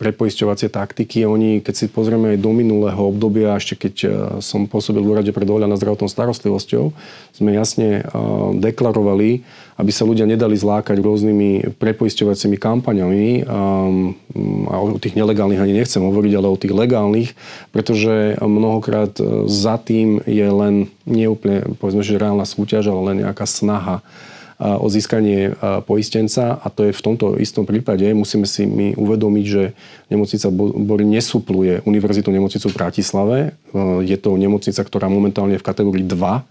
prepoisťovacie 0.01 0.73
taktiky. 0.73 1.29
Oni, 1.29 1.61
keď 1.61 1.73
si 1.77 1.85
pozrieme 1.85 2.33
aj 2.33 2.41
do 2.41 2.49
minulého 2.49 2.97
obdobia, 2.97 3.53
ešte 3.53 3.77
keď 3.85 3.95
e, 4.01 4.09
som 4.41 4.65
pôsobil 4.65 5.05
v 5.05 5.13
úrade 5.13 5.29
pre 5.29 5.45
dohľad 5.45 5.69
nad 5.69 5.77
zdravotnou 5.77 6.09
starostlivosťou, 6.09 6.89
sme 7.37 7.53
jasne 7.53 8.01
e, 8.01 8.03
deklarovali, 8.57 9.45
aby 9.77 9.91
sa 9.93 10.09
ľudia 10.09 10.25
nedali 10.25 10.57
zlákať 10.57 10.97
rôznymi 10.97 11.77
prepoisťovacími 11.77 12.57
kampaňami. 12.57 13.45
A 14.69 14.75
o 14.77 14.97
tých 14.97 15.13
nelegálnych 15.13 15.61
ani 15.61 15.77
nechcem 15.77 16.01
hovoriť, 16.01 16.33
ale 16.33 16.49
o 16.49 16.57
tých 16.57 16.73
legálnych, 16.73 17.29
pretože 17.69 18.41
mnohokrát 18.41 19.13
e, 19.21 19.45
za 19.45 19.77
tým 19.77 20.25
je 20.25 20.49
len 20.49 20.89
neúplne, 21.05 21.77
povedzme, 21.77 22.01
že 22.01 22.17
reálna 22.17 22.49
súťaž, 22.49 22.89
ale 22.89 23.13
len 23.13 23.17
nejaká 23.21 23.45
snaha 23.45 24.01
o 24.61 24.85
získanie 24.93 25.57
poistenca 25.89 26.61
a 26.61 26.69
to 26.69 26.85
je 26.85 26.93
v 26.93 27.01
tomto 27.01 27.33
istom 27.41 27.65
prípade. 27.65 28.05
Musíme 28.13 28.45
si 28.45 28.69
my 28.69 28.93
uvedomiť, 28.93 29.45
že 29.49 29.73
nemocnica 30.13 30.53
Bory 30.53 31.01
nesupluje 31.01 31.81
Univerzitu 31.81 32.29
nemocnicu 32.29 32.69
v 32.69 32.77
Bratislave. 32.77 33.37
Je 34.05 34.17
to 34.21 34.37
nemocnica, 34.37 34.85
ktorá 34.85 35.09
momentálne 35.09 35.57
je 35.57 35.61
v 35.61 35.65
kategórii 35.65 36.05
2 36.05 36.45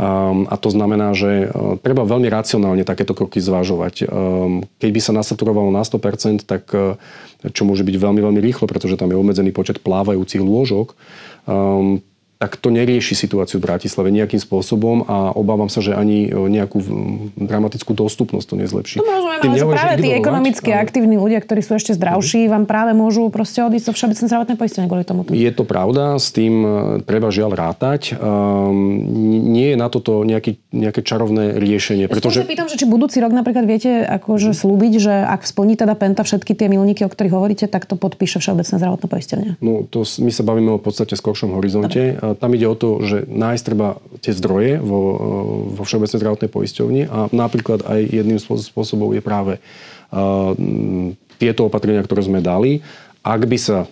a 0.00 0.54
to 0.56 0.68
znamená, 0.68 1.12
že 1.12 1.52
treba 1.80 2.04
veľmi 2.04 2.28
racionálne 2.28 2.84
takéto 2.84 3.12
kroky 3.12 3.40
zvážovať. 3.40 4.08
Keď 4.76 4.90
by 4.92 5.00
sa 5.00 5.12
nasaturovalo 5.16 5.72
na 5.72 5.84
100%, 5.84 6.44
tak 6.44 6.68
čo 7.40 7.62
môže 7.64 7.84
byť 7.84 7.96
veľmi, 7.96 8.20
veľmi 8.20 8.40
rýchlo, 8.40 8.68
pretože 8.68 9.00
tam 9.00 9.12
je 9.12 9.16
obmedzený 9.16 9.52
počet 9.52 9.80
plávajúcich 9.80 10.40
lôžok, 10.40 10.92
tak 12.40 12.56
to 12.56 12.72
nerieši 12.72 13.12
situáciu 13.12 13.60
v 13.60 13.68
Bratislave 13.68 14.08
nejakým 14.08 14.40
spôsobom 14.40 15.04
a 15.04 15.36
obávam 15.36 15.68
sa, 15.68 15.84
že 15.84 15.92
ani 15.92 16.24
e, 16.24 16.48
nejakú 16.48 16.80
dramatickú 17.36 17.92
dostupnosť 17.92 18.46
to 18.48 18.54
nezlepší. 18.56 18.96
To 18.96 19.04
rozumiem, 19.04 19.60
ale 19.60 19.76
práve 19.76 19.94
tí 20.00 20.08
ekonomicky 20.16 20.72
ale... 20.72 20.88
aktívni 20.88 21.20
ľudia, 21.20 21.44
ktorí 21.44 21.60
sú 21.60 21.76
ešte 21.76 21.92
zdravší, 21.92 22.48
mm-hmm. 22.48 22.54
vám 22.56 22.64
práve 22.64 22.96
môžu 22.96 23.28
proste 23.28 23.60
odísť 23.60 23.84
zo 23.84 23.92
všeobecné 23.92 24.24
zdravotné 24.24 24.54
poistenie 24.56 24.88
kvôli 24.88 25.04
tomu. 25.04 25.28
Je 25.28 25.52
to 25.52 25.68
pravda, 25.68 26.16
s 26.16 26.32
tým 26.32 26.54
e, 26.64 26.68
treba 27.04 27.28
žiaľ 27.28 27.52
rátať. 27.52 28.16
Um, 28.16 29.04
nie 29.52 29.72
je 29.72 29.76
na 29.76 29.92
toto 29.92 30.24
nejaký, 30.24 30.69
nejaké 30.70 31.02
čarovné 31.02 31.58
riešenie. 31.58 32.06
Pretože... 32.06 32.42
Ja 32.42 32.46
sa 32.46 32.50
pýtam, 32.50 32.68
že 32.70 32.78
či 32.78 32.86
budúci 32.86 33.18
rok 33.18 33.34
napríklad 33.34 33.66
viete 33.66 34.02
akože 34.06 34.54
slúbiť, 34.54 34.92
že 34.98 35.14
ak 35.26 35.46
splní 35.46 35.78
teda 35.78 35.94
Penta 35.98 36.22
všetky 36.22 36.54
tie 36.54 36.70
milníky, 36.70 37.02
o 37.06 37.10
ktorých 37.10 37.34
hovoríte, 37.34 37.66
tak 37.66 37.86
to 37.86 37.98
podpíše 37.98 38.38
všeobecné 38.38 38.74
zdravotné 38.78 39.06
poistenie. 39.10 39.48
No 39.58 39.86
to 39.86 40.02
my 40.22 40.30
sa 40.30 40.42
bavíme 40.46 40.70
o 40.74 40.80
podstate 40.82 41.18
skoršom 41.18 41.54
horizonte. 41.58 42.18
Dobre 42.18 42.38
tam 42.40 42.50
ide 42.54 42.66
o 42.66 42.76
to, 42.78 43.02
že 43.02 43.26
nájsť 43.28 43.62
treba 43.62 43.98
tie 44.22 44.32
zdroje 44.32 44.80
vo, 44.80 45.00
vo 45.74 45.82
Všeobecnej 45.82 46.18
zdravotnej 46.18 46.50
poisťovni 46.50 47.02
a 47.10 47.18
napríklad 47.30 47.84
aj 47.84 48.00
jedným 48.06 48.38
spôsobom 48.40 49.12
je 49.12 49.22
práve 49.22 49.52
uh, 49.58 50.54
tieto 51.40 51.66
opatrenia, 51.66 52.04
ktoré 52.04 52.22
sme 52.24 52.44
dali. 52.44 52.84
Ak 53.20 53.44
by 53.44 53.58
sa 53.60 53.84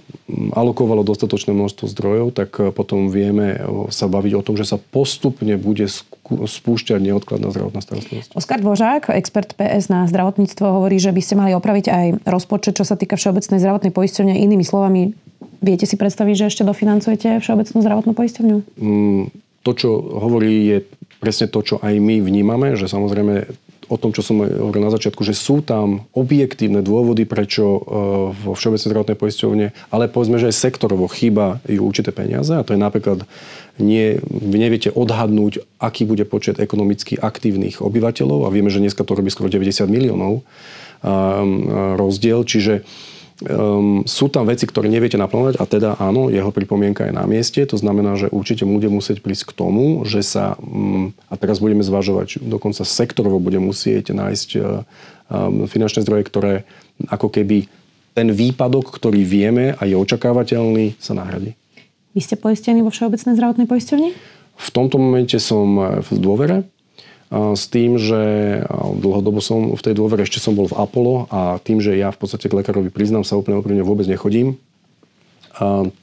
alokovalo 0.56 1.04
dostatočné 1.04 1.52
množstvo 1.52 1.84
zdrojov, 1.84 2.26
tak 2.32 2.50
potom 2.72 3.12
vieme 3.12 3.60
sa 3.92 4.08
baviť 4.08 4.32
o 4.36 4.44
tom, 4.44 4.56
že 4.56 4.64
sa 4.64 4.80
postupne 4.80 5.56
bude 5.60 5.84
spúšťať 6.28 7.00
neodkladná 7.00 7.52
zdravotná 7.52 7.80
starostlivosť. 7.84 8.32
Oskar 8.36 8.60
Dvožák, 8.60 9.12
expert 9.12 9.52
PS 9.52 9.92
na 9.92 10.08
zdravotníctvo, 10.08 10.64
hovorí, 10.64 10.96
že 10.96 11.12
by 11.12 11.20
ste 11.20 11.34
mali 11.36 11.52
opraviť 11.52 11.86
aj 11.88 12.06
rozpočet, 12.24 12.80
čo 12.80 12.88
sa 12.88 12.96
týka 12.96 13.20
Všeobecnej 13.20 13.60
zdravotnej 13.60 13.92
poisťovne. 13.92 14.32
Inými 14.36 14.64
slovami, 14.64 15.12
Viete 15.58 15.90
si 15.90 15.98
predstaviť, 15.98 16.34
že 16.38 16.48
ešte 16.54 16.62
dofinancujete 16.62 17.42
Všeobecnú 17.42 17.78
zdravotnú 17.82 18.12
poisťovňu? 18.14 18.56
Mm, 18.78 19.22
to, 19.66 19.70
čo 19.74 19.90
hovorí, 19.98 20.70
je 20.70 20.78
presne 21.18 21.50
to, 21.50 21.58
čo 21.66 21.76
aj 21.82 21.98
my 21.98 22.22
vnímame, 22.22 22.78
že 22.78 22.86
samozrejme 22.86 23.50
o 23.88 23.96
tom, 23.96 24.12
čo 24.12 24.20
som 24.20 24.44
hovoril 24.44 24.84
na 24.84 24.92
začiatku, 24.92 25.24
že 25.24 25.32
sú 25.32 25.64
tam 25.64 26.06
objektívne 26.12 26.84
dôvody, 26.84 27.24
prečo 27.24 27.64
e, 27.64 27.80
vo 28.32 28.52
Všeobecnej 28.52 28.92
zdravotnej 28.92 29.18
poisťovne, 29.18 29.66
ale 29.90 30.04
povedzme, 30.12 30.36
že 30.36 30.52
aj 30.52 30.60
sektorovo 30.60 31.08
chýba 31.08 31.64
ju 31.64 31.82
určité 31.82 32.12
peniaze 32.12 32.52
a 32.52 32.64
to 32.64 32.76
je 32.76 32.80
napríklad 32.80 33.24
nie, 33.80 34.18
vy 34.26 34.56
neviete 34.58 34.90
odhadnúť, 34.92 35.64
aký 35.80 36.04
bude 36.04 36.26
počet 36.26 36.58
ekonomicky 36.58 37.16
aktívnych 37.16 37.80
obyvateľov 37.80 38.44
a 38.44 38.52
vieme, 38.52 38.68
že 38.68 38.82
dneska 38.82 39.06
to 39.06 39.16
robí 39.16 39.30
skoro 39.30 39.48
90 39.48 39.86
miliónov 39.86 40.42
rozdiel, 41.94 42.42
čiže 42.42 42.82
Um, 43.38 44.02
sú 44.02 44.26
tam 44.26 44.50
veci, 44.50 44.66
ktoré 44.66 44.90
neviete 44.90 45.14
naplánovať 45.14 45.62
a 45.62 45.64
teda 45.70 45.90
áno, 46.02 46.26
jeho 46.26 46.50
pripomienka 46.50 47.06
je 47.06 47.14
na 47.14 47.22
mieste. 47.22 47.62
To 47.70 47.78
znamená, 47.78 48.18
že 48.18 48.26
určite 48.34 48.66
bude 48.66 48.90
musieť 48.90 49.22
prísť 49.22 49.54
k 49.54 49.62
tomu, 49.62 50.02
že 50.02 50.26
sa, 50.26 50.58
um, 50.58 51.14
a 51.30 51.38
teraz 51.38 51.62
budeme 51.62 51.86
zvažovať, 51.86 52.42
dokonca 52.42 52.82
sektorovo 52.82 53.38
bude 53.38 53.62
musieť 53.62 54.10
nájsť 54.10 54.48
um, 54.58 55.70
finančné 55.70 56.02
zdroje, 56.02 56.26
ktoré 56.26 56.52
ako 57.06 57.30
keby 57.30 57.70
ten 58.18 58.34
výpadok, 58.34 58.90
ktorý 58.90 59.22
vieme 59.22 59.70
a 59.78 59.86
je 59.86 59.94
očakávateľný, 59.94 60.98
sa 60.98 61.14
nahradí. 61.14 61.54
Vy 62.18 62.26
ste 62.26 62.34
poistení 62.34 62.82
vo 62.82 62.90
Všeobecnej 62.90 63.38
zdravotnej 63.38 63.70
poisťovni? 63.70 64.10
V 64.58 64.68
tomto 64.74 64.98
momente 64.98 65.38
som 65.38 65.78
v 66.02 66.08
dôvere 66.18 66.66
s 67.28 67.64
tým, 67.68 68.00
že 68.00 68.20
dlhodobo 68.72 69.44
som 69.44 69.76
v 69.76 69.84
tej 69.84 69.94
dôvere, 69.96 70.24
ešte 70.24 70.40
som 70.40 70.56
bol 70.56 70.64
v 70.64 70.78
Apollo 70.80 71.28
a 71.28 71.60
tým, 71.60 71.76
že 71.76 71.92
ja 71.92 72.08
v 72.08 72.18
podstate 72.18 72.48
k 72.48 72.56
lekárovi 72.56 72.88
priznám 72.88 73.20
sa 73.20 73.36
úplne 73.36 73.60
úprimne 73.60 73.84
vôbec 73.84 74.08
nechodím, 74.08 74.56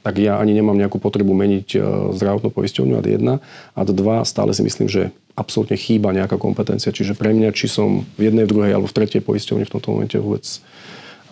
tak 0.04 0.14
ja 0.20 0.36
ani 0.36 0.52
nemám 0.52 0.76
nejakú 0.76 1.00
potrebu 1.00 1.32
meniť 1.32 1.68
e, 1.72 1.78
zdravotnú 2.12 2.52
poisťovňu 2.52 2.94
ad 3.00 3.08
1. 3.08 3.40
Ad 3.72 3.88
2 3.88 4.28
stále 4.28 4.52
si 4.52 4.60
myslím, 4.60 4.84
že 4.84 5.16
absolútne 5.32 5.80
chýba 5.80 6.12
nejaká 6.12 6.36
kompetencia. 6.36 6.92
Čiže 6.92 7.16
pre 7.16 7.32
mňa, 7.32 7.56
či 7.56 7.64
som 7.64 8.04
v 8.20 8.28
jednej, 8.28 8.44
v 8.44 8.52
druhej 8.52 8.72
alebo 8.76 8.88
v 8.88 8.96
tretej 9.00 9.24
poisťovni 9.24 9.64
v 9.64 9.72
tomto 9.72 9.88
momente 9.96 10.16
vôbec 10.20 10.44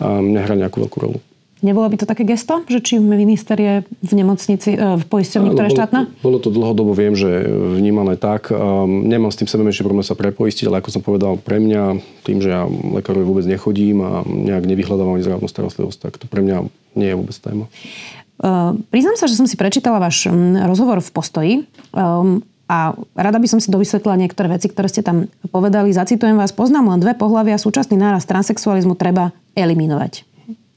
nehrá 0.01 0.57
nejakú 0.57 0.81
veľkú 0.81 0.97
rolu. 0.99 1.19
Nebolo 1.65 1.89
by 1.89 1.97
to 1.97 2.05
také 2.05 2.21
gesto, 2.21 2.61
že 2.69 2.77
či 2.77 3.01
minister 3.01 3.57
je 3.57 3.81
v 3.81 4.11
nemocnici, 4.13 4.77
e, 4.77 5.01
v 5.01 5.03
poisťovni, 5.09 5.49
ktorá 5.57 5.65
je 5.73 5.77
štátna? 5.81 5.99
Bolo, 6.21 6.37
to 6.37 6.53
dlhodobo, 6.53 6.93
viem, 6.93 7.17
že 7.17 7.41
vnímané 7.49 8.21
tak. 8.21 8.53
Um, 8.53 9.09
nemám 9.09 9.33
s 9.33 9.41
tým 9.41 9.49
sebe 9.49 9.65
menší 9.65 9.81
problém 9.81 10.05
sa 10.05 10.13
prepoistiť, 10.13 10.69
ale 10.69 10.85
ako 10.85 10.93
som 10.93 11.01
povedal, 11.01 11.41
pre 11.41 11.57
mňa, 11.57 11.97
tým, 12.21 12.37
že 12.37 12.53
ja 12.53 12.69
lekárovi 12.69 13.25
vôbec 13.25 13.49
nechodím 13.49 14.05
a 14.05 14.21
nejak 14.21 14.69
nevyhľadávam 14.69 15.17
zdravotnú 15.17 15.49
starostlivosť, 15.49 15.97
tak 16.05 16.13
to 16.21 16.29
pre 16.29 16.45
mňa 16.45 16.69
nie 16.93 17.09
je 17.09 17.17
vôbec 17.17 17.33
téma. 17.41 17.65
Uh, 18.37 18.77
priznám 18.93 19.17
sa, 19.17 19.25
že 19.25 19.33
som 19.33 19.49
si 19.49 19.57
prečítala 19.57 19.97
váš 19.97 20.29
rozhovor 20.69 21.01
v 21.01 21.09
postoji. 21.09 21.53
Um, 21.97 22.45
a 22.65 22.97
rada 23.13 23.37
by 23.37 23.47
som 23.49 23.61
si 23.61 23.69
dovysvetlila 23.73 24.17
niektoré 24.17 24.49
veci, 24.49 24.69
ktoré 24.69 24.89
ste 24.89 25.05
tam 25.05 25.29
povedali. 25.53 25.93
Zacitujem 25.93 26.33
vás. 26.33 26.49
Poznám 26.49 26.93
len 26.93 27.01
dve 27.01 27.13
pohľavia. 27.13 27.61
Súčasný 27.61 27.93
náraz 27.97 28.25
transexualizmu 28.25 28.97
treba 28.97 29.33
eliminovať. 29.53 30.34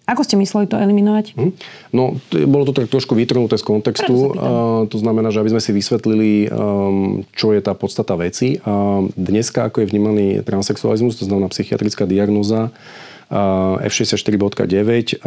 Ako 0.08 0.24
ste 0.24 0.40
mysleli 0.40 0.64
to 0.64 0.80
eliminovať? 0.80 1.36
Hm. 1.36 1.52
No, 1.92 2.16
t- 2.32 2.48
bolo 2.48 2.64
to 2.64 2.72
tak 2.72 2.88
trošku 2.88 3.12
vytrhnuté 3.12 3.60
z 3.60 3.64
kontextu. 3.68 4.32
Uh, 4.32 4.88
to 4.88 4.96
znamená, 4.96 5.28
že 5.28 5.44
aby 5.44 5.52
sme 5.52 5.60
si 5.60 5.76
vysvetlili, 5.76 6.48
um, 6.48 7.28
čo 7.36 7.52
je 7.52 7.60
tá 7.60 7.76
podstata 7.76 8.16
veci. 8.16 8.56
Uh, 8.64 9.04
dneska, 9.12 9.68
ako 9.68 9.84
je 9.84 9.90
vnímaný 9.92 10.26
transexualizmus, 10.48 11.20
to 11.20 11.28
znamená 11.28 11.52
psychiatrická 11.52 12.08
diagnoza, 12.08 12.72
F64.9 13.28 15.20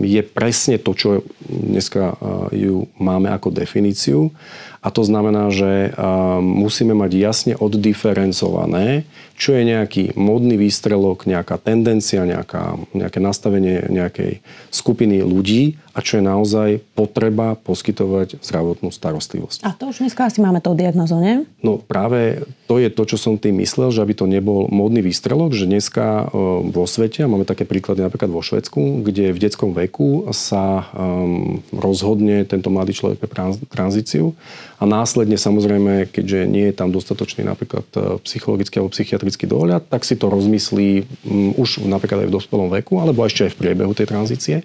je 0.00 0.22
presne 0.24 0.80
to, 0.80 0.96
čo 0.96 1.20
dneska 1.44 2.16
ju 2.48 2.88
máme 2.96 3.28
ako 3.28 3.52
definíciu. 3.52 4.32
A 4.80 4.88
to 4.88 5.04
znamená, 5.04 5.52
že 5.52 5.92
musíme 6.40 6.96
mať 6.96 7.12
jasne 7.20 7.52
oddiferencované, 7.52 9.04
čo 9.36 9.52
je 9.52 9.68
nejaký 9.68 10.16
modný 10.16 10.56
výstrelok, 10.56 11.28
nejaká 11.28 11.60
tendencia, 11.60 12.24
nejaká, 12.24 12.80
nejaké 12.96 13.20
nastavenie 13.20 13.88
nejakej 13.92 14.40
skupiny 14.72 15.20
ľudí 15.20 15.80
a 15.90 16.04
čo 16.04 16.20
je 16.20 16.24
naozaj 16.24 16.68
potreba 16.92 17.56
poskytovať 17.60 18.40
zdravotnú 18.40 18.88
starostlivosť. 18.94 19.66
A 19.66 19.74
to 19.74 19.90
už 19.90 20.06
dneska 20.06 20.28
asi 20.28 20.38
máme 20.44 20.62
tou 20.62 20.72
diagnozou, 20.76 21.18
nie? 21.20 21.44
No 21.60 21.80
práve 21.80 22.44
to 22.70 22.78
je 22.78 22.88
to, 22.92 23.02
čo 23.04 23.16
som 23.18 23.40
tým 23.40 23.58
myslel, 23.64 23.90
že 23.90 24.00
aby 24.04 24.14
to 24.14 24.30
nebol 24.30 24.70
módny 24.70 25.02
výstrelok, 25.02 25.50
že 25.52 25.66
dneska 25.66 26.30
e, 26.30 26.36
vo 26.70 26.84
svete, 26.86 27.26
a 27.26 27.30
máme 27.32 27.42
také 27.42 27.66
príklady 27.66 28.06
napríklad 28.06 28.30
vo 28.30 28.44
Švedsku, 28.44 29.02
kde 29.02 29.34
v 29.34 29.42
detskom 29.42 29.74
veku 29.74 30.30
sa 30.30 30.86
um, 30.94 31.58
rozhodne 31.74 32.46
tento 32.46 32.70
mladý 32.70 32.94
človek 32.94 33.18
pre 33.18 33.28
tranzíciu 33.66 34.38
a 34.80 34.88
následne 34.88 35.36
samozrejme, 35.36 36.08
keďže 36.08 36.48
nie 36.48 36.72
je 36.72 36.74
tam 36.74 36.88
dostatočný 36.88 37.44
napríklad 37.44 37.84
e, 37.92 38.16
psychologický 38.24 38.80
alebo 38.80 38.96
psychiatrický 38.96 39.44
dohľad, 39.44 39.92
tak 39.92 40.08
si 40.08 40.16
to 40.16 40.32
rozmyslí 40.32 41.04
um, 41.28 41.52
už 41.60 41.84
napríklad 41.84 42.24
aj 42.24 42.28
v 42.32 42.36
dospelom 42.40 42.72
veku 42.72 42.96
alebo 42.96 43.20
ešte 43.28 43.44
aj 43.44 43.52
v 43.52 43.60
priebehu 43.60 43.92
tej 43.92 44.08
tranzície. 44.08 44.64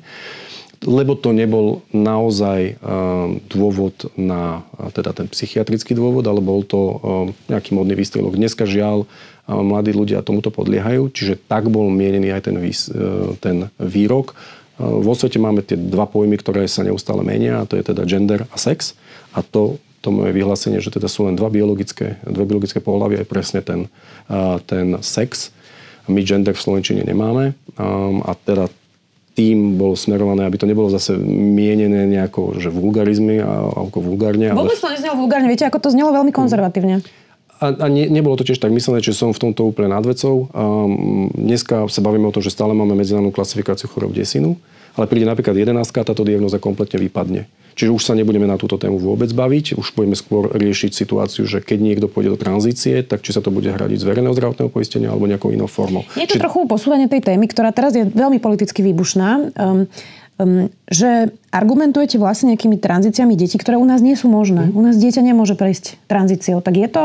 lebo 0.84 1.16
to 1.16 1.32
nebol 1.32 1.82
naozaj 1.96 2.76
dôvod 3.48 4.12
na 4.20 4.68
teda 4.92 5.16
ten 5.16 5.28
psychiatrický 5.32 5.96
dôvod, 5.96 6.28
ale 6.28 6.44
bol 6.44 6.62
to 6.68 7.00
nejaký 7.48 7.72
modný 7.72 7.96
výstrelok. 7.96 8.36
Dneska 8.36 8.68
žiaľ 8.68 9.08
mladí 9.48 9.96
ľudia 9.96 10.26
tomuto 10.26 10.52
podliehajú, 10.52 11.10
čiže 11.14 11.40
tak 11.48 11.72
bol 11.72 11.88
mienený 11.88 12.34
aj 12.34 12.42
ten, 12.52 12.58
výs, 12.60 12.90
ten 13.40 13.72
výrok. 13.80 14.36
Vo 14.78 15.16
svete 15.16 15.40
máme 15.40 15.64
tie 15.64 15.80
dva 15.80 16.10
pojmy, 16.10 16.36
ktoré 16.36 16.68
sa 16.68 16.84
neustále 16.84 17.24
menia, 17.24 17.64
a 17.64 17.68
to 17.70 17.80
je 17.80 17.84
teda 17.86 18.04
gender 18.04 18.44
a 18.52 18.58
sex. 18.60 18.98
A 19.32 19.40
to 19.40 19.80
to 20.06 20.14
moje 20.14 20.30
vyhlásenie, 20.30 20.78
že 20.78 20.94
teda 20.94 21.10
sú 21.10 21.26
len 21.26 21.34
dva 21.34 21.50
biologické, 21.50 22.22
dve 22.22 22.46
biologické 22.46 22.78
pohľavy, 22.78 23.26
je 23.26 23.26
presne 23.26 23.66
ten, 23.66 23.90
ten 24.70 25.02
sex. 25.02 25.50
My 26.06 26.22
gender 26.22 26.54
v 26.54 26.62
Slovenčine 26.62 27.02
nemáme 27.02 27.58
a 28.22 28.32
teda 28.46 28.70
tým 29.36 29.76
bolo 29.76 30.00
smerované, 30.00 30.48
aby 30.48 30.56
to 30.56 30.70
nebolo 30.70 30.88
zase 30.88 31.18
mienené 31.28 32.08
nejako, 32.08 32.56
že 32.56 32.72
vulgarizmy 32.72 33.44
a, 33.44 33.68
ako 33.68 34.00
vulgárne. 34.00 34.48
Vôbec 34.56 34.80
ale... 34.80 34.84
to 34.86 34.94
neznelo 34.96 35.20
vulgárne, 35.20 35.52
viete, 35.52 35.68
ako 35.68 35.84
to 35.84 35.90
znelo 35.92 36.16
veľmi 36.16 36.32
konzervatívne. 36.32 37.04
A, 37.60 37.66
a 37.76 37.86
ne, 37.92 38.08
nebolo 38.08 38.40
to 38.40 38.48
tiež 38.48 38.64
tak 38.64 38.72
myslené, 38.72 39.04
že 39.04 39.12
som 39.12 39.36
v 39.36 39.42
tomto 39.50 39.68
úplne 39.68 39.92
nad 39.92 40.08
vecou. 40.08 40.48
Um, 40.56 41.28
dneska 41.36 41.84
sa 41.92 42.00
bavíme 42.00 42.28
o 42.28 42.32
tom, 42.32 42.40
že 42.40 42.52
stále 42.52 42.72
máme 42.72 42.96
medzinárodnú 42.96 43.36
klasifikáciu 43.36 43.92
chorob 43.92 44.16
desinu, 44.16 44.56
ale 44.96 45.06
príde 45.08 45.28
napríklad 45.28 45.56
11 45.56 45.84
táto 45.86 46.24
diagnoza 46.24 46.60
kompletne 46.60 47.00
vypadne. 47.00 47.48
Čiže 47.76 47.92
už 47.92 48.02
sa 48.08 48.14
nebudeme 48.16 48.48
na 48.48 48.56
túto 48.56 48.80
tému 48.80 48.96
vôbec 48.96 49.28
baviť, 49.36 49.76
už 49.76 50.00
budeme 50.00 50.16
skôr 50.16 50.48
riešiť 50.56 50.96
situáciu, 50.96 51.44
že 51.44 51.60
keď 51.60 51.80
niekto 51.84 52.08
pôjde 52.08 52.32
do 52.32 52.40
tranzície, 52.40 53.04
tak 53.04 53.20
či 53.20 53.36
sa 53.36 53.44
to 53.44 53.52
bude 53.52 53.68
hradiť 53.68 54.00
z 54.00 54.08
verejného 54.08 54.32
zdravotného 54.32 54.72
poistenia 54.72 55.12
alebo 55.12 55.28
nejakou 55.28 55.52
inou 55.52 55.68
formou. 55.68 56.08
Je 56.16 56.24
to 56.24 56.40
Či... 56.40 56.42
trochu 56.42 56.64
posúvanie 56.72 57.12
tej 57.12 57.28
témy, 57.28 57.52
ktorá 57.52 57.76
teraz 57.76 57.92
je 57.92 58.08
veľmi 58.08 58.40
politicky 58.40 58.80
výbušná. 58.80 59.52
Um, 59.60 59.92
um, 60.40 60.72
že 60.88 61.36
argumentujete 61.52 62.16
vlastne 62.16 62.56
nejakými 62.56 62.80
tranzíciami 62.80 63.36
detí, 63.36 63.60
ktoré 63.60 63.76
u 63.76 63.84
nás 63.84 64.00
nie 64.00 64.16
sú 64.16 64.32
možné. 64.32 64.72
Mm. 64.72 64.76
U 64.76 64.82
nás 64.82 64.96
dieťa 64.96 65.20
nemôže 65.20 65.60
prejsť 65.60 66.00
tranzíciou. 66.08 66.64
Tak 66.64 66.80
je 66.80 66.88
to 66.88 67.04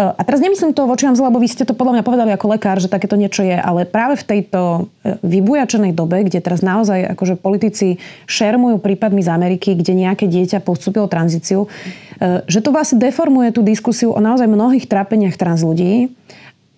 a 0.00 0.22
teraz 0.24 0.40
nemyslím 0.40 0.72
to 0.72 0.88
voči 0.88 1.04
vám 1.04 1.12
zle, 1.12 1.28
lebo 1.28 1.36
vy 1.36 1.48
ste 1.52 1.68
to 1.68 1.76
podľa 1.76 2.00
mňa 2.00 2.04
povedali 2.08 2.30
ako 2.32 2.56
lekár, 2.56 2.80
že 2.80 2.88
takéto 2.88 3.20
niečo 3.20 3.44
je, 3.44 3.52
ale 3.52 3.84
práve 3.84 4.16
v 4.16 4.24
tejto 4.24 4.60
e, 5.04 5.20
vybujačenej 5.20 5.92
dobe, 5.92 6.24
kde 6.24 6.40
teraz 6.40 6.64
naozaj 6.64 7.12
akože 7.12 7.36
politici 7.36 8.00
šermujú 8.24 8.80
prípadmi 8.80 9.20
z 9.20 9.28
Ameriky, 9.28 9.76
kde 9.76 9.92
nejaké 9.92 10.24
dieťa 10.24 10.64
postupilo 10.64 11.04
tranzíciu, 11.04 11.68
e, 11.68 12.40
že 12.48 12.64
to 12.64 12.72
vlastne 12.72 12.96
deformuje 12.96 13.52
tú 13.52 13.60
diskusiu 13.60 14.16
o 14.16 14.20
naozaj 14.24 14.48
mnohých 14.48 14.88
trápeniach 14.88 15.36
trans 15.36 15.60
ľudí 15.60 16.08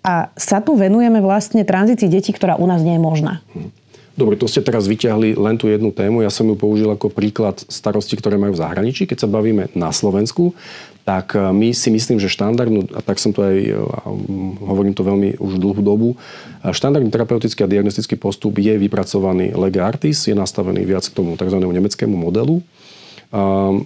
a 0.03 0.35
sa 0.35 0.59
tu 0.59 0.75
venujeme 0.75 1.23
vlastne 1.23 1.63
tranzícii 1.63 2.11
detí, 2.11 2.35
ktorá 2.35 2.59
u 2.59 2.67
nás 2.67 2.83
nie 2.83 2.99
je 2.99 3.03
možná. 3.07 3.39
Dobre, 4.13 4.37
to 4.37 4.45
ste 4.45 4.61
teraz 4.61 4.85
vyťahli 4.85 5.41
len 5.41 5.57
tú 5.57 5.73
jednu 5.73 5.89
tému. 5.89 6.21
Ja 6.21 6.29
som 6.29 6.45
ju 6.45 6.53
použil 6.53 6.85
ako 6.93 7.09
príklad 7.09 7.65
starosti, 7.65 8.13
ktoré 8.21 8.37
majú 8.37 8.53
v 8.53 8.61
zahraničí. 8.61 9.09
Keď 9.09 9.25
sa 9.25 9.29
bavíme 9.31 9.73
na 9.73 9.89
Slovensku, 9.89 10.53
tak 11.03 11.35
e, 11.35 11.51
my 11.51 11.75
si 11.75 11.91
myslím, 11.91 12.23
že 12.23 12.31
štandardnú, 12.31 12.95
a 12.95 13.01
tak 13.03 13.19
som 13.19 13.35
to 13.35 13.43
aj, 13.43 13.59
e, 13.59 13.75
hovorím 14.63 14.95
to 14.95 15.03
veľmi 15.03 15.39
už 15.39 15.59
dlhú 15.59 15.83
dobu, 15.83 16.09
štandardný 16.63 17.11
terapeutický 17.11 17.67
a 17.67 17.71
diagnostický 17.71 18.15
postup 18.15 18.59
je 18.59 18.79
vypracovaný 18.79 19.55
lege 19.59 19.83
artis, 19.83 20.27
je 20.31 20.35
nastavený 20.35 20.87
viac 20.87 21.03
k 21.07 21.17
tomu 21.17 21.35
tzv. 21.35 21.59
nemeckému 21.59 22.15
modelu, 22.15 22.63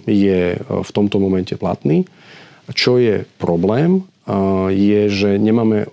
je 0.03 0.59
v 0.59 0.91
tomto 0.91 1.23
momente 1.23 1.55
platný. 1.55 2.03
Čo 2.75 2.99
je 2.99 3.23
problém, 3.39 4.03
je, 4.67 5.07
že 5.07 5.39
nemáme 5.39 5.87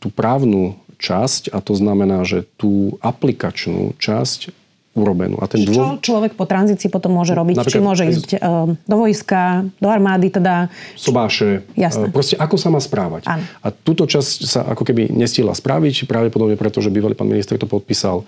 tú 0.00 0.08
právnu 0.08 0.80
časť 0.96 1.52
a 1.52 1.60
to 1.60 1.76
znamená, 1.76 2.24
že 2.24 2.48
tú 2.56 2.96
aplikačnú 3.04 3.92
časť 4.00 4.63
urobenú. 4.94 5.42
A 5.42 5.50
ten 5.50 5.66
dô... 5.66 5.74
Čo 5.74 5.84
človek 6.00 6.38
po 6.38 6.46
tranzícii 6.46 6.86
potom 6.86 7.18
môže 7.18 7.34
robiť? 7.34 7.60
Napríklad, 7.60 7.74
Či 7.74 7.82
môže 7.82 8.04
ísť 8.06 8.30
uh, 8.38 8.70
do 8.78 8.96
vojska, 8.96 9.66
do 9.82 9.88
armády 9.90 10.30
teda? 10.30 10.70
Sobáše. 10.94 11.66
Jasné. 11.74 12.08
Uh, 12.08 12.14
proste 12.14 12.38
ako 12.38 12.56
sa 12.56 12.70
má 12.70 12.78
správať. 12.78 13.26
Áno. 13.26 13.42
A 13.60 13.74
túto 13.74 14.06
časť 14.06 14.38
sa 14.46 14.60
ako 14.62 14.86
keby 14.86 15.10
nestihla 15.10 15.52
spraviť, 15.52 16.06
práve 16.06 16.30
podobne 16.30 16.54
preto, 16.54 16.78
že 16.78 16.94
bývalý 16.94 17.18
pán 17.18 17.26
minister 17.26 17.58
to 17.58 17.66
podpísal 17.66 18.22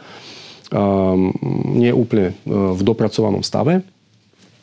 um, 0.75 1.31
nie 1.79 1.95
úplne 1.95 2.35
uh, 2.35 2.75
v 2.75 2.81
dopracovanom 2.83 3.47
stave. 3.47 3.87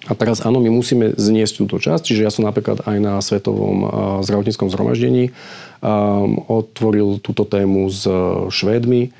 A 0.04 0.12
teraz 0.20 0.44
áno, 0.44 0.60
my 0.60 0.68
musíme 0.68 1.16
zniesť 1.16 1.64
túto 1.64 1.80
časť, 1.80 2.04
čiže 2.04 2.28
ja 2.28 2.32
som 2.36 2.44
napríklad 2.44 2.84
aj 2.84 2.98
na 3.00 3.24
Svetovom 3.24 3.88
zdravotníckom 4.28 4.68
zhromaždení 4.68 5.32
um, 5.80 6.44
otvoril 6.52 7.24
túto 7.24 7.48
tému 7.48 7.88
s 7.88 8.04
Švédmi, 8.52 9.16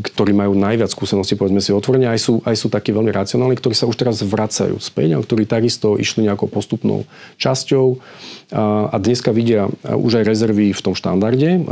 ktorí 0.00 0.32
majú 0.32 0.56
najviac 0.56 0.88
skúseností, 0.88 1.36
povedzme 1.36 1.60
si 1.60 1.76
otvorene, 1.76 2.08
aj 2.08 2.20
sú, 2.24 2.34
aj 2.40 2.56
sú 2.56 2.72
takí 2.72 2.88
veľmi 2.88 3.12
racionálni, 3.12 3.52
ktorí 3.60 3.76
sa 3.76 3.84
už 3.84 4.00
teraz 4.00 4.24
vracajú 4.24 4.80
späť 4.80 5.12
a 5.12 5.20
ktorí 5.20 5.44
takisto 5.44 6.00
išli 6.00 6.24
nejakou 6.24 6.48
postupnou 6.48 7.04
časťou 7.36 8.00
a 8.56 8.96
dneska 8.96 9.28
vidia 9.28 9.68
už 9.84 10.22
aj 10.22 10.24
rezervy 10.24 10.72
v 10.72 10.80
tom 10.80 10.96
štandarde. 10.96 11.68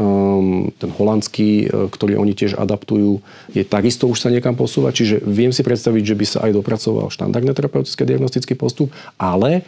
Ten 0.77 0.91
holandský, 0.93 1.73
ktorý 1.73 2.21
oni 2.21 2.37
tiež 2.37 2.61
adaptujú, 2.61 3.25
je 3.57 3.65
takisto 3.65 4.13
už 4.13 4.21
sa 4.21 4.29
niekam 4.29 4.53
posúvať, 4.53 4.93
čiže 5.01 5.17
viem 5.25 5.55
si 5.55 5.65
predstaviť, 5.65 6.03
že 6.05 6.19
by 6.21 6.27
sa 6.29 6.39
aj 6.45 6.61
dopracoval 6.61 7.09
štandardný 7.09 7.57
terapeutický 7.57 8.05
diagnostický 8.05 8.61
postup, 8.61 8.93
ale 9.17 9.65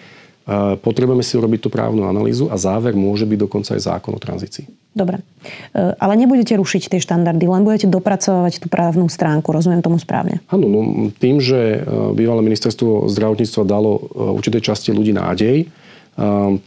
potrebujeme 0.85 1.25
si 1.25 1.39
urobiť 1.39 1.65
tú 1.65 1.69
právnu 1.73 2.05
analýzu 2.05 2.53
a 2.53 2.61
záver 2.61 2.93
môže 2.93 3.25
byť 3.25 3.39
dokonca 3.41 3.73
aj 3.79 3.89
zákon 3.89 4.13
o 4.13 4.21
tranzícii. 4.21 4.82
Dobre. 4.93 5.25
E, 5.73 5.97
ale 5.97 6.21
nebudete 6.21 6.53
rušiť 6.53 6.93
tie 6.93 7.01
štandardy, 7.01 7.49
len 7.49 7.65
budete 7.65 7.89
dopracovať 7.89 8.61
tú 8.61 8.69
právnu 8.69 9.09
stránku. 9.09 9.49
Rozumiem 9.49 9.81
tomu 9.81 9.97
správne? 9.97 10.45
Áno, 10.53 10.69
no, 10.69 10.81
tým, 11.17 11.41
že 11.41 11.81
e, 11.81 12.13
bývalé 12.13 12.45
ministerstvo 12.45 13.09
zdravotníctva 13.09 13.63
dalo 13.65 13.97
e, 13.97 14.03
určitej 14.37 14.61
časti 14.61 14.93
ľudí 14.93 15.17
nádej, 15.17 15.69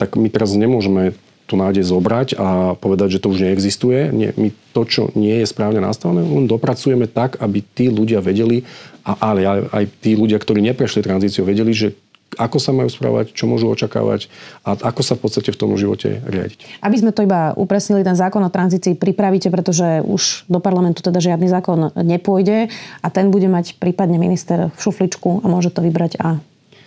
tak 0.01 0.17
my 0.17 0.25
teraz 0.33 0.57
nemôžeme 0.57 1.13
tú 1.45 1.53
nádej 1.53 1.85
zobrať 1.85 2.33
a 2.33 2.73
povedať, 2.73 3.17
že 3.17 3.21
to 3.21 3.29
už 3.29 3.45
neexistuje. 3.45 4.09
Nie, 4.09 4.33
my 4.33 4.49
to, 4.73 4.81
čo 4.89 5.01
nie 5.13 5.37
je 5.41 5.45
správne 5.45 5.77
nastavené, 5.77 6.25
len 6.25 6.49
dopracujeme 6.49 7.05
tak, 7.05 7.37
aby 7.37 7.61
tí 7.61 7.93
ľudia 7.93 8.25
vedeli, 8.25 8.65
a, 9.05 9.13
ale 9.21 9.45
aj, 9.45 9.59
aj 9.69 9.83
tí 10.01 10.17
ľudia, 10.17 10.41
ktorí 10.41 10.65
neprešli 10.65 11.05
tranzíciu, 11.05 11.45
vedeli, 11.45 11.69
že 11.77 11.93
ako 12.35 12.57
sa 12.61 12.71
majú 12.75 12.87
správať, 12.91 13.31
čo 13.33 13.47
môžu 13.47 13.71
očakávať 13.71 14.27
a 14.67 14.75
ako 14.75 15.01
sa 15.01 15.13
v 15.15 15.21
podstate 15.27 15.49
v 15.51 15.59
tom 15.59 15.71
živote 15.75 16.21
riadiť. 16.23 16.83
Aby 16.83 16.95
sme 16.99 17.11
to 17.11 17.25
iba 17.25 17.55
upresnili, 17.55 18.05
ten 18.05 18.15
zákon 18.15 18.43
o 18.43 18.51
tranzícii 18.51 18.95
pripravíte, 18.95 19.51
pretože 19.51 20.03
už 20.05 20.47
do 20.51 20.59
parlamentu 20.59 21.03
teda 21.03 21.19
žiadny 21.19 21.47
zákon 21.49 21.91
nepôjde 21.95 22.71
a 23.01 23.07
ten 23.11 23.31
bude 23.33 23.47
mať 23.47 23.79
prípadne 23.81 24.19
minister 24.19 24.71
v 24.71 24.77
šufličku 24.79 25.41
a 25.43 25.45
môže 25.47 25.71
to 25.71 25.83
vybrať 25.83 26.19
a 26.21 26.39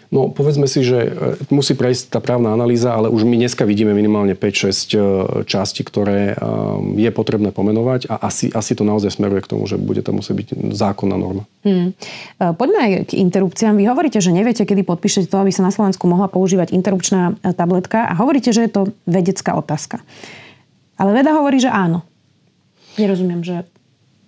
No 0.09 0.33
povedzme 0.33 0.65
si, 0.65 0.81
že 0.81 0.99
e, 1.05 1.11
musí 1.53 1.77
prejsť 1.77 2.17
tá 2.17 2.19
právna 2.25 2.57
analýza, 2.57 2.97
ale 2.97 3.13
už 3.13 3.29
my 3.29 3.37
dneska 3.37 3.69
vidíme 3.69 3.93
minimálne 3.93 4.33
5-6 4.33 4.41
e, 4.41 4.99
častí, 5.45 5.85
ktoré 5.85 6.33
e, 6.33 6.35
je 6.97 7.11
potrebné 7.13 7.53
pomenovať 7.53 8.09
a 8.09 8.25
asi, 8.25 8.49
asi 8.49 8.73
to 8.73 8.89
naozaj 8.89 9.21
smeruje 9.21 9.45
k 9.45 9.51
tomu, 9.53 9.69
že 9.69 9.77
bude 9.77 10.01
to 10.01 10.17
musieť 10.17 10.35
byť 10.41 10.49
zákonná 10.73 11.17
norma. 11.21 11.45
Hmm. 11.61 11.93
Poďme 12.41 12.79
aj 12.81 12.93
k 13.13 13.21
interrupciám. 13.21 13.77
Vy 13.77 13.85
hovoríte, 13.85 14.25
že 14.25 14.33
neviete, 14.33 14.65
kedy 14.65 14.81
podpíšete 14.89 15.29
to, 15.29 15.45
aby 15.45 15.53
sa 15.53 15.61
na 15.61 15.73
Slovensku 15.75 16.09
mohla 16.09 16.33
používať 16.33 16.73
interrupčná 16.73 17.37
tabletka 17.53 18.09
a 18.09 18.17
hovoríte, 18.17 18.49
že 18.57 18.65
je 18.65 18.73
to 18.73 18.83
vedecká 19.05 19.53
otázka. 19.61 20.01
Ale 20.97 21.13
veda 21.13 21.37
hovorí, 21.37 21.61
že 21.61 21.69
áno. 21.69 22.01
Nerozumiem, 22.97 23.45
že 23.45 23.69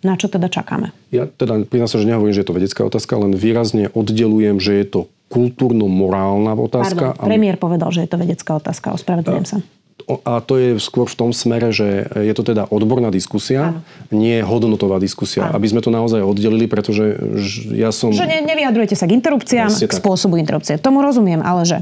na 0.04 0.16
čo 0.20 0.28
teda 0.28 0.52
čakáme? 0.52 0.92
Ja 1.08 1.24
teda 1.28 1.64
priznám 1.64 1.88
sa, 1.88 2.00
že 2.00 2.08
nehovorím, 2.08 2.36
že 2.36 2.42
je 2.44 2.48
to 2.48 2.56
vedecká 2.56 2.80
otázka, 2.84 3.20
len 3.20 3.32
výrazne 3.32 3.88
oddelujem, 3.92 4.60
že 4.60 4.72
je 4.80 4.86
to 4.86 5.00
kultúrno-morálna 5.30 6.58
otázka. 6.58 7.14
Pardon, 7.14 7.26
premiér 7.30 7.56
povedal, 7.56 7.94
že 7.94 8.02
je 8.02 8.10
to 8.10 8.18
vedecká 8.18 8.58
otázka. 8.58 8.90
Ospravedlňujem 8.98 9.46
sa. 9.46 9.58
A 10.06 10.40
to 10.40 10.56
je 10.56 10.68
skôr 10.80 11.06
v 11.06 11.16
tom 11.16 11.30
smere, 11.34 11.70
že 11.70 12.08
je 12.12 12.32
to 12.36 12.42
teda 12.42 12.68
odborná 12.70 13.12
diskusia, 13.12 13.74
Áno. 13.74 13.80
nie 14.14 14.40
hodnotová 14.40 14.96
diskusia. 15.02 15.48
Áno. 15.48 15.60
Aby 15.60 15.66
sme 15.70 15.80
to 15.84 15.90
naozaj 15.92 16.22
oddelili, 16.24 16.70
pretože 16.70 17.18
ja 17.74 17.90
som... 17.90 18.14
Že 18.14 18.28
ne, 18.28 18.38
nevyjadrujete 18.46 18.96
sa 18.96 19.04
k 19.04 19.16
interrupciám, 19.18 19.70
k 19.70 19.92
spôsobu 19.92 20.40
interrupcie. 20.40 20.80
Tomu 20.80 21.04
rozumiem, 21.04 21.44
ale 21.44 21.62
že 21.68 21.78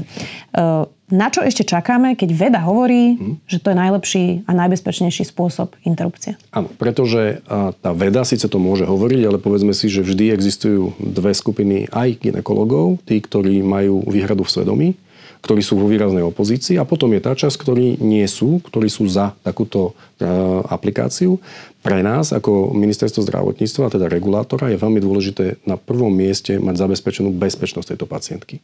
uh, 0.57 0.89
na 1.09 1.33
čo 1.33 1.41
ešte 1.41 1.65
čakáme, 1.65 2.13
keď 2.13 2.29
veda 2.37 2.61
hovorí, 2.61 3.17
hmm. 3.17 3.49
že 3.49 3.57
to 3.57 3.73
je 3.73 3.77
najlepší 3.81 4.25
a 4.45 4.51
najbezpečnejší 4.53 5.25
spôsob 5.25 5.73
interrupcie? 5.81 6.37
Áno, 6.53 6.69
pretože 6.69 7.41
tá 7.81 7.91
veda 7.97 8.21
síce 8.21 8.45
to 8.45 8.61
môže 8.61 8.85
hovoriť, 8.85 9.21
ale 9.25 9.41
povedzme 9.41 9.73
si, 9.73 9.89
že 9.89 10.05
vždy 10.05 10.29
existujú 10.29 10.93
dve 11.01 11.33
skupiny 11.33 11.89
aj 11.89 12.29
ginekologov, 12.29 13.01
tí, 13.09 13.17
ktorí 13.17 13.65
majú 13.65 14.05
výhradu 14.05 14.45
v 14.45 14.53
svedomí, 14.53 14.89
ktorí 15.39 15.63
sú 15.63 15.79
vo 15.79 15.87
výraznej 15.87 16.23
opozícii 16.23 16.75
a 16.75 16.83
potom 16.83 17.11
je 17.15 17.21
tá 17.23 17.31
časť, 17.31 17.55
ktorí 17.55 18.03
nie 18.03 18.27
sú, 18.27 18.59
ktorí 18.59 18.91
sú 18.91 19.07
za 19.07 19.35
takúto 19.39 19.95
e, 20.19 20.27
aplikáciu. 20.67 21.39
Pre 21.79 21.99
nás 22.03 22.35
ako 22.35 22.75
ministerstvo 22.75 23.23
zdravotníctva, 23.23 23.95
teda 23.95 24.11
regulátora, 24.11 24.67
je 24.67 24.81
veľmi 24.81 24.99
dôležité 24.99 25.63
na 25.63 25.79
prvom 25.79 26.11
mieste 26.11 26.59
mať 26.59 26.75
zabezpečenú 26.75 27.31
bezpečnosť 27.31 27.95
tejto 27.95 28.07
pacientky 28.07 28.59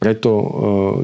Preto 0.00 0.32
uh, 0.32 0.46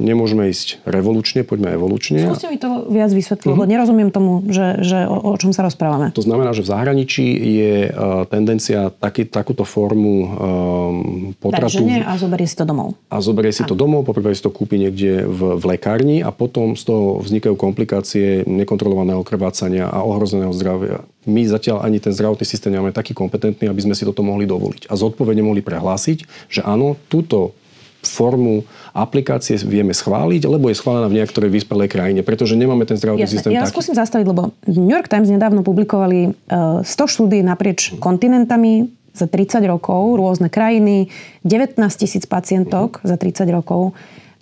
nemôžeme 0.00 0.48
ísť 0.48 0.80
revolučne, 0.88 1.44
poďme 1.44 1.76
evolučne. 1.76 2.16
Skúste 2.16 2.48
mi 2.48 2.56
to 2.56 2.88
viac 2.88 3.12
vysvetliť, 3.12 3.44
uh-huh. 3.44 3.60
lebo 3.60 3.68
nerozumiem 3.68 4.08
tomu, 4.08 4.40
že, 4.48 4.80
že 4.80 5.04
o, 5.04 5.20
o 5.20 5.36
čom 5.36 5.52
sa 5.52 5.60
rozprávame. 5.68 6.16
To 6.16 6.24
znamená, 6.24 6.56
že 6.56 6.64
v 6.64 6.72
zahraničí 6.72 7.28
je 7.60 7.92
uh, 7.92 8.24
tendencia 8.24 8.88
taký, 8.88 9.28
takúto 9.28 9.68
formu 9.68 10.16
um, 10.16 10.28
potratu... 11.36 11.84
Daj 11.84 12.08
a 12.08 12.16
zoberie 12.16 12.48
si 12.48 12.56
to 12.56 12.64
domov. 12.64 12.96
A 13.12 13.20
zoberie 13.20 13.52
si 13.52 13.68
to 13.68 13.76
domov, 13.76 14.08
poprvé 14.08 14.32
si 14.32 14.40
to 14.40 14.48
kúpi 14.48 14.80
niekde 14.80 15.28
v, 15.28 15.60
v 15.60 15.64
lekárni 15.76 16.24
a 16.24 16.32
potom 16.32 16.72
z 16.72 16.88
toho 16.88 17.20
vznikajú 17.20 17.52
komplikácie 17.52 18.48
nekontrolovaného 18.48 19.20
krvácania 19.20 19.92
a 19.92 20.08
ohrozeného 20.08 20.56
zdravia. 20.56 21.04
My 21.28 21.44
zatiaľ 21.44 21.84
ani 21.84 22.00
ten 22.00 22.16
zdravotný 22.16 22.48
systém 22.48 22.72
nemáme 22.72 22.96
taký 22.96 23.12
kompetentný, 23.12 23.68
aby 23.68 23.84
sme 23.84 23.92
si 23.92 24.08
toto 24.08 24.24
mohli 24.24 24.48
dovoliť. 24.48 24.88
A 24.88 24.96
zodpovedne 24.96 25.44
mohli 25.44 25.60
prehlásiť, 25.60 26.48
že 26.48 26.64
áno, 26.64 26.96
túto 27.12 27.52
formu 28.08 28.62
aplikácie 28.94 29.58
vieme 29.62 29.92
schváliť, 29.92 30.42
lebo 30.48 30.70
je 30.70 30.76
schválená 30.78 31.10
v 31.10 31.22
niektorej 31.22 31.50
vyspelej 31.52 31.88
krajine, 31.90 32.20
pretože 32.22 32.56
nemáme 32.56 32.86
ten 32.86 32.96
zdravotný 32.96 33.26
Jasne. 33.26 33.36
systém 33.36 33.50
ja 33.52 33.66
taký. 33.66 33.72
skúsim 33.74 33.94
zastaviť, 33.94 34.26
lebo 34.26 34.54
New 34.66 34.94
York 34.94 35.10
Times 35.10 35.28
nedávno 35.28 35.60
publikovali 35.66 36.34
100 36.52 36.86
e, 36.86 37.04
štúdí 37.06 37.38
naprieč 37.42 37.92
kontinentami 37.98 38.88
za 39.16 39.24
30 39.24 39.64
rokov, 39.66 40.20
rôzne 40.20 40.52
krajiny, 40.52 41.08
19 41.42 41.80
tisíc 41.96 42.28
pacientok 42.28 43.00
za 43.00 43.16
30 43.16 43.48
rokov. 43.48 43.96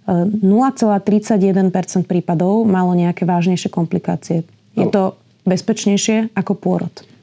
0,31% 0.05 1.65
e, 1.65 2.05
prípadov 2.05 2.69
malo 2.69 2.93
nejaké 2.93 3.25
vážnejšie 3.25 3.73
komplikácie. 3.73 4.45
Je 4.77 4.87
to 4.91 5.17
bezpečnejšie 5.49 6.35
ako 6.37 6.53
pôrod 6.59 7.14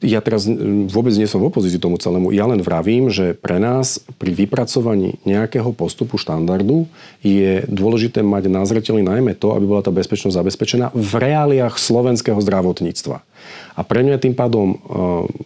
ja 0.00 0.24
teraz 0.24 0.48
vôbec 0.88 1.12
nie 1.12 1.28
som 1.28 1.44
v 1.44 1.52
opozícii 1.52 1.76
tomu 1.76 2.00
celému. 2.00 2.32
Ja 2.32 2.48
len 2.48 2.64
vravím, 2.64 3.12
že 3.12 3.36
pre 3.36 3.60
nás 3.60 4.00
pri 4.16 4.32
vypracovaní 4.32 5.20
nejakého 5.28 5.76
postupu 5.76 6.16
štandardu 6.16 6.88
je 7.20 7.68
dôležité 7.68 8.24
mať 8.24 8.48
na 8.48 8.64
zreteli 8.64 9.04
najmä 9.04 9.36
to, 9.36 9.52
aby 9.52 9.68
bola 9.68 9.84
tá 9.84 9.92
bezpečnosť 9.92 10.36
zabezpečená 10.40 10.86
v 10.96 11.12
reáliách 11.20 11.76
slovenského 11.76 12.40
zdravotníctva. 12.40 13.20
A 13.76 13.80
pre 13.84 14.00
mňa 14.04 14.20
tým 14.20 14.34
pádom 14.36 14.72
e, 14.72 14.76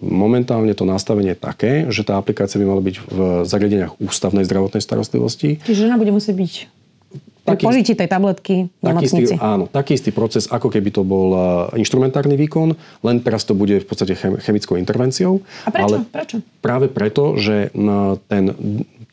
momentálne 0.02 0.74
to 0.74 0.86
nastavenie 0.86 1.34
je 1.34 1.38
také, 1.38 1.72
že 1.90 2.06
tá 2.06 2.18
aplikácia 2.18 2.58
by 2.58 2.66
mala 2.66 2.82
byť 2.82 2.96
v 3.10 3.18
zariadeniach 3.46 3.98
ústavnej 3.98 4.46
zdravotnej 4.46 4.82
starostlivosti. 4.82 5.62
Čiže 5.66 5.86
žena 5.90 5.98
bude 5.98 6.14
musieť 6.14 6.34
byť 6.34 6.52
taký, 7.44 7.64
Požite 7.68 7.92
tej 7.92 8.09
tabletky 8.09 8.72
v 8.72 8.83
nemocnici. 8.83 9.37
Istý, 9.37 9.40
áno, 9.40 9.68
taký 9.68 10.00
istý 10.00 10.11
proces, 10.11 10.48
ako 10.48 10.72
keby 10.72 10.90
to 10.90 11.04
bol 11.04 11.28
uh, 11.30 11.40
inštrumentárny 11.76 12.35
výkon, 12.40 12.72
len 13.04 13.16
teraz 13.20 13.44
to 13.44 13.52
bude 13.52 13.76
v 13.78 13.87
podstate 13.87 14.16
chemickou 14.18 14.80
intervenciou. 14.80 15.44
A 15.64 15.70
prečo? 15.70 15.85
Ale 15.85 15.96
prečo? 16.09 16.37
Práve 16.64 16.88
preto, 16.88 17.37
že 17.37 17.68
ten 18.33 18.57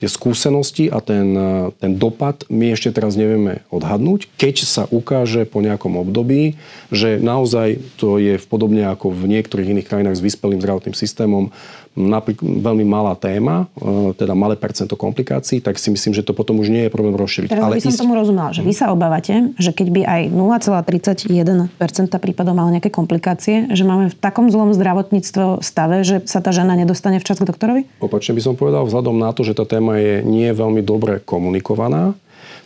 tie 0.02 0.10
skúsenosti 0.10 0.89
a 0.89 0.98
ten, 0.98 1.38
ten 1.78 1.94
dopad 1.94 2.50
my 2.50 2.74
ešte 2.74 2.89
teraz 2.89 3.13
nevieme 3.13 3.62
odhadnúť. 3.70 4.34
Keď 4.34 4.65
sa 4.65 4.84
ukáže 4.89 5.46
po 5.46 5.62
nejakom 5.62 5.94
období, 5.94 6.58
že 6.89 7.22
naozaj 7.22 7.78
to 8.02 8.17
je 8.17 8.41
podobne 8.41 8.82
ako 8.89 9.13
v 9.13 9.30
niektorých 9.38 9.78
iných 9.78 9.86
krajinách 9.86 10.17
s 10.17 10.26
vyspelým 10.26 10.58
zdravotným 10.58 10.98
systémom, 10.98 11.54
napríklad 11.91 12.47
veľmi 12.47 12.86
malá 12.88 13.13
téma, 13.19 13.67
e, 13.75 14.15
teda 14.15 14.32
malé 14.32 14.56
percento 14.56 14.95
komplikácií, 14.95 15.60
tak 15.60 15.75
si 15.75 15.91
myslím, 15.91 16.15
že 16.15 16.23
to 16.23 16.32
potom 16.32 16.56
už 16.63 16.71
nie 16.71 16.88
je 16.88 16.91
problém 16.91 17.19
rozšíriť. 17.19 17.51
Teraz 17.51 17.63
Ale 17.67 17.75
by 17.77 17.84
som 17.84 17.91
ísť... 17.91 18.01
tomu 18.01 18.13
rozumela, 18.15 18.49
že 18.56 18.63
vy 18.63 18.73
sa 18.73 18.95
obávate, 18.95 19.51
že 19.60 19.71
keď 19.75 19.88
by 19.91 20.01
aj 20.08 20.21
0,31% 20.32 22.23
prípadov 22.23 22.56
malo 22.56 22.71
nejaké 22.71 22.88
komplikácie, 22.88 23.67
že 23.75 23.84
máme 23.84 24.08
v 24.08 24.15
takom 24.15 24.47
zlom 24.47 24.71
zdravotníctve 24.71 25.60
stave, 25.60 26.08
že 26.08 26.23
sa 26.23 26.39
tá 26.39 26.56
žena 26.56 26.80
nedostane 26.80 27.19
včas 27.19 27.43
k 27.43 27.47
doktorovi? 27.47 27.84
Opačne 27.99 28.39
by 28.39 28.41
som 28.43 28.54
povedal, 28.56 28.88
vzhľadom 28.88 29.19
na 29.19 29.36
to, 29.36 29.43
že 29.43 29.51
tá 29.51 29.67
téma 29.67 29.99
je 29.99 30.23
nie 30.23 30.47
veľmi 30.56 30.80
dobre 30.80 31.19
komunikovaná, 31.19 32.15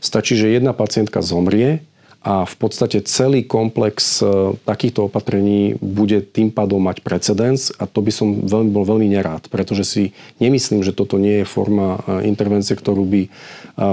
stačí, 0.06 0.38
že 0.38 0.54
jedna 0.54 0.78
pacientka 0.78 1.26
zomrie, 1.26 1.82
a 2.26 2.42
v 2.42 2.56
podstate 2.58 3.06
celý 3.06 3.46
komplex 3.46 4.18
e, 4.18 4.58
takýchto 4.66 5.14
opatrení 5.14 5.78
bude 5.78 6.26
tým 6.26 6.50
pádom 6.50 6.82
mať 6.82 7.06
precedens 7.06 7.70
a 7.78 7.86
to 7.86 8.02
by 8.02 8.10
som 8.10 8.42
veľmi, 8.42 8.74
bol 8.74 8.82
veľmi 8.82 9.06
nerád, 9.14 9.46
pretože 9.54 9.86
si 9.86 10.04
nemyslím, 10.42 10.82
že 10.82 10.90
toto 10.90 11.22
nie 11.22 11.46
je 11.46 11.46
forma 11.46 12.02
e, 12.02 12.26
intervencie, 12.26 12.74
ktorú 12.74 13.06
by 13.06 13.22
e, 13.22 13.30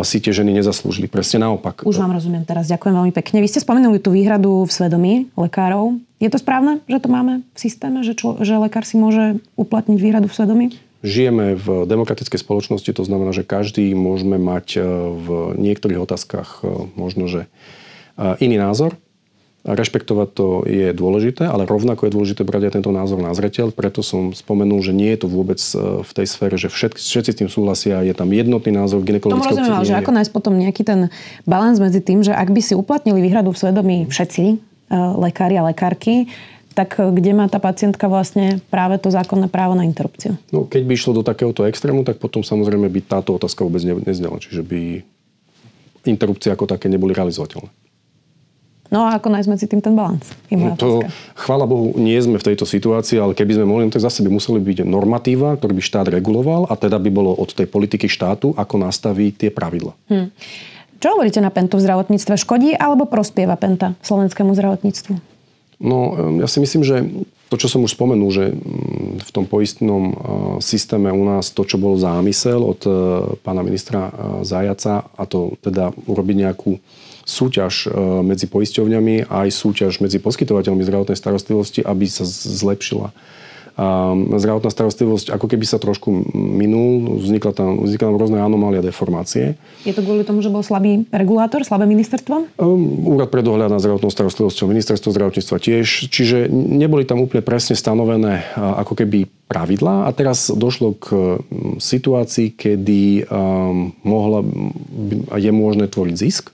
si 0.00 0.24
tie 0.24 0.32
ženy 0.32 0.56
nezaslúžili. 0.56 1.12
Presne 1.12 1.44
naopak. 1.44 1.84
Už 1.84 2.00
vám 2.00 2.16
rozumiem 2.16 2.48
teraz. 2.48 2.72
Ďakujem 2.72 2.94
veľmi 3.04 3.12
pekne. 3.12 3.44
Vy 3.44 3.52
ste 3.52 3.60
spomenuli 3.60 4.00
tú 4.00 4.16
výhradu 4.16 4.64
v 4.64 4.72
svedomí 4.72 5.28
lekárov. 5.36 6.00
Je 6.16 6.32
to 6.32 6.40
správne, 6.40 6.80
že 6.88 7.04
to 7.04 7.12
máme 7.12 7.44
v 7.52 7.58
systéme, 7.60 8.00
že, 8.00 8.16
člo, 8.16 8.40
že 8.40 8.56
lekár 8.56 8.88
si 8.88 8.96
môže 8.96 9.44
uplatniť 9.60 9.98
výhradu 10.00 10.32
v 10.32 10.36
svedomí? 10.40 10.66
Žijeme 11.04 11.58
v 11.58 11.84
demokratickej 11.84 12.40
spoločnosti, 12.40 12.86
to 12.94 13.02
znamená, 13.04 13.34
že 13.34 13.42
každý 13.42 13.90
môžeme 13.92 14.38
mať 14.38 14.78
v 15.18 15.26
niektorých 15.58 15.98
otázkach 15.98 16.62
možno, 16.94 17.26
že 17.26 17.50
iný 18.16 18.56
názor. 18.60 18.96
Rešpektovať 19.62 20.28
to 20.34 20.66
je 20.66 20.90
dôležité, 20.90 21.46
ale 21.46 21.70
rovnako 21.70 22.10
je 22.10 22.14
dôležité 22.18 22.42
brať 22.42 22.66
aj 22.66 22.82
tento 22.82 22.90
názor 22.90 23.22
na 23.22 23.30
zreteľ. 23.30 23.70
Preto 23.70 24.02
som 24.02 24.34
spomenul, 24.34 24.82
že 24.82 24.90
nie 24.90 25.14
je 25.14 25.22
to 25.22 25.30
vôbec 25.30 25.62
e, 25.62 26.02
v 26.02 26.10
tej 26.10 26.26
sfére, 26.26 26.58
že 26.58 26.66
všetci, 26.66 26.98
všetci 26.98 27.30
s 27.30 27.38
tým 27.38 27.46
súhlasia, 27.46 28.02
je 28.02 28.10
tam 28.10 28.26
jednotný 28.34 28.74
názor 28.74 28.98
v 28.98 29.14
gynekologického 29.14 29.54
Tomu 29.54 29.62
rozumiem, 29.62 29.86
že 29.86 29.94
ako 29.94 30.10
nájsť 30.18 30.32
potom 30.34 30.58
nejaký 30.58 30.82
ten 30.82 31.00
balans 31.46 31.78
medzi 31.78 32.02
tým, 32.02 32.26
že 32.26 32.34
ak 32.34 32.50
by 32.50 32.58
si 32.58 32.74
uplatnili 32.74 33.22
výhradu 33.22 33.54
v 33.54 33.60
svedomí 33.62 33.96
všetci, 34.10 34.44
e, 34.50 34.54
lekári 35.22 35.54
a 35.54 35.70
lekárky, 35.70 36.26
tak 36.74 36.98
kde 36.98 37.30
má 37.30 37.46
tá 37.46 37.62
pacientka 37.62 38.10
vlastne 38.10 38.58
práve 38.66 38.98
to 38.98 39.14
zákonné 39.14 39.46
právo 39.46 39.78
na 39.78 39.86
interrupciu? 39.86 40.34
No, 40.50 40.66
keď 40.66 40.82
by 40.82 40.92
išlo 40.98 41.12
do 41.14 41.22
takéhoto 41.22 41.62
extrému, 41.70 42.02
tak 42.02 42.18
potom 42.18 42.42
samozrejme 42.42 42.90
by 42.90 43.00
táto 43.06 43.38
otázka 43.38 43.62
vôbec 43.62 43.84
neznela. 43.86 44.42
Čiže 44.42 44.66
by 44.66 44.80
interrupcie 46.10 46.50
ako 46.50 46.66
také 46.66 46.90
neboli 46.90 47.14
realizovateľné. 47.14 47.81
No 48.92 49.08
a 49.08 49.16
ako 49.16 49.32
nájsť 49.32 49.48
medzi 49.48 49.66
tým 49.72 49.80
ten 49.80 49.96
balans? 49.96 50.28
No 50.52 50.76
to, 50.76 51.00
chvála 51.32 51.64
Bohu, 51.64 51.96
nie 51.96 52.20
sme 52.20 52.36
v 52.36 52.52
tejto 52.52 52.68
situácii, 52.68 53.16
ale 53.16 53.32
keby 53.32 53.56
sme 53.56 53.64
mohli, 53.64 53.88
tak 53.88 54.04
zase 54.04 54.20
by 54.20 54.28
museli 54.28 54.60
byť 54.60 54.84
normatíva, 54.84 55.56
ktorý 55.56 55.80
by 55.80 55.82
štát 55.82 56.12
reguloval 56.12 56.68
a 56.68 56.76
teda 56.76 57.00
by 57.00 57.08
bolo 57.08 57.32
od 57.32 57.56
tej 57.56 57.64
politiky 57.64 58.04
štátu, 58.04 58.52
ako 58.52 58.76
nastaví 58.76 59.32
tie 59.32 59.48
pravidla. 59.48 59.96
Hmm. 60.12 60.28
Čo 61.00 61.18
hovoríte 61.18 61.40
na 61.40 61.50
Pentu 61.50 61.80
v 61.80 61.88
zdravotníctve? 61.88 62.36
Škodí 62.36 62.76
alebo 62.76 63.08
prospieva 63.08 63.56
Penta 63.56 63.98
slovenskému 64.04 64.52
zdravotníctvu? 64.54 65.18
No, 65.82 66.14
ja 66.38 66.46
si 66.46 66.62
myslím, 66.62 66.86
že 66.86 67.02
to, 67.50 67.58
čo 67.58 67.66
som 67.66 67.82
už 67.82 67.98
spomenul, 67.98 68.30
že 68.30 68.54
mm, 68.54 69.26
v 69.26 69.30
tom 69.34 69.50
poistnom 69.50 70.14
systéme 70.62 71.10
u 71.10 71.26
nás 71.26 71.50
to, 71.50 71.66
čo 71.66 71.74
bol 71.74 71.98
zámysel 71.98 72.62
od 72.62 72.80
e, 72.86 72.90
pána 73.42 73.66
ministra 73.66 74.14
Zajaca, 74.46 75.10
a 75.10 75.22
to 75.26 75.58
teda 75.58 75.90
urobiť 76.06 76.36
nejakú 76.48 76.78
súťaž 77.32 77.88
e, 77.88 77.96
medzi 78.20 78.44
poisťovňami 78.44 79.32
a 79.32 79.48
aj 79.48 79.50
súťaž 79.56 80.04
medzi 80.04 80.20
poskytovateľmi 80.20 80.84
zdravotnej 80.84 81.16
starostlivosti, 81.16 81.80
aby 81.80 82.04
sa 82.04 82.28
zlepšila 82.28 83.16
a 83.72 84.12
zdravotná 84.36 84.68
starostlivosť 84.68 85.32
ako 85.32 85.46
keby 85.48 85.64
sa 85.64 85.80
trošku 85.80 86.12
minul, 86.36 87.16
vznikla 87.24 87.52
tam, 87.56 87.70
vznikla 87.88 88.12
tam 88.12 88.16
rôzne 88.20 88.38
anomálie 88.44 88.84
a 88.84 88.84
deformácie. 88.84 89.56
Je 89.88 89.96
to 89.96 90.04
kvôli 90.04 90.28
tomu, 90.28 90.44
že 90.44 90.52
bol 90.52 90.60
slabý 90.60 91.08
regulátor, 91.08 91.64
slabé 91.64 91.88
ministerstvo? 91.88 92.60
Um, 92.60 93.16
Úrad 93.16 93.32
pre 93.32 93.40
dohľad 93.40 93.72
nad 93.72 93.80
zdravotnou 93.80 94.12
starostlivosťou, 94.12 94.68
ministerstvo 94.68 95.08
zdravotníctva 95.16 95.56
tiež, 95.56 96.12
čiže 96.12 96.52
neboli 96.52 97.08
tam 97.08 97.24
úplne 97.24 97.40
presne 97.40 97.72
stanovené 97.72 98.44
ako 98.56 98.92
keby 98.92 99.24
pravidlá 99.48 100.04
a 100.04 100.10
teraz 100.12 100.52
došlo 100.52 100.96
k 101.00 101.40
situácii, 101.80 102.52
kedy 102.52 103.24
um, 103.24 103.96
mohla, 104.04 104.44
je 105.40 105.48
možné 105.52 105.88
tvoriť 105.88 106.16
zisk 106.20 106.52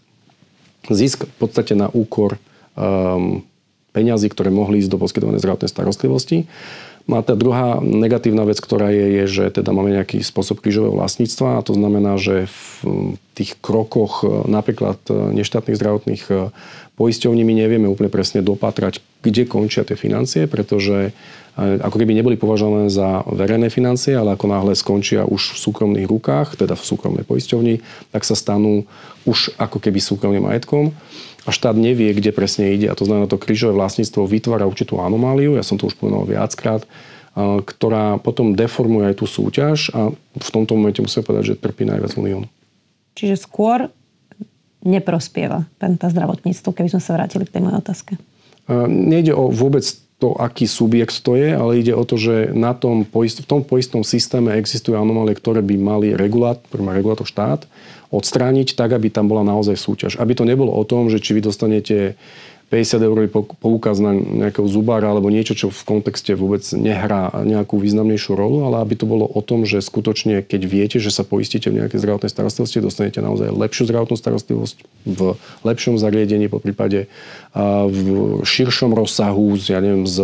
zisk 0.90 1.28
v 1.28 1.36
podstate 1.36 1.76
na 1.76 1.92
úkor 1.92 2.36
um, 2.76 3.44
peňazí, 3.92 4.28
ktoré 4.30 4.52
mohli 4.52 4.84
ísť 4.84 4.90
do 4.92 5.00
poskytovanej 5.00 5.42
zdravotnej 5.42 5.70
starostlivosti. 5.70 6.46
No 7.08 7.16
a 7.16 7.24
tá 7.24 7.32
druhá 7.32 7.80
negatívna 7.80 8.44
vec, 8.44 8.60
ktorá 8.60 8.92
je, 8.92 9.06
je, 9.16 9.24
že 9.24 9.44
teda 9.48 9.72
máme 9.72 9.96
nejaký 9.96 10.20
spôsob 10.20 10.60
krížového 10.60 10.92
vlastníctva 10.92 11.56
a 11.56 11.64
to 11.64 11.72
znamená, 11.72 12.20
že 12.20 12.52
v 12.84 13.16
tých 13.32 13.56
krokoch 13.64 14.20
e, 14.20 14.44
napríklad 14.44 15.00
e, 15.08 15.32
neštátnych 15.40 15.80
zdravotných 15.80 16.24
e, 16.28 16.52
poisťovní 17.00 17.48
my 17.48 17.54
nevieme 17.64 17.88
úplne 17.88 18.12
presne 18.12 18.44
dopatrať, 18.44 19.00
kde 19.22 19.48
končia 19.50 19.82
tie 19.82 19.98
financie, 19.98 20.46
pretože 20.46 21.12
ako 21.58 21.98
keby 21.98 22.14
neboli 22.14 22.38
považované 22.38 22.86
za 22.86 23.26
verejné 23.26 23.66
financie, 23.66 24.14
ale 24.14 24.38
ako 24.38 24.46
náhle 24.46 24.78
skončia 24.78 25.26
už 25.26 25.58
v 25.58 25.58
súkromných 25.58 26.06
rukách, 26.06 26.54
teda 26.54 26.78
v 26.78 26.86
súkromnej 26.86 27.26
poisťovni, 27.26 27.82
tak 28.14 28.22
sa 28.22 28.38
stanú 28.38 28.86
už 29.26 29.58
ako 29.58 29.82
keby 29.82 29.98
súkromným 29.98 30.46
majetkom 30.46 30.94
a 31.42 31.50
štát 31.50 31.74
nevie, 31.74 32.14
kde 32.14 32.30
presne 32.30 32.70
ide. 32.78 32.86
A 32.86 32.94
to 32.94 33.10
znamená, 33.10 33.26
to 33.26 33.42
krížové 33.42 33.74
vlastníctvo 33.74 34.30
vytvára 34.30 34.70
určitú 34.70 35.02
anomáliu, 35.02 35.58
ja 35.58 35.66
som 35.66 35.74
to 35.74 35.90
už 35.90 35.98
povedal 35.98 36.22
viackrát, 36.30 36.86
ktorá 37.38 38.22
potom 38.22 38.54
deformuje 38.54 39.10
aj 39.10 39.16
tú 39.18 39.26
súťaž 39.26 39.90
a 39.94 40.14
v 40.14 40.48
tomto 40.54 40.78
momente 40.78 41.02
musím 41.02 41.26
povedať, 41.26 41.54
že 41.54 41.58
trpí 41.58 41.82
najviac 41.86 42.14
Unión. 42.22 42.46
Čiže 43.18 43.34
skôr 43.34 43.90
neprospieva 44.86 45.66
Penta 45.82 46.06
zdravotníctvo, 46.06 46.70
keby 46.70 46.94
sme 46.94 47.02
sa 47.02 47.18
vrátili 47.18 47.50
k 47.50 47.58
tej 47.58 47.66
mojej 47.66 47.82
otázke. 47.82 48.12
Nejde 48.88 49.32
o 49.32 49.48
vôbec 49.48 49.84
to, 50.18 50.34
aký 50.34 50.66
subjekt 50.66 51.22
to 51.22 51.38
je, 51.38 51.54
ale 51.54 51.78
ide 51.78 51.94
o 51.94 52.02
to, 52.02 52.18
že 52.18 52.50
na 52.50 52.74
tom 52.74 53.06
v 53.06 53.46
tom 53.46 53.62
poistnom 53.62 54.02
systéme 54.02 54.50
existujú 54.58 54.98
anomálie, 54.98 55.38
ktoré 55.38 55.62
by 55.62 55.74
mali 55.78 56.08
regulát, 56.12 56.58
má 56.74 56.90
regulátor 56.90 57.24
štát, 57.24 57.70
odstrániť 58.10 58.74
tak, 58.74 58.98
aby 58.98 59.14
tam 59.14 59.30
bola 59.30 59.46
naozaj 59.46 59.78
súťaž. 59.78 60.12
Aby 60.18 60.34
to 60.34 60.48
nebolo 60.48 60.74
o 60.74 60.82
tom, 60.82 61.06
že 61.06 61.22
či 61.22 61.38
vy 61.38 61.44
dostanete 61.44 62.18
50 62.68 63.00
eurový 63.00 63.32
poukaz 63.32 63.96
na 63.96 64.12
nejakého 64.12 64.68
zubára 64.68 65.08
alebo 65.08 65.32
niečo, 65.32 65.56
čo 65.56 65.72
v 65.72 65.82
kontexte 65.88 66.36
vôbec 66.36 66.60
nehrá 66.76 67.32
nejakú 67.32 67.80
významnejšiu 67.80 68.36
rolu, 68.36 68.68
ale 68.68 68.84
aby 68.84 68.92
to 68.92 69.08
bolo 69.08 69.24
o 69.24 69.40
tom, 69.40 69.64
že 69.64 69.80
skutočne, 69.80 70.44
keď 70.44 70.62
viete, 70.68 70.96
že 71.00 71.08
sa 71.08 71.24
poistíte 71.24 71.72
v 71.72 71.80
nejakej 71.80 72.04
zdravotnej 72.04 72.28
starostlivosti, 72.28 72.84
dostanete 72.84 73.24
naozaj 73.24 73.56
lepšiu 73.56 73.88
zdravotnú 73.88 74.20
starostlivosť 74.20 74.76
v 75.08 75.20
lepšom 75.64 75.96
zariadení, 75.96 76.52
po 76.52 76.60
prípade 76.60 77.08
v 77.56 77.98
širšom 78.44 78.92
rozsahu, 78.92 79.56
ja 79.64 79.80
neviem, 79.80 80.04
s 80.04 80.20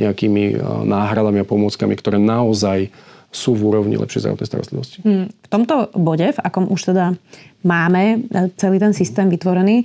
nejakými 0.00 0.64
náhradami 0.88 1.44
a 1.44 1.48
pomôckami, 1.48 1.92
ktoré 1.92 2.16
naozaj 2.16 2.88
sú 3.32 3.56
v 3.56 3.72
úrovni 3.72 3.96
lepšej 3.96 4.28
zdravotnej 4.28 4.48
starostlivosti. 4.48 4.98
Hmm. 5.00 5.32
V 5.32 5.48
tomto 5.48 5.88
bode, 5.96 6.28
v 6.36 6.40
akom 6.44 6.68
už 6.68 6.92
teda 6.92 7.16
máme 7.64 8.28
e, 8.28 8.52
celý 8.60 8.76
ten 8.76 8.92
systém 8.92 9.32
vytvorený, 9.32 9.82
e, 9.82 9.84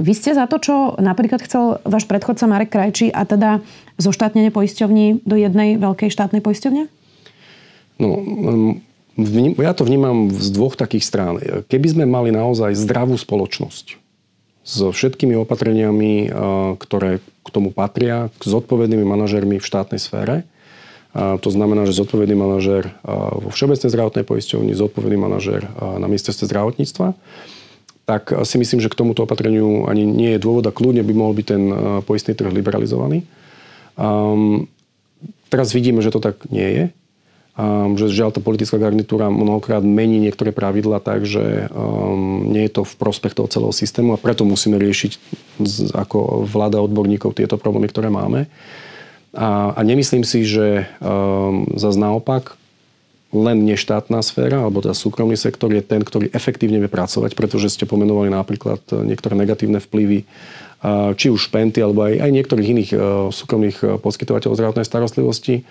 vy 0.00 0.12
ste 0.16 0.32
za 0.32 0.48
to, 0.48 0.56
čo 0.56 0.96
napríklad 0.96 1.44
chcel 1.44 1.84
váš 1.84 2.08
predchodca 2.08 2.48
Marek 2.48 2.72
Krajčí 2.72 3.12
a 3.12 3.28
teda 3.28 3.60
zoštátnenie 4.00 4.48
poisťovní 4.48 5.20
do 5.28 5.36
jednej 5.36 5.76
veľkej 5.76 6.08
štátnej 6.08 6.40
poisťovne? 6.40 6.88
No, 8.00 8.08
ja 9.58 9.72
to 9.76 9.82
vnímam 9.84 10.32
z 10.32 10.48
dvoch 10.54 10.78
takých 10.78 11.04
strán. 11.04 11.34
Keby 11.68 11.86
sme 11.92 12.04
mali 12.08 12.32
naozaj 12.32 12.72
zdravú 12.72 13.18
spoločnosť 13.20 13.98
so 14.64 14.92
všetkými 14.96 15.36
opatreniami, 15.44 16.12
e, 16.24 16.28
ktoré 16.80 17.20
k 17.20 17.48
tomu 17.52 17.68
patria, 17.68 18.32
s 18.40 18.48
zodpovednými 18.48 19.04
manažermi 19.04 19.60
v 19.60 19.68
štátnej 19.68 20.00
sfére, 20.00 20.48
to 21.16 21.48
znamená, 21.48 21.88
že 21.88 21.96
zodpovedný 21.96 22.36
manažér 22.36 22.92
vo 23.40 23.48
Všeobecnej 23.48 23.88
zdravotnej 23.88 24.24
poisťovni, 24.28 24.76
zodpovedný 24.76 25.16
manažér 25.16 25.66
na 25.98 26.04
ministerstve 26.04 26.44
zdravotníctva, 26.46 27.16
tak 28.08 28.32
si 28.44 28.56
myslím, 28.56 28.80
že 28.80 28.88
k 28.88 28.96
tomuto 28.96 29.24
opatreniu 29.24 29.84
ani 29.88 30.08
nie 30.08 30.36
je 30.36 30.40
dôvod 30.40 30.64
a 30.64 30.72
kľudne 30.72 31.04
by 31.04 31.12
mohol 31.12 31.36
byť 31.36 31.46
ten 31.48 31.62
poistný 32.08 32.32
trh 32.32 32.52
liberalizovaný. 32.52 33.24
Um, 33.98 34.70
teraz 35.52 35.74
vidíme, 35.74 36.00
že 36.00 36.14
to 36.14 36.22
tak 36.22 36.46
nie 36.48 36.64
je. 36.64 36.84
Um, 37.58 37.98
že 37.98 38.06
žiaľ 38.06 38.30
tá 38.30 38.38
politická 38.38 38.78
garnitúra 38.78 39.34
mnohokrát 39.34 39.82
mení 39.82 40.22
niektoré 40.22 40.54
pravidla 40.54 41.02
tak, 41.02 41.26
že 41.26 41.66
um, 41.74 42.46
nie 42.46 42.70
je 42.70 42.78
to 42.78 42.82
v 42.86 42.94
prospech 42.94 43.34
toho 43.34 43.50
celého 43.50 43.74
systému 43.74 44.14
a 44.14 44.22
preto 44.22 44.46
musíme 44.46 44.78
riešiť 44.78 45.12
z, 45.66 45.90
ako 45.90 46.46
vláda 46.46 46.78
odborníkov 46.78 47.34
tieto 47.34 47.58
problémy, 47.58 47.90
ktoré 47.90 48.14
máme. 48.14 48.46
A, 49.38 49.70
a 49.70 49.80
nemyslím 49.86 50.26
si, 50.26 50.42
že 50.42 50.90
um, 50.98 51.62
zase 51.78 51.94
naopak 51.94 52.58
len 53.30 53.62
neštátna 53.62 54.18
sféra, 54.26 54.66
alebo 54.66 54.82
teda 54.82 54.98
súkromný 54.98 55.38
sektor 55.38 55.70
je 55.70 55.78
ten, 55.78 56.02
ktorý 56.02 56.34
efektívne 56.34 56.82
vie 56.82 56.90
pracovať, 56.90 57.38
pretože 57.38 57.70
ste 57.70 57.86
pomenovali 57.86 58.34
napríklad 58.34 58.82
niektoré 59.06 59.38
negatívne 59.38 59.78
vplyvy, 59.78 60.26
uh, 60.26 61.14
či 61.14 61.30
už 61.30 61.54
Penty, 61.54 61.78
alebo 61.78 62.02
aj, 62.02 62.18
aj 62.18 62.30
niektorých 62.34 62.68
iných 62.74 62.90
uh, 62.98 63.00
súkromných 63.30 63.78
uh, 63.86 63.88
poskytovateľov 64.02 64.58
zdravotnej 64.58 64.86
starostlivosti, 64.88 65.62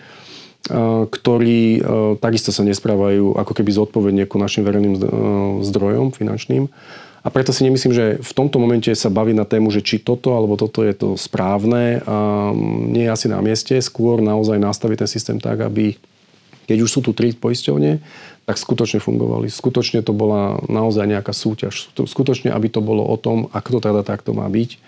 ktorí 1.08 1.80
takisto 2.20 2.52
sa 2.52 2.60
nesprávajú 2.60 3.40
ako 3.40 3.54
keby 3.56 3.72
zodpovedne 3.72 4.28
ku 4.28 4.36
našim 4.36 4.68
verejným 4.68 5.00
zdrojom 5.64 6.12
finančným. 6.12 6.68
A 7.28 7.32
preto 7.34 7.52
si 7.52 7.68
nemyslím, 7.68 7.92
že 7.92 8.06
v 8.24 8.32
tomto 8.32 8.56
momente 8.56 8.88
sa 8.96 9.12
baví 9.12 9.36
na 9.36 9.44
tému, 9.44 9.68
že 9.68 9.84
či 9.84 10.00
toto 10.00 10.40
alebo 10.40 10.56
toto 10.56 10.80
je 10.80 10.96
to 10.96 11.20
správne, 11.20 12.00
a 12.08 12.56
nie 12.88 13.04
je 13.04 13.12
asi 13.12 13.28
na 13.28 13.44
mieste. 13.44 13.76
Skôr 13.84 14.24
naozaj 14.24 14.56
nastaviť 14.56 15.04
ten 15.04 15.10
systém 15.12 15.36
tak, 15.36 15.60
aby 15.60 16.00
keď 16.72 16.88
už 16.88 16.88
sú 16.88 17.00
tu 17.04 17.12
tri 17.12 17.36
poisťovne, 17.36 18.00
tak 18.48 18.56
skutočne 18.56 19.04
fungovali. 19.04 19.52
Skutočne 19.52 20.08
to 20.08 20.16
bola 20.16 20.64
naozaj 20.72 21.04
nejaká 21.04 21.36
súťaž. 21.36 21.92
Skutočne, 22.00 22.56
aby 22.56 22.72
to 22.72 22.80
bolo 22.80 23.04
o 23.04 23.20
tom, 23.20 23.52
ako 23.52 23.76
to 23.76 23.92
teda 23.92 24.08
takto 24.08 24.32
má 24.32 24.48
byť 24.48 24.80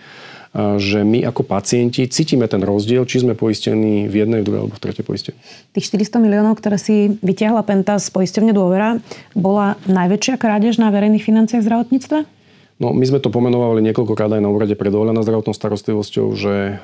že 0.55 1.05
my 1.05 1.29
ako 1.29 1.45
pacienti 1.45 2.09
cítime 2.09 2.49
ten 2.49 2.65
rozdiel, 2.65 3.05
či 3.05 3.21
sme 3.21 3.37
poistení 3.37 4.09
v 4.09 4.25
jednej, 4.25 4.41
v 4.41 4.45
druhej 4.49 4.61
alebo 4.65 4.73
v 4.73 4.81
tretej 4.81 5.05
poistení. 5.05 5.37
Tých 5.77 5.93
400 5.93 6.17
miliónov, 6.17 6.57
ktoré 6.57 6.81
si 6.81 7.13
vytiahla 7.21 7.61
Penta 7.61 8.01
z 8.01 8.09
poisťovne 8.09 8.49
Dôvera, 8.49 8.97
bola 9.37 9.77
najväčšia 9.85 10.41
krádež 10.41 10.81
na 10.81 10.89
verejných 10.89 11.21
financiách 11.21 11.61
v 11.61 11.67
zdravotníctve? 11.69 12.17
No, 12.79 12.95
my 12.95 13.03
sme 13.03 13.19
to 13.19 13.27
pomenovali 13.27 13.83
niekoľkokrát 13.91 14.39
aj 14.39 14.41
na 14.41 14.49
úrade 14.49 14.71
pre 14.73 14.87
dohľad 14.87 15.11
na 15.11 15.21
zdravotnou 15.27 15.51
starostlivosťou, 15.51 16.27
že 16.31 16.79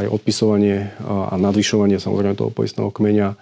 aj 0.00 0.08
odpisovanie 0.08 0.90
a 1.04 1.36
nadvyšovanie 1.36 2.00
samozrejme 2.00 2.32
toho 2.32 2.48
poistného 2.48 2.88
kmeňa 2.88 3.36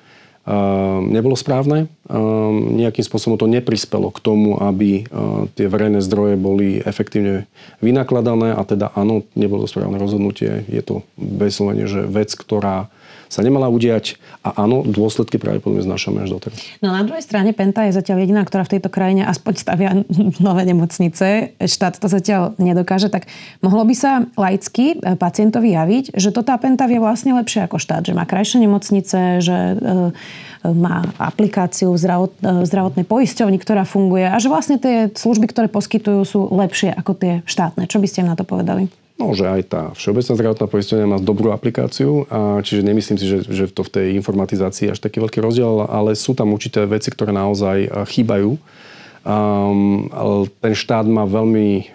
nebolo 1.07 1.39
správne. 1.39 1.87
Ehm, 2.11 2.75
nejakým 2.75 3.07
spôsobom 3.07 3.39
to 3.39 3.47
neprispelo 3.47 4.11
k 4.11 4.19
tomu, 4.19 4.59
aby 4.59 5.07
ehm, 5.07 5.47
tie 5.55 5.71
verejné 5.71 6.03
zdroje 6.03 6.35
boli 6.35 6.83
efektívne 6.83 7.47
vynakladané 7.79 8.59
a 8.59 8.63
teda 8.67 8.91
áno, 8.99 9.23
nebolo 9.39 9.65
to 9.65 9.71
správne 9.71 10.03
rozhodnutie. 10.03 10.67
Je 10.67 10.83
to 10.83 11.07
vyslovene, 11.15 11.87
že 11.87 12.03
vec, 12.11 12.35
ktorá 12.35 12.91
sa 13.33 13.41
nemala 13.41 13.73
udiať 13.73 14.21
a 14.45 14.61
áno, 14.61 14.85
dôsledky 14.85 15.41
pravdepodobne 15.41 15.81
znášame 15.81 16.29
až 16.29 16.37
doteraz. 16.37 16.61
No 16.85 16.93
na 16.93 17.01
druhej 17.01 17.25
strane 17.25 17.57
Penta 17.57 17.89
je 17.89 17.97
zatiaľ 17.97 18.29
jediná, 18.29 18.45
ktorá 18.45 18.69
v 18.69 18.77
tejto 18.77 18.93
krajine 18.93 19.25
aspoň 19.25 19.53
stavia 19.57 19.91
nové 20.45 20.69
nemocnice. 20.69 21.57
Štát 21.57 21.97
to 21.97 22.13
zatiaľ 22.13 22.53
nedokáže, 22.61 23.09
tak 23.09 23.33
mohlo 23.65 23.89
by 23.89 23.95
sa 23.97 24.29
laicky 24.37 25.01
e, 25.01 25.17
pacientovi 25.17 25.73
javiť, 25.73 26.05
že 26.13 26.29
to 26.29 26.45
tá 26.45 26.61
Penta 26.61 26.85
vie 26.85 27.01
vlastne 27.01 27.33
lepšie 27.33 27.65
ako 27.65 27.81
štát, 27.81 28.05
že 28.05 28.13
má 28.13 28.29
krajšie 28.29 28.61
nemocnice, 28.61 29.41
že 29.41 29.57
e, 29.57 29.77
má 30.71 31.03
aplikáciu 31.19 31.91
zdravot, 31.99 32.31
e, 32.39 32.63
zdravotnej 32.63 33.03
poisťovni, 33.03 33.59
ktorá 33.59 33.83
funguje 33.83 34.31
a 34.31 34.39
že 34.39 34.47
vlastne 34.47 34.79
tie 34.79 35.11
služby, 35.11 35.51
ktoré 35.51 35.67
poskytujú, 35.67 36.23
sú 36.23 36.41
lepšie 36.55 36.95
ako 36.95 37.13
tie 37.19 37.33
štátne. 37.47 37.91
Čo 37.91 37.99
by 37.99 38.07
ste 38.07 38.23
na 38.23 38.39
to 38.39 38.47
povedali? 38.47 38.87
No, 39.19 39.35
že 39.39 39.47
aj 39.47 39.63
tá 39.71 39.83
Všeobecná 39.95 40.35
zdravotná 40.35 40.67
poisťovňa 40.67 41.07
má 41.07 41.19
dobrú 41.23 41.55
aplikáciu, 41.55 42.27
a 42.27 42.59
čiže 42.63 42.83
nemyslím 42.83 43.19
si, 43.19 43.27
že, 43.29 43.39
že 43.47 43.65
to 43.71 43.87
v 43.87 43.93
tej 43.93 44.07
informatizácii 44.19 44.91
až 44.91 44.99
taký 44.99 45.23
veľký 45.23 45.39
rozdiel, 45.39 45.87
ale 45.87 46.19
sú 46.19 46.35
tam 46.35 46.51
určité 46.51 46.83
veci, 46.91 47.13
ktoré 47.15 47.31
naozaj 47.31 48.09
chýbajú. 48.11 48.59
Um, 49.23 50.11
ten 50.59 50.75
štát 50.75 51.07
má 51.07 51.23
veľmi 51.23 51.95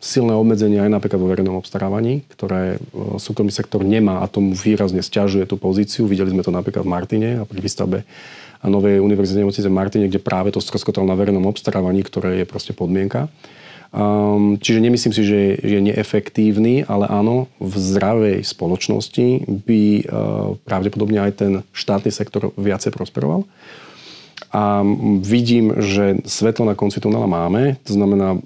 silné 0.00 0.32
obmedzenia 0.32 0.88
aj 0.88 0.96
napríklad 0.96 1.20
vo 1.20 1.28
verejnom 1.28 1.60
obstarávaní, 1.60 2.24
ktoré 2.32 2.80
uh, 2.80 3.20
súkromný 3.20 3.52
sektor 3.52 3.84
nemá 3.84 4.24
a 4.24 4.30
tomu 4.32 4.56
výrazne 4.56 5.04
stiažuje 5.04 5.44
tú 5.44 5.60
pozíciu. 5.60 6.08
Videli 6.08 6.32
sme 6.32 6.40
to 6.40 6.48
napríklad 6.48 6.88
v 6.88 6.92
Martine 6.96 7.28
a 7.38 7.44
pri 7.44 7.60
výstavbe 7.60 8.08
novej 8.64 9.00
univerzity 9.00 9.40
nemocnice 9.40 9.68
Martine, 9.72 10.08
kde 10.08 10.20
práve 10.20 10.52
to 10.52 10.60
skroskotalo 10.60 11.04
na 11.04 11.16
verejnom 11.16 11.44
obstarávaní, 11.48 12.04
ktoré 12.04 12.42
je 12.42 12.46
proste 12.48 12.72
podmienka. 12.72 13.28
Um, 13.90 14.54
čiže 14.60 14.84
nemyslím 14.84 15.12
si, 15.12 15.22
že 15.26 15.36
je, 15.36 15.52
je 15.66 15.78
neefektívny, 15.82 16.86
ale 16.86 17.10
áno, 17.10 17.50
v 17.58 17.74
zdravej 17.74 18.38
spoločnosti 18.46 19.50
by 19.66 19.82
uh, 19.82 20.02
pravdepodobne 20.62 21.18
aj 21.18 21.32
ten 21.34 21.52
štátny 21.74 22.14
sektor 22.14 22.54
viacej 22.54 22.94
prosperoval. 22.94 23.48
A 24.50 24.82
vidím, 25.22 25.74
že 25.78 26.22
svetlo 26.26 26.66
na 26.66 26.78
konci 26.78 27.02
tunela 27.02 27.26
máme, 27.26 27.78
to 27.82 27.94
znamená, 27.94 28.38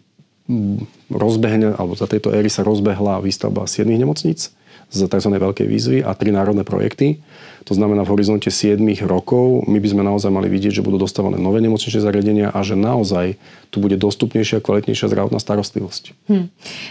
rozbehne, 1.09 1.73
alebo 1.73 1.97
za 1.97 2.05
tejto 2.05 2.29
éry 2.33 2.53
sa 2.53 2.61
rozbehla 2.61 3.25
výstavba 3.25 3.65
7 3.65 3.89
nemocníc 3.89 4.53
z 4.93 5.09
tzv. 5.09 5.31
veľkej 5.33 5.67
výzvy 5.67 5.99
a 6.05 6.13
tri 6.13 6.31
národné 6.31 6.63
projekty. 6.63 7.19
To 7.65 7.73
znamená, 7.73 8.05
v 8.05 8.13
horizonte 8.13 8.53
7 8.53 8.77
rokov 9.09 9.65
my 9.65 9.81
by 9.81 9.89
sme 9.89 10.03
naozaj 10.05 10.29
mali 10.29 10.53
vidieť, 10.53 10.79
že 10.81 10.85
budú 10.85 11.01
dostávané 11.01 11.41
nové 11.41 11.65
nemocničné 11.65 12.05
zariadenia 12.05 12.53
a 12.53 12.61
že 12.61 12.77
naozaj 12.77 13.41
tu 13.73 13.81
bude 13.81 13.97
dostupnejšia 13.97 14.61
a 14.61 14.65
kvalitnejšia 14.65 15.09
zdravotná 15.09 15.41
starostlivosť. 15.41 16.29
Hm. 16.29 16.47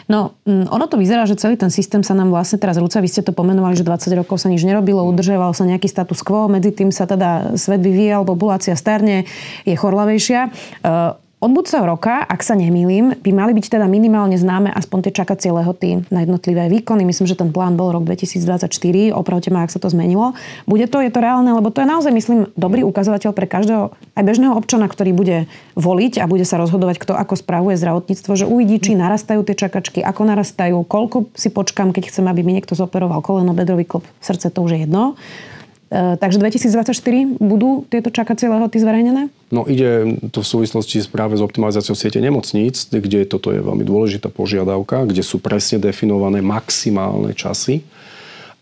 No, 0.10 0.34
mm, 0.50 0.74
ono 0.74 0.86
to 0.90 0.98
vyzerá, 0.98 1.30
že 1.30 1.38
celý 1.38 1.62
ten 1.62 1.70
systém 1.70 2.02
sa 2.02 2.18
nám 2.18 2.34
vlastne 2.34 2.58
teraz 2.58 2.82
rúca. 2.82 2.98
Vy 3.06 3.10
ste 3.14 3.22
to 3.22 3.38
pomenovali, 3.38 3.78
že 3.78 3.86
20 3.86 4.18
rokov 4.26 4.42
sa 4.42 4.50
nič 4.50 4.66
nerobilo, 4.66 5.06
udržoval 5.14 5.54
sa 5.54 5.70
nejaký 5.70 5.86
status 5.86 6.26
quo, 6.26 6.50
medzi 6.50 6.74
tým 6.74 6.90
sa 6.90 7.06
teda 7.06 7.54
svet 7.54 7.86
vyvíjal, 7.86 8.26
populácia 8.26 8.74
starne, 8.74 9.30
je 9.70 9.78
chorlavejšia. 9.78 10.50
Od 11.44 11.52
budúceho 11.52 11.84
roka, 11.84 12.24
ak 12.24 12.40
sa 12.40 12.56
nemýlim, 12.56 13.20
by 13.20 13.32
mali 13.36 13.52
byť 13.52 13.76
teda 13.76 13.84
minimálne 13.92 14.40
známe 14.40 14.72
aspoň 14.72 15.12
tie 15.12 15.20
čakacie 15.20 15.52
lehoty 15.52 16.08
na 16.08 16.24
jednotlivé 16.24 16.72
výkony. 16.72 17.04
Myslím, 17.04 17.28
že 17.28 17.36
ten 17.36 17.52
plán 17.52 17.76
bol 17.76 17.92
rok 17.92 18.08
2024, 18.08 18.72
opravte 19.12 19.52
ma, 19.52 19.68
ak 19.68 19.76
sa 19.76 19.84
to 19.84 19.92
zmenilo. 19.92 20.40
Bude 20.64 20.88
to, 20.88 21.04
je 21.04 21.12
to 21.12 21.20
reálne, 21.20 21.52
lebo 21.52 21.68
to 21.68 21.84
je 21.84 21.92
naozaj, 21.92 22.16
myslím, 22.16 22.48
dobrý 22.56 22.88
ukazovateľ 22.88 23.36
pre 23.36 23.44
každého 23.44 23.92
aj 23.92 24.24
bežného 24.24 24.56
občana, 24.56 24.88
ktorý 24.88 25.12
bude 25.12 25.52
voliť 25.76 26.24
a 26.24 26.32
bude 26.32 26.48
sa 26.48 26.56
rozhodovať, 26.64 27.04
kto 27.04 27.12
ako 27.12 27.36
spravuje 27.36 27.76
zdravotníctvo, 27.76 28.32
že 28.40 28.48
uvidí, 28.48 28.80
či 28.80 28.96
narastajú 28.96 29.44
tie 29.44 29.68
čakačky, 29.68 30.00
ako 30.00 30.24
narastajú, 30.24 30.80
koľko 30.88 31.28
si 31.36 31.52
počkám, 31.52 31.92
keď 31.92 32.08
chcem, 32.08 32.24
aby 32.24 32.40
mi 32.40 32.56
niekto 32.56 32.72
zoperoval 32.72 33.20
koleno, 33.20 33.52
bedrový 33.52 33.84
klop, 33.84 34.08
srdce, 34.24 34.48
to 34.48 34.64
už 34.64 34.80
je 34.80 34.88
jedno. 34.88 35.20
E, 35.94 36.18
takže 36.18 36.42
2024 36.42 37.38
budú 37.38 37.86
tieto 37.86 38.10
čakacie 38.10 38.50
lehoty 38.50 38.82
zverejnené? 38.82 39.30
No 39.54 39.70
ide 39.70 40.18
to 40.34 40.42
v 40.42 40.48
súvislosti 40.50 41.06
práve 41.06 41.38
s 41.38 41.46
optimalizáciou 41.46 41.94
siete 41.94 42.18
nemocníc, 42.18 42.90
kde 42.90 43.30
toto 43.30 43.54
je 43.54 43.62
veľmi 43.62 43.86
dôležitá 43.86 44.34
požiadavka, 44.34 45.06
kde 45.06 45.22
sú 45.22 45.38
presne 45.38 45.78
definované 45.78 46.42
maximálne 46.42 47.38
časy 47.38 47.86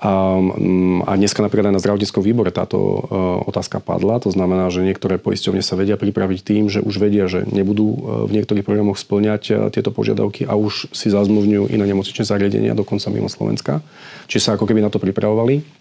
A, 0.01 0.33
mm, 0.41 1.05
a 1.05 1.13
dneska 1.13 1.45
napríklad 1.45 1.69
aj 1.69 1.75
na 1.77 1.83
zdravotníckom 1.85 2.25
výbore 2.25 2.49
táto 2.49 2.77
uh, 2.81 2.99
otázka 3.45 3.77
padla. 3.77 4.17
To 4.25 4.33
znamená, 4.33 4.73
že 4.73 4.81
niektoré 4.81 5.21
poisťovne 5.21 5.61
sa 5.61 5.77
vedia 5.77 5.93
pripraviť 5.93 6.39
tým, 6.41 6.73
že 6.73 6.81
už 6.81 6.97
vedia, 6.97 7.29
že 7.29 7.45
nebudú 7.45 7.85
uh, 7.85 7.97
v 8.25 8.41
niektorých 8.41 8.65
programoch 8.65 8.97
splňať 8.97 9.71
tieto 9.71 9.93
požiadavky 9.93 10.49
a 10.49 10.57
už 10.57 10.89
si 10.89 11.13
zazmluvňujú 11.13 11.69
iné 11.69 11.85
nemocničné 11.85 12.25
zariadenia, 12.25 12.73
dokonca 12.73 13.13
mimo 13.13 13.29
Slovenska. 13.29 13.85
Čiže 14.25 14.41
sa 14.41 14.51
ako 14.57 14.65
keby 14.65 14.81
na 14.81 14.89
to 14.89 14.97
pripravovali 14.97 15.80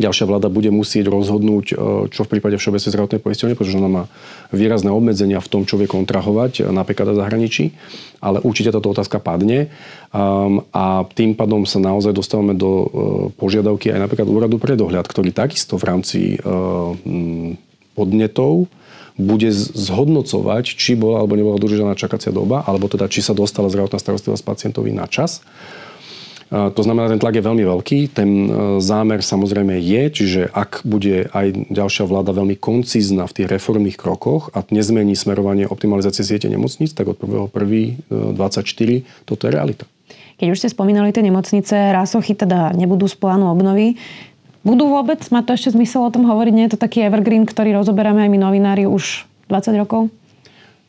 ďalšia 0.00 0.24
vláda 0.24 0.48
bude 0.48 0.72
musieť 0.72 1.12
rozhodnúť, 1.12 1.66
e, 1.70 1.74
čo 2.08 2.24
v 2.24 2.30
prípade 2.36 2.56
Všeobecnej 2.56 2.90
zdravotnej 2.90 3.20
poisťovne, 3.20 3.54
pretože 3.54 3.78
ona 3.78 3.90
má 3.92 4.04
výrazné 4.50 4.88
obmedzenia 4.88 5.38
v 5.38 5.50
tom, 5.52 5.62
čo 5.68 5.76
vie 5.76 5.86
kontrahovať, 5.86 6.64
e, 6.64 6.72
napríklad 6.72 7.12
v 7.12 7.20
zahraničí, 7.20 7.64
ale 8.24 8.40
určite 8.40 8.72
táto 8.72 8.90
otázka 8.90 9.20
padne 9.20 9.72
a 10.74 11.06
tým 11.14 11.38
pádom 11.38 11.62
sa 11.64 11.78
naozaj 11.78 12.10
dostávame 12.10 12.58
do 12.58 12.70
e, 12.70 12.86
požiadavky 13.38 13.94
aj 13.94 14.00
napríklad 14.02 14.26
úradu 14.26 14.58
pre 14.58 14.74
dohľad, 14.74 15.06
ktorý 15.06 15.30
takisto 15.30 15.78
v 15.78 15.86
rámci 15.86 16.20
podnetov 17.94 18.66
bude 19.20 19.52
zhodnocovať, 19.52 20.64
či 20.64 20.96
bola 20.96 21.20
alebo 21.20 21.36
nebola 21.36 21.60
dodržaná 21.60 21.92
čakacia 21.92 22.32
doba, 22.32 22.64
alebo 22.64 22.88
teda 22.88 23.06
či 23.06 23.20
sa 23.20 23.36
dostala 23.36 23.68
zdravotná 23.68 24.00
starostlivosť 24.00 24.42
pacientovi 24.42 24.96
na 24.96 25.04
čas. 25.04 25.44
To 26.50 26.82
znamená, 26.82 27.06
ten 27.06 27.22
tlak 27.22 27.38
je 27.38 27.46
veľmi 27.46 27.62
veľký, 27.62 27.98
ten 28.10 28.30
e, 28.30 28.48
zámer 28.82 29.22
samozrejme 29.22 29.78
je, 29.78 30.02
čiže 30.10 30.42
ak 30.50 30.82
bude 30.82 31.30
aj 31.30 31.70
ďalšia 31.70 32.10
vláda 32.10 32.34
veľmi 32.34 32.58
koncizná 32.58 33.30
v 33.30 33.34
tých 33.38 33.48
reformných 33.54 33.94
krokoch 33.94 34.50
a 34.50 34.66
nezmení 34.66 35.14
smerovanie 35.14 35.70
optimalizácie 35.70 36.26
siete 36.26 36.50
nemocníc, 36.50 36.90
tak 36.90 37.06
od 37.06 37.22
1.1.24 37.22 38.66
toto 39.30 39.42
je 39.46 39.50
realita. 39.54 39.86
Keď 40.42 40.48
už 40.50 40.58
ste 40.58 40.74
spomínali 40.74 41.14
tie 41.14 41.22
nemocnice, 41.22 41.94
rásochy 41.94 42.34
teda 42.34 42.74
nebudú 42.74 43.06
z 43.06 43.14
plánu 43.14 43.46
obnovy. 43.46 43.94
Budú 44.66 44.90
vôbec? 44.90 45.22
Má 45.30 45.46
to 45.46 45.54
ešte 45.54 45.70
zmysel 45.70 46.02
o 46.02 46.10
tom 46.10 46.26
hovoriť? 46.26 46.50
Nie 46.50 46.66
je 46.66 46.74
to 46.74 46.82
taký 46.82 47.06
evergreen, 47.06 47.46
ktorý 47.46 47.78
rozoberáme 47.78 48.26
aj 48.26 48.30
my 48.32 48.38
novinári 48.42 48.90
už 48.90 49.22
20 49.46 49.78
rokov? 49.78 50.10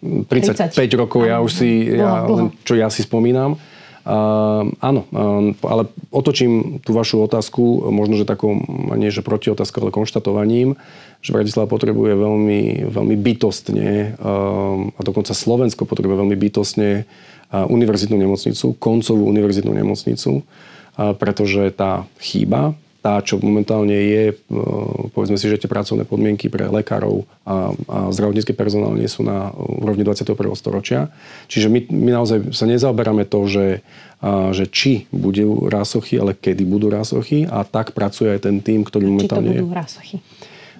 35 0.02 0.74
30. 0.74 0.90
rokov, 0.98 1.30
ja 1.30 1.38
už 1.38 1.52
si, 1.54 1.94
ja, 1.94 2.26
len 2.26 2.50
čo 2.66 2.74
ja 2.74 2.90
si 2.90 3.06
spomínam. 3.06 3.62
Uh, 4.02 4.74
áno, 4.82 5.06
uh, 5.14 5.54
ale 5.62 5.86
otočím 6.10 6.82
tú 6.82 6.98
vašu 6.98 7.22
otázku, 7.22 7.94
možno, 7.94 8.18
že 8.18 8.26
takou, 8.26 8.58
nie 8.98 9.14
že 9.14 9.22
protiotázkou, 9.22 9.86
ale 9.86 9.94
konštatovaním, 9.94 10.74
že 11.22 11.38
Bratislava 11.38 11.70
potrebuje 11.70 12.18
veľmi, 12.18 12.90
veľmi 12.90 13.16
bytostne, 13.22 14.18
uh, 14.18 14.90
a 14.98 15.02
dokonca 15.06 15.38
Slovensko 15.38 15.86
potrebuje 15.86 16.18
veľmi 16.18 16.38
bytostne 16.38 17.06
univerzitnú 17.52 18.16
nemocnicu, 18.16 18.80
koncovú 18.80 19.28
univerzitnú 19.28 19.76
nemocnicu, 19.76 20.40
pretože 20.96 21.68
tá 21.76 22.08
chýba, 22.24 22.72
tá, 23.02 23.18
čo 23.26 23.42
momentálne 23.42 23.98
je, 23.98 24.24
e, 24.30 24.36
povedzme 25.10 25.34
si, 25.36 25.50
že 25.50 25.58
tie 25.58 25.66
pracovné 25.66 26.06
podmienky 26.06 26.54
pre 26.54 26.70
lekárov 26.70 27.26
a, 27.44 27.74
a 27.90 27.98
zdravotnícky 28.14 28.54
personál 28.54 28.94
nie 28.94 29.10
sú 29.10 29.26
na 29.26 29.50
úrovni 29.58 30.06
21. 30.06 30.38
storočia. 30.54 31.10
Čiže 31.50 31.68
my, 31.74 31.90
my 31.90 32.12
naozaj 32.22 32.54
sa 32.54 32.70
nezaoberáme 32.70 33.26
to, 33.26 33.42
že, 33.50 33.66
a, 34.22 34.54
že 34.54 34.70
či 34.70 35.10
budú 35.10 35.66
rásochy, 35.66 36.22
ale 36.22 36.38
kedy 36.38 36.62
budú 36.62 36.94
rásochy 36.94 37.50
a 37.50 37.66
tak 37.66 37.98
pracuje 37.98 38.38
aj 38.38 38.46
ten 38.46 38.62
tým, 38.62 38.86
ktorý 38.86 39.10
momentálne 39.10 39.50
či 39.50 39.58
to 39.58 39.66
budú 39.66 39.74
rásochy? 39.74 40.16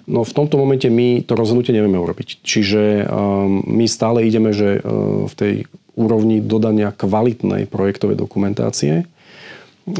No 0.06 0.26
v 0.26 0.34
tomto 0.34 0.58
momente 0.58 0.90
my 0.90 1.22
to 1.26 1.38
rozhodnutie 1.38 1.70
nevieme 1.74 1.98
urobiť. 1.98 2.42
Čiže 2.42 3.06
um, 3.06 3.62
my 3.66 3.86
stále 3.86 4.26
ideme, 4.26 4.50
že 4.50 4.82
uh, 4.82 5.30
v 5.30 5.34
tej 5.34 5.54
úrovni 5.94 6.40
dodania 6.40 6.90
kvalitnej 6.90 7.68
projektovej 7.68 8.16
dokumentácie 8.16 9.04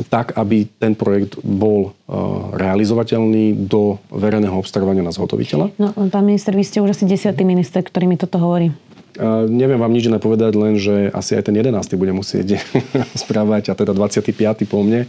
tak, 0.07 0.39
aby 0.39 0.71
ten 0.79 0.95
projekt 0.95 1.43
bol 1.43 1.91
e, 1.91 2.15
realizovateľný 2.55 3.67
do 3.67 3.99
verejného 4.15 4.55
obstarávania 4.55 5.03
na 5.03 5.11
zhotoviteľa. 5.11 5.75
No, 5.75 5.91
pán 6.07 6.23
minister, 6.23 6.55
vy 6.55 6.63
ste 6.63 6.79
už 6.79 6.95
asi 6.95 7.05
desiatý 7.05 7.43
minister, 7.43 7.83
ktorý 7.83 8.07
mi 8.07 8.15
toto 8.15 8.39
hovorí. 8.39 8.71
Uh, 9.13 9.45
neviem 9.45 9.77
vám 9.77 9.93
nič 9.93 10.09
iné 10.09 10.17
povedať, 10.17 10.57
len 10.57 10.81
že 10.81 11.13
asi 11.13 11.37
aj 11.37 11.53
ten 11.53 11.57
11. 11.61 11.77
bude 12.01 12.17
musieť 12.17 12.57
správať, 13.23 13.69
a 13.69 13.77
teda 13.77 13.93
25. 13.93 14.33
po 14.65 14.81
mne, 14.81 15.05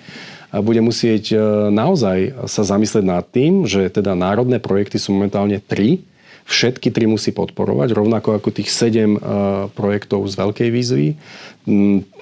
a 0.51 0.59
bude 0.59 0.83
musieť 0.83 1.31
uh, 1.31 1.39
naozaj 1.71 2.35
sa 2.51 2.67
zamyslieť 2.67 3.05
nad 3.07 3.23
tým, 3.23 3.63
že 3.63 3.87
teda 3.87 4.11
národné 4.11 4.59
projekty 4.59 4.99
sú 4.99 5.15
momentálne 5.15 5.55
tri, 5.63 6.03
všetky 6.43 6.91
tri 6.91 7.07
musí 7.07 7.31
podporovať, 7.31 7.95
rovnako 7.95 8.35
ako 8.43 8.51
tých 8.51 8.75
7 8.75 8.91
uh, 8.91 9.71
projektov 9.71 10.27
z 10.27 10.35
veľkej 10.35 10.69
výzvy. 10.75 11.07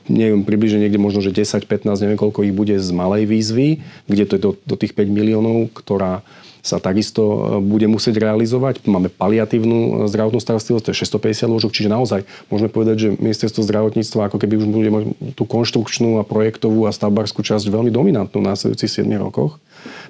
Neviem, 0.10 0.42
približne 0.42 0.82
niekde 0.82 0.98
možno, 0.98 1.22
že 1.22 1.30
10, 1.30 1.70
15, 1.70 2.02
neviem 2.02 2.18
koľko 2.18 2.42
ich 2.48 2.56
bude 2.56 2.74
z 2.82 2.90
malej 2.90 3.30
výzvy, 3.30 3.86
kde 4.10 4.24
to 4.26 4.34
je 4.38 4.42
do, 4.42 4.52
do 4.66 4.76
tých 4.80 4.98
5 4.98 5.06
miliónov, 5.10 5.70
ktorá 5.78 6.26
sa 6.62 6.78
takisto 6.78 7.22
e, 7.22 7.38
bude 7.62 7.90
musieť 7.90 8.22
realizovať. 8.22 8.86
Máme 8.86 9.10
paliatívnu 9.10 9.78
e, 9.78 9.90
zdravotnú 10.10 10.38
starostlivosť, 10.38 10.84
to 10.86 10.92
je 10.94 11.02
650 11.06 11.50
lôžok, 11.50 11.72
čiže 11.74 11.90
naozaj 11.90 12.22
môžeme 12.54 12.70
povedať, 12.70 12.96
že 12.98 13.08
ministerstvo 13.18 13.66
zdravotníctva 13.66 14.30
ako 14.30 14.38
keby 14.38 14.62
už 14.62 14.66
bude 14.70 14.90
mať 14.94 15.04
tú 15.34 15.44
konštrukčnú 15.50 16.22
a 16.22 16.24
projektovú 16.24 16.86
a 16.86 16.94
stavbarskú 16.94 17.42
časť 17.42 17.66
veľmi 17.66 17.90
dominantnú 17.90 18.46
v 18.46 18.48
následujúcich 18.54 19.06
7 19.06 19.10
rokoch, 19.18 19.58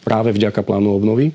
práve 0.03 0.35
vďaka 0.35 0.59
plánu 0.61 0.91
obnovy. 0.91 1.31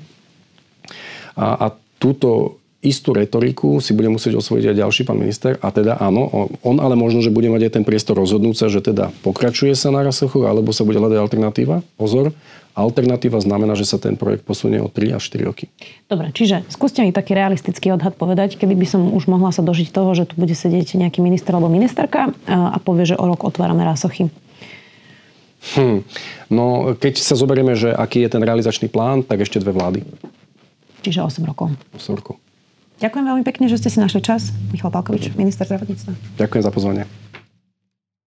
A, 1.33 1.65
a 1.65 1.67
túto 1.97 2.61
istú 2.81 3.11
retoriku 3.17 3.81
si 3.81 3.97
bude 3.97 4.07
musieť 4.07 4.37
osvojiť 4.37 4.69
aj 4.69 4.75
ďalší 4.77 5.01
pán 5.09 5.17
minister 5.17 5.57
a 5.65 5.73
teda 5.73 5.97
áno, 5.97 6.49
on 6.61 6.77
ale 6.77 6.93
možno, 6.93 7.25
že 7.25 7.33
bude 7.33 7.49
mať 7.49 7.67
aj 7.67 7.71
ten 7.81 7.83
priestor 7.83 8.21
rozhodnúť 8.21 8.55
sa, 8.55 8.67
že 8.69 8.85
teda 8.85 9.09
pokračuje 9.25 9.73
sa 9.73 9.89
na 9.89 10.05
rasochu 10.05 10.45
alebo 10.45 10.69
sa 10.69 10.85
bude 10.85 11.01
hľadať 11.01 11.17
alternatíva. 11.17 11.81
Pozor, 11.97 12.37
alternatíva 12.77 13.41
znamená, 13.41 13.73
že 13.73 13.89
sa 13.89 13.97
ten 13.97 14.13
projekt 14.13 14.45
posunie 14.45 14.77
o 14.77 14.85
3 14.93 15.17
až 15.17 15.25
4 15.33 15.49
roky. 15.49 15.65
Dobre, 16.05 16.29
čiže 16.29 16.61
skúste 16.69 17.01
mi 17.01 17.09
taký 17.09 17.33
realistický 17.33 17.89
odhad 17.89 18.13
povedať, 18.13 18.61
kedy 18.61 18.77
by 18.77 18.85
som 18.85 19.01
už 19.09 19.25
mohla 19.25 19.49
sa 19.49 19.65
dožiť 19.65 19.89
toho, 19.89 20.13
že 20.13 20.29
tu 20.29 20.37
bude 20.37 20.53
sedieť 20.53 21.01
nejaký 21.01 21.25
minister 21.25 21.57
alebo 21.57 21.73
ministerka 21.73 22.29
a 22.45 22.77
povie, 22.77 23.09
že 23.09 23.17
o 23.17 23.25
rok 23.25 23.41
otvárame 23.41 23.81
rasochy. 23.81 24.29
Hm. 25.73 26.05
No, 26.53 26.93
keď 26.93 27.17
sa 27.17 27.33
zoberieme, 27.33 27.73
že 27.73 27.89
aký 27.89 28.21
je 28.21 28.29
ten 28.29 28.45
realizačný 28.45 28.87
plán, 28.87 29.25
tak 29.25 29.41
ešte 29.41 29.57
dve 29.57 29.73
vlády. 29.73 30.05
Čiže 31.01 31.25
8 31.25 31.41
rokov. 31.43 31.73
8 31.97 32.13
rokov. 32.13 32.37
Ďakujem 32.97 33.25
veľmi 33.29 33.43
pekne, 33.45 33.69
že 33.69 33.77
ste 33.77 33.93
si 33.93 34.01
našli 34.01 34.25
čas. 34.25 34.49
Michal 34.73 34.89
Palkovič, 34.89 35.37
minister 35.37 35.69
zdravotníctva. 35.69 36.41
Ďakujem 36.41 36.63
za 36.65 36.71
pozvanie. 36.73 37.05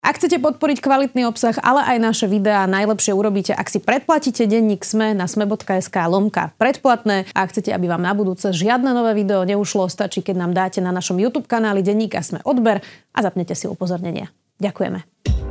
Ak 0.02 0.18
chcete 0.18 0.42
podporiť 0.42 0.82
kvalitný 0.82 1.30
obsah, 1.30 1.54
ale 1.62 1.86
aj 1.86 1.98
naše 2.02 2.26
videá, 2.26 2.66
najlepšie 2.66 3.14
urobíte, 3.14 3.54
ak 3.54 3.70
si 3.70 3.78
predplatíte 3.78 4.50
denník 4.50 4.82
SME 4.82 5.14
na 5.14 5.30
sme.sk 5.30 5.94
lomka 6.10 6.58
predplatné. 6.58 7.30
A 7.38 7.46
ak 7.46 7.54
chcete, 7.54 7.70
aby 7.70 7.86
vám 7.86 8.02
na 8.02 8.18
budúce 8.18 8.50
žiadne 8.50 8.98
nové 8.98 9.14
video 9.14 9.46
neušlo, 9.46 9.86
stačí, 9.86 10.26
keď 10.26 10.36
nám 10.42 10.52
dáte 10.58 10.82
na 10.82 10.90
našom 10.90 11.22
YouTube 11.22 11.46
kanáli 11.46 11.86
denníka 11.86 12.18
SME 12.18 12.42
odber 12.50 12.82
a 13.14 13.20
zapnete 13.22 13.54
si 13.54 13.70
upozornenia. 13.70 14.34
Ďakujeme. 14.58 15.51